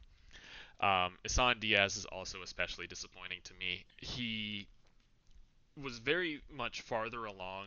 [0.78, 3.84] Um, Isan Diaz is also especially disappointing to me.
[3.96, 4.68] He
[5.82, 7.66] was very much farther along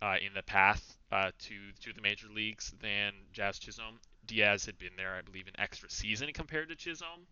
[0.00, 3.98] uh, in the path uh, to to the major leagues than Jazz Chisholm.
[4.26, 7.26] Diaz had been there, I believe, an extra season compared to Chisholm,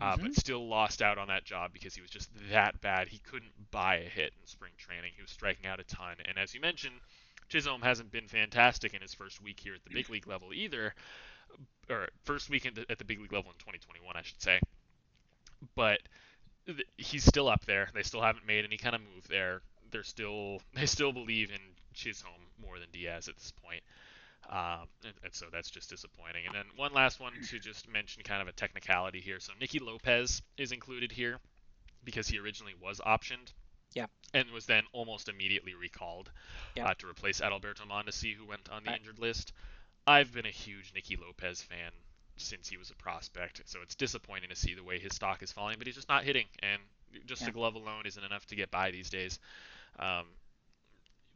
[0.00, 0.24] uh, mm-hmm.
[0.24, 3.08] but still lost out on that job because he was just that bad.
[3.08, 5.12] He couldn't buy a hit in spring training.
[5.16, 6.94] He was striking out a ton, and as you mentioned,
[7.48, 10.94] Chisholm hasn't been fantastic in his first week here at the big league level either,
[11.88, 14.60] or first week the, at the big league level in 2021, I should say.
[15.74, 16.00] But
[16.96, 17.88] he's still up there.
[17.94, 19.62] They still haven't made any kind of move there.
[19.90, 21.60] They're still they still believe in
[21.94, 23.82] Chisholm more than Diaz at this point.
[24.48, 26.44] Um, and, and, so that's just disappointing.
[26.46, 29.40] And then one last one to just mention kind of a technicality here.
[29.40, 31.38] So Nicky Lopez is included here
[32.04, 33.52] because he originally was optioned.
[33.92, 34.06] Yeah.
[34.34, 36.30] And was then almost immediately recalled
[36.76, 36.86] yeah.
[36.86, 39.00] uh, to replace Adalberto Mondesi, who went on the right.
[39.00, 39.52] injured list.
[40.06, 41.90] I've been a huge Nicky Lopez fan
[42.36, 45.50] since he was a prospect, so it's disappointing to see the way his stock is
[45.50, 45.76] falling.
[45.78, 46.80] But he's just not hitting, and
[47.26, 47.48] just yeah.
[47.48, 49.38] a glove alone isn't enough to get by these days.
[49.98, 50.26] Um,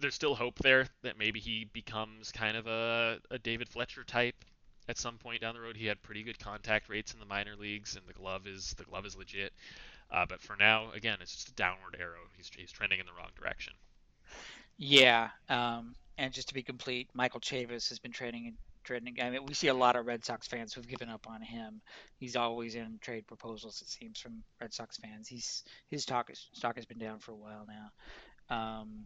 [0.01, 4.35] there's still hope there that maybe he becomes kind of a, a David Fletcher type
[4.89, 5.77] at some point down the road.
[5.77, 8.85] He had pretty good contact rates in the minor leagues, and the glove is the
[8.85, 9.53] glove is legit.
[10.11, 12.27] Uh, but for now, again, it's just a downward arrow.
[12.37, 13.73] He's, he's trending in the wrong direction.
[14.77, 19.17] Yeah, um, and just to be complete, Michael Chavis has been trending trending.
[19.21, 21.81] I mean, we see a lot of Red Sox fans who've given up on him.
[22.19, 23.83] He's always in trade proposals.
[23.83, 25.29] It seems from Red Sox fans.
[25.29, 28.57] He's his stock is, stock has been down for a while now.
[28.57, 29.05] Um,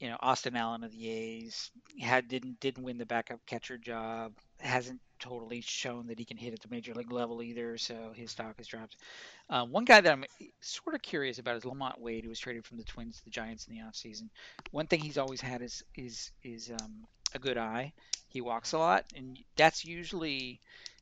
[0.00, 1.70] you know, Austin Allen of the A's
[2.00, 4.32] had didn't didn't win the backup catcher job.
[4.58, 8.30] Hasn't totally shown that he can hit at the major league level either, so his
[8.30, 8.96] stock has dropped.
[9.50, 10.24] Uh, one guy that I'm
[10.62, 13.30] sort of curious about is LaMonte Wade, who was traded from the Twins to the
[13.30, 14.30] Giants in the offseason.
[14.70, 17.04] One thing he's always had is is is um,
[17.34, 17.92] a good eye.
[18.28, 20.60] He walks a lot, and that's usually,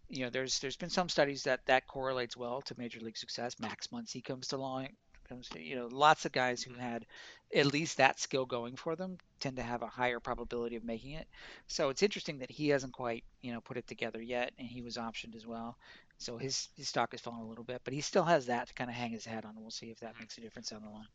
[0.08, 3.60] you know, there's there's been some studies that that correlates well to major league success.
[3.60, 4.96] Max Muncy comes to line
[5.28, 7.06] comes to you know lots of guys who had
[7.54, 11.12] at least that skill going for them tend to have a higher probability of making
[11.12, 11.28] it.
[11.68, 14.82] So it's interesting that he hasn't quite you know put it together yet, and he
[14.82, 15.76] was optioned as well.
[16.18, 18.74] So his his stock has fallen a little bit, but he still has that to
[18.74, 19.54] kind of hang his hat on.
[19.56, 21.08] We'll see if that makes a difference down the line.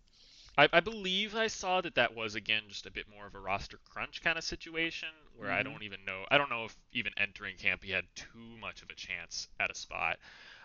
[0.57, 3.39] I, I believe I saw that that was again just a bit more of a
[3.39, 5.75] roster crunch kind of situation where I Mm-hmm.
[5.75, 8.89] don't even know I don't know if even entering camp he had too much of
[8.89, 10.17] a chance at a spot.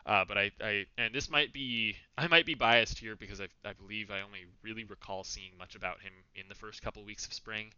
[0.08, 3.48] Uh, but I, I and this might be I might be biased here because I,
[3.62, 7.26] I believe I only really recall seeing much about him in the first couple weeks
[7.26, 7.74] of spring.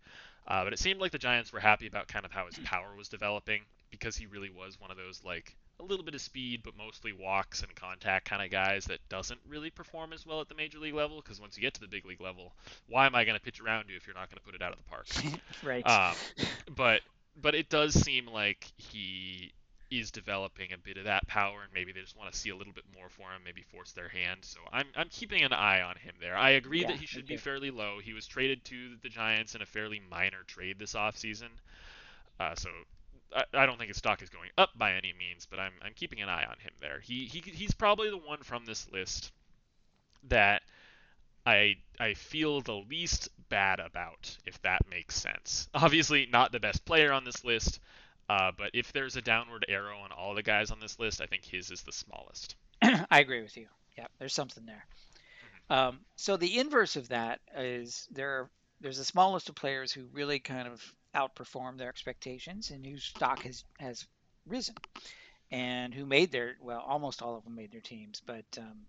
[0.46, 2.94] Uh, but it seemed like the Giants were happy about kind of how his power
[2.96, 6.60] was developing because he really was one of those like a little bit of speed
[6.62, 10.48] but mostly walks and contact kind of guys that doesn't really perform as well at
[10.48, 12.52] the major league level because once you get to the big league level,
[12.88, 14.62] why am I going to pitch around you if you're not going to put it
[14.62, 15.06] out of the park?
[15.64, 15.84] right.
[15.84, 16.14] Um,
[16.76, 17.00] but
[17.40, 19.52] but it does seem like he
[19.90, 22.56] is developing a bit of that power, and maybe they just want to see a
[22.56, 24.40] little bit more for him, maybe force their hand.
[24.44, 26.36] So I'm I'm keeping an eye on him there.
[26.36, 27.98] I agree Yeah, that he should be fairly low.
[28.02, 31.50] He was traded to the Giants in a fairly minor trade this offseason.
[32.38, 32.70] Uh, so
[33.34, 35.94] I, I don't think his stock is going up by any means, but I'm I'm
[35.94, 37.00] keeping an eye on him there.
[37.00, 39.32] He he he's probably the one from this list
[40.28, 40.62] that
[41.46, 45.68] I I feel the least bad about, if that makes sense.
[45.74, 47.80] Obviously, not the best player on this list,
[48.30, 51.26] uh, but if there's a downward arrow on all the guys on this list, I
[51.26, 52.54] think his is the smallest.
[52.82, 53.66] I agree with you.
[53.98, 54.86] Yeah, there's something there.
[55.68, 58.48] Um, so the inverse of that is there.
[58.80, 60.80] There's a small list of players who really kind of
[61.12, 64.06] outperform their expectations and whose stock has has
[64.46, 64.76] risen,
[65.50, 68.86] and who made their well, almost all of them made their teams, but um,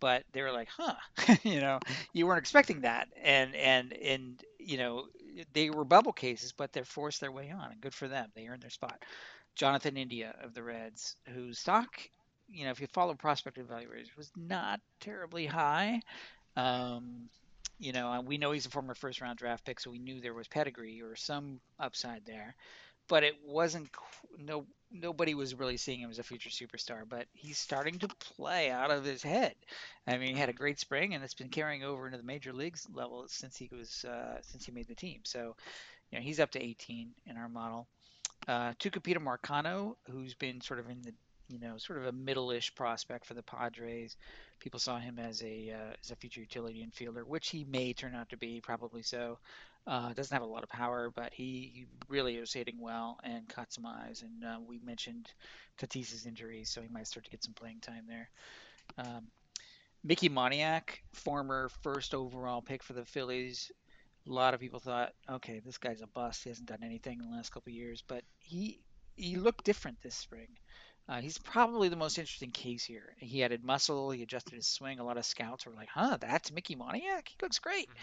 [0.00, 0.96] but they were like, huh,
[1.44, 1.80] you know,
[2.12, 5.06] you weren't expecting that, and and and you know,
[5.52, 8.30] they were bubble cases, but they're forced their way on, and good for them.
[8.34, 9.02] They earned their spot.
[9.54, 12.00] Jonathan India of the Reds, whose stock
[12.52, 16.00] you know, if you follow prospect evaluators, was not terribly high.
[16.56, 17.28] Um,
[17.78, 20.34] you know, we know he's a former first round draft pick, so we knew there
[20.34, 22.54] was pedigree or some upside there.
[23.08, 23.88] But it wasn't
[24.38, 27.02] no nobody was really seeing him as a future superstar.
[27.08, 29.54] But he's starting to play out of his head.
[30.06, 32.52] I mean, he had a great spring, and it's been carrying over into the major
[32.52, 35.20] leagues level since he was uh, since he made the team.
[35.24, 35.56] So,
[36.10, 37.86] you know, he's up to 18 in our model.
[38.48, 41.12] Uh, Tucupita Marcano, who's been sort of in the
[41.52, 44.16] you know, sort of a middle-ish prospect for the Padres.
[44.58, 48.14] People saw him as a uh, as a future utility infielder, which he may turn
[48.14, 49.38] out to be, probably so.
[49.84, 53.48] Uh, doesn't have a lot of power, but he, he really is hitting well and
[53.48, 54.22] caught some eyes.
[54.22, 55.28] And uh, we mentioned
[55.76, 58.30] Tatis's injuries, so he might start to get some playing time there.
[58.98, 59.26] Um,
[60.04, 63.72] Mickey Moniak, former first overall pick for the Phillies.
[64.28, 66.44] A lot of people thought, okay, this guy's a bust.
[66.44, 68.80] He hasn't done anything in the last couple years, but he
[69.16, 70.48] he looked different this spring.
[71.08, 73.14] Uh, he's probably the most interesting case here.
[73.18, 74.98] He added muscle, he adjusted his swing.
[74.98, 77.28] A lot of scouts were like, huh, that's Mickey Moniak?
[77.28, 77.88] He looks great.
[77.88, 77.94] Mhm.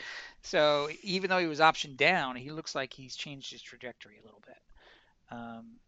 [0.43, 4.25] So even though he was optioned down, he looks like he's changed his trajectory a
[4.25, 4.57] little bit.
[5.31, 5.79] Um,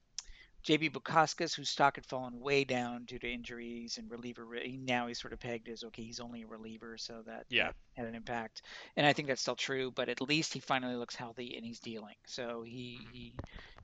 [0.64, 4.48] JB Bukaskas, whose stock had fallen way down due to injuries and reliever,
[4.78, 7.68] now he's sort of pegged as okay, he's only a reliever, so that, Yeah.
[7.68, 8.62] that had an impact.
[8.96, 11.80] And I think that's still true, but at least he finally looks healthy and he's
[11.80, 12.16] dealing.
[12.28, 13.34] So he, he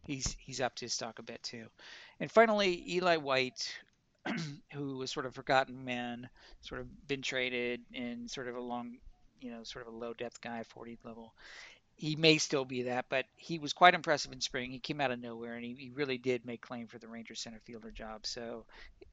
[0.05, 1.65] he's he's up to his stock a bit too.
[2.19, 3.73] And finally, Eli White,
[4.73, 6.29] who was sort of forgotten man,
[6.61, 8.97] sort of been traded and sort of a long,
[9.41, 11.33] you know, sort of a low depth guy, 40 level.
[11.97, 14.71] He may still be that, but he was quite impressive in spring.
[14.71, 17.41] He came out of nowhere and he, he really did make claim for the Rangers
[17.41, 18.25] center fielder job.
[18.25, 18.65] So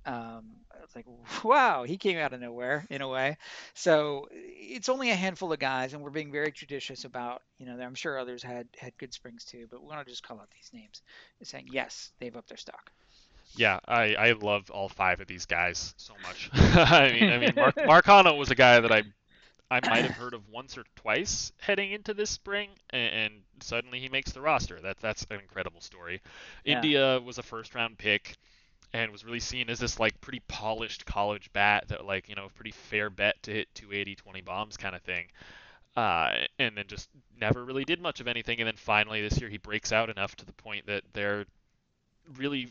[0.06, 1.06] um, I was like,
[1.44, 3.38] wow, he came out of nowhere in a way.
[3.72, 7.80] So it's only a handful of guys, and we're being very judicious about, you know,
[7.80, 10.50] I'm sure others had had good springs too, but we want to just call out
[10.50, 11.02] these names,
[11.38, 12.90] and saying yes, they've upped their stock.
[13.56, 16.50] Yeah, I, I love all five of these guys so much.
[16.54, 19.04] I mean, I mean, Mark, Marcano was a guy that I
[19.74, 24.08] I might have heard of once or twice heading into this spring, and, suddenly he
[24.08, 24.80] makes the roster.
[24.80, 26.20] That that's an incredible story.
[26.64, 26.76] Yeah.
[26.76, 28.36] India was a first round pick
[28.92, 32.48] and was really seen as this like pretty polished college bat that like you know
[32.54, 35.26] pretty fair bet to hit 280 20 bombs kind of thing
[35.96, 37.08] uh, and then just
[37.40, 40.36] never really did much of anything and then finally this year he breaks out enough
[40.36, 41.44] to the point that they're
[42.36, 42.70] really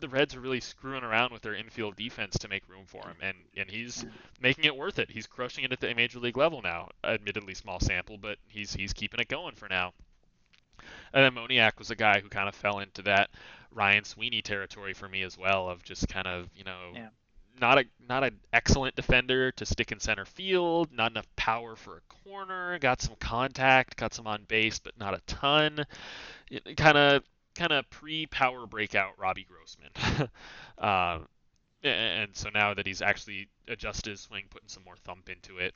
[0.00, 3.16] the Reds are really screwing around with their infield defense to make room for him,
[3.22, 4.04] and and he's
[4.40, 5.10] making it worth it.
[5.10, 6.88] He's crushing it at the major league level now.
[7.04, 9.92] Admittedly, small sample, but he's he's keeping it going for now.
[11.12, 13.30] And then Moniak was a guy who kind of fell into that
[13.72, 17.08] Ryan Sweeney territory for me as well, of just kind of you know Yeah.
[17.60, 21.96] not a not an excellent defender to stick in center field, not enough power for
[21.96, 25.86] a corner, got some contact, got some on base, but not a ton.
[26.76, 27.22] Kind of
[27.56, 30.28] kind of pre-power breakout Robbie Grossman.
[30.78, 31.26] um,
[31.82, 35.74] and so now that he's actually adjusted his swing, putting some more thump into it,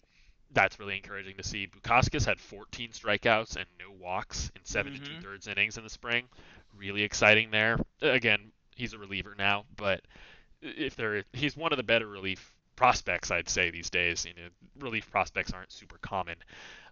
[0.52, 1.69] that's really encouraging to see.
[1.69, 4.98] Bukaskas had 14 strikeouts and no walks in 7 Mhm.
[4.98, 6.28] to two thirds innings in the spring.
[6.77, 7.78] Really exciting there.
[8.01, 10.02] Again, he's a reliever now, but
[10.62, 14.24] if they're he's one of the better relief prospects I'd say these days.
[14.27, 14.48] You know,
[14.78, 16.36] relief prospects aren't super common,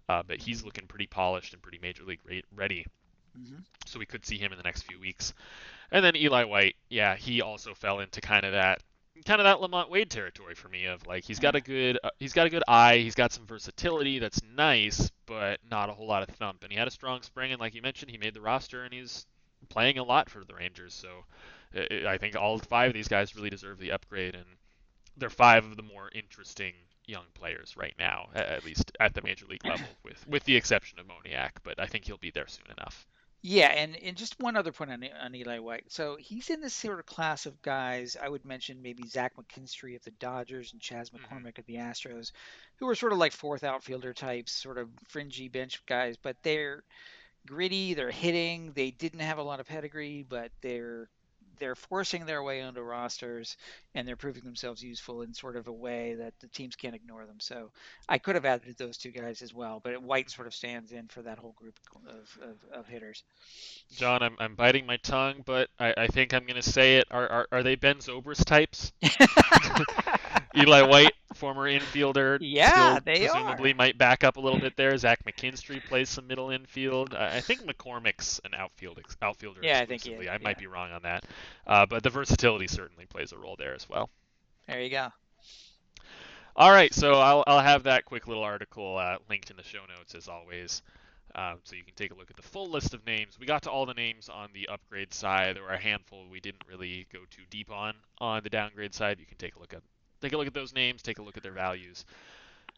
[0.08, 2.20] uh, but he's looking pretty polished and pretty major league
[2.54, 2.86] ready.
[3.38, 3.60] Mm-hmm.
[3.86, 5.32] So we could see him in the next few weeks.
[5.90, 8.82] And then Eli White, yeah, he also fell into kind of that
[9.24, 12.10] kind of that LaMonte Wade territory for me of like he's got a good uh,
[12.18, 16.06] he's got a good eye, he's got some versatility that's nice, but not a whole
[16.06, 16.62] lot of thump.
[16.62, 18.92] And he had a strong spring, and like you mentioned, he made the roster, and
[18.92, 19.26] he's
[19.68, 20.94] playing a lot for the Rangers.
[20.94, 21.08] So
[22.06, 24.44] I think all five of these guys really deserve the upgrade, and
[25.16, 26.74] they're five of the more interesting
[27.06, 30.98] young players right now, at least at the major league level, with with the exception
[30.98, 31.50] of Moniak.
[31.62, 33.06] But I think he'll be there soon enough.
[33.40, 35.84] Yeah, and, and just one other point on, on Eli White.
[35.88, 38.16] So he's in this sort of class of guys.
[38.20, 41.24] I would mention maybe Zach McKinstry of the Dodgers and Chas mm-hmm.
[41.24, 41.60] McCormick mm-hmm.
[41.60, 42.32] of the Astros,
[42.76, 46.82] who are sort of like fourth outfielder types, sort of fringy bench guys, but they're
[47.46, 47.94] gritty.
[47.94, 48.72] They're hitting.
[48.72, 51.08] They didn't have a lot of pedigree, but they're
[51.58, 53.56] they're forcing their way onto rosters
[53.94, 57.26] and they're proving themselves useful in sort of a way that the teams can't ignore
[57.26, 57.40] them.
[57.40, 57.70] So
[58.08, 61.08] I could have added those two guys as well, but White sort of stands in
[61.08, 63.22] for that whole group of, of, of hitters.
[63.96, 67.08] John, I'm, I'm biting my tongue, but I, I think I'm going to say it.
[67.10, 68.92] Are, are, are they Ben Zobrist types?
[70.58, 72.38] Eli White, former infielder.
[72.40, 73.76] Yeah, they presumably are.
[73.76, 74.96] might back up a little bit there.
[74.96, 77.14] Zach McKinstry plays some middle infield.
[77.14, 79.60] Uh, I think McCormick's an outfield outfielder.
[79.62, 80.28] Yeah, I think he is.
[80.28, 81.24] I might be wrong on that,
[81.66, 84.10] uh, but the versatility certainly plays a role there as well.
[84.66, 85.08] There you go.
[86.56, 89.80] All right, so I'll I'll have that quick little article uh, linked in the show
[89.96, 90.82] notes as always.
[91.34, 93.38] Um, so you can take a look at the full list of names.
[93.38, 95.56] We got to all the names on the upgrade side.
[95.56, 97.94] There were a handful we didn't really go too deep on.
[98.18, 99.82] On the downgrade side, you can take a look at
[100.20, 102.04] take a look at those names, take a look at their values.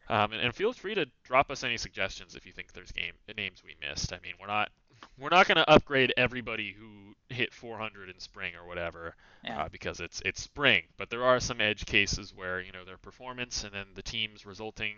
[0.09, 3.13] Um, and, and, feel free to drop us any suggestions if you think there's game
[3.37, 4.11] names we missed.
[4.11, 4.69] I mean, we're not
[5.17, 9.63] we're not going to upgrade everybody who hit 400 in spring or whatever yeah.
[9.63, 10.83] uh, because it's it's spring.
[10.97, 14.45] But there are some edge cases where you know their performance and then the team's
[14.45, 14.95] resulting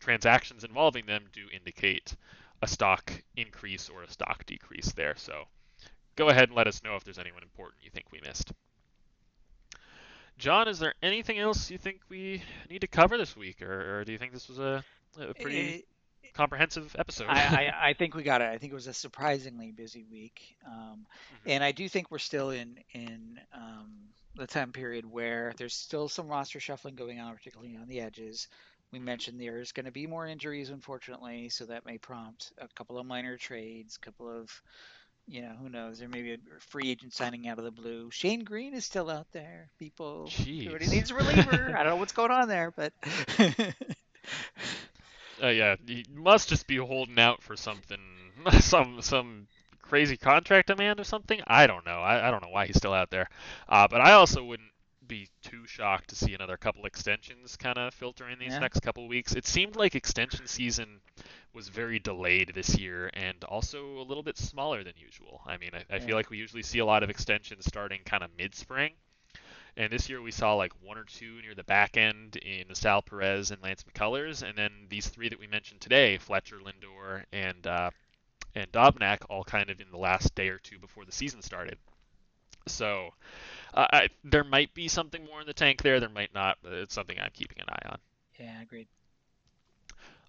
[0.00, 2.16] transactions involving them do indicate
[2.62, 5.14] a stock increase or a stock decrease there.
[5.16, 5.44] So
[6.16, 8.52] go ahead and let us know if there's anyone important you think we missed.
[10.40, 14.04] John, is there anything else you think we need to cover this week, or, or
[14.04, 14.82] do you think this was a,
[15.20, 15.84] a pretty it,
[16.24, 17.26] eh, comprehensive episode?
[17.28, 18.46] I, I, I, think we got it.
[18.46, 21.50] I think it was a surprisingly busy week, um, mm-hmm.
[21.50, 23.92] and I do think we're still in in um,
[24.34, 28.48] the time period where there's still some roster shuffling going on, particularly on the edges.
[28.92, 32.98] We mentioned there's going to be more injuries, unfortunately, so that may prompt a couple
[32.98, 34.50] of minor trades, a couple of
[35.30, 35.98] you know, who knows?
[36.00, 38.10] There may be a free agent signing out of the blue.
[38.10, 39.68] Shane Greene is still out there.
[39.78, 40.66] People, Jeez.
[40.66, 41.74] everybody needs a reliever.
[41.76, 42.92] I don't know what's going on there, but.
[45.42, 48.00] uh, yeah, he must just be holding out for something,
[48.60, 49.46] some some
[49.82, 51.40] crazy contract demand or something.
[51.46, 52.00] I don't know.
[52.00, 53.28] I, I don't know why he's still out there.
[53.68, 54.69] Uh, but I also wouldn't
[55.10, 58.60] be too shocked to see another couple extensions kind of filter in these yeah.
[58.60, 59.34] next couple weeks.
[59.34, 61.00] It seemed like extension season
[61.52, 65.42] was very delayed this year and also a little bit smaller than usual.
[65.44, 66.06] I mean, I, I yeah.
[66.06, 68.92] feel like we usually see a lot of extensions starting kind of mid spring.
[69.76, 73.02] And this year we saw like one or two near the back end in Sal
[73.02, 77.66] Perez and Lance McCullers, and then these three that we mentioned today, Fletcher, Lindor, and
[77.66, 77.90] uh,
[78.54, 81.78] and Dobnak, all kind of in the last day or two before the season started.
[82.66, 83.10] So
[83.74, 86.00] I, there might be something more in the tank there.
[86.00, 86.58] There might not.
[86.64, 87.98] It's something I'm keeping an eye on.
[88.38, 88.88] Yeah, agreed.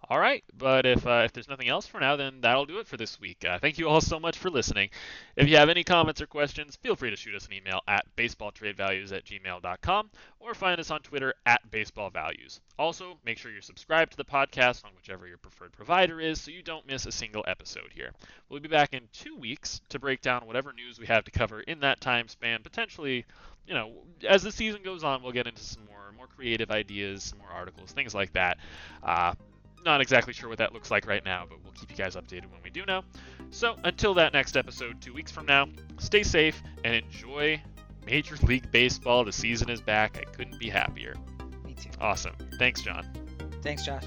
[0.09, 2.87] All right, but if uh, if there's nothing else for now, then that'll do it
[2.87, 3.45] for this week.
[3.47, 4.89] Uh, thank you all so much for listening.
[5.35, 8.05] If you have any comments or questions, feel free to shoot us an email at
[8.17, 10.09] baseballtradevalues at gmail.com
[10.39, 12.59] or find us on Twitter at baseballvalues.
[12.79, 16.51] Also, make sure you're subscribed to the podcast on whichever your preferred provider is so
[16.51, 18.11] you don't miss a single episode here.
[18.49, 21.61] We'll be back in two weeks to break down whatever news we have to cover
[21.61, 22.63] in that time span.
[22.63, 23.23] Potentially,
[23.67, 23.93] you know,
[24.27, 27.49] as the season goes on, we'll get into some more more creative ideas, some more
[27.49, 28.57] articles, things like that.
[29.01, 29.33] Uh,
[29.83, 32.51] not exactly sure what that looks like right now, but we'll keep you guys updated
[32.51, 33.03] when we do know.
[33.49, 35.67] So until that next episode, two weeks from now,
[35.99, 37.61] stay safe and enjoy
[38.05, 39.23] Major League Baseball.
[39.25, 40.17] The season is back.
[40.17, 41.15] I couldn't be happier.
[41.65, 41.89] Me too.
[41.99, 42.35] Awesome.
[42.57, 43.05] Thanks, John.
[43.61, 44.05] Thanks, Josh.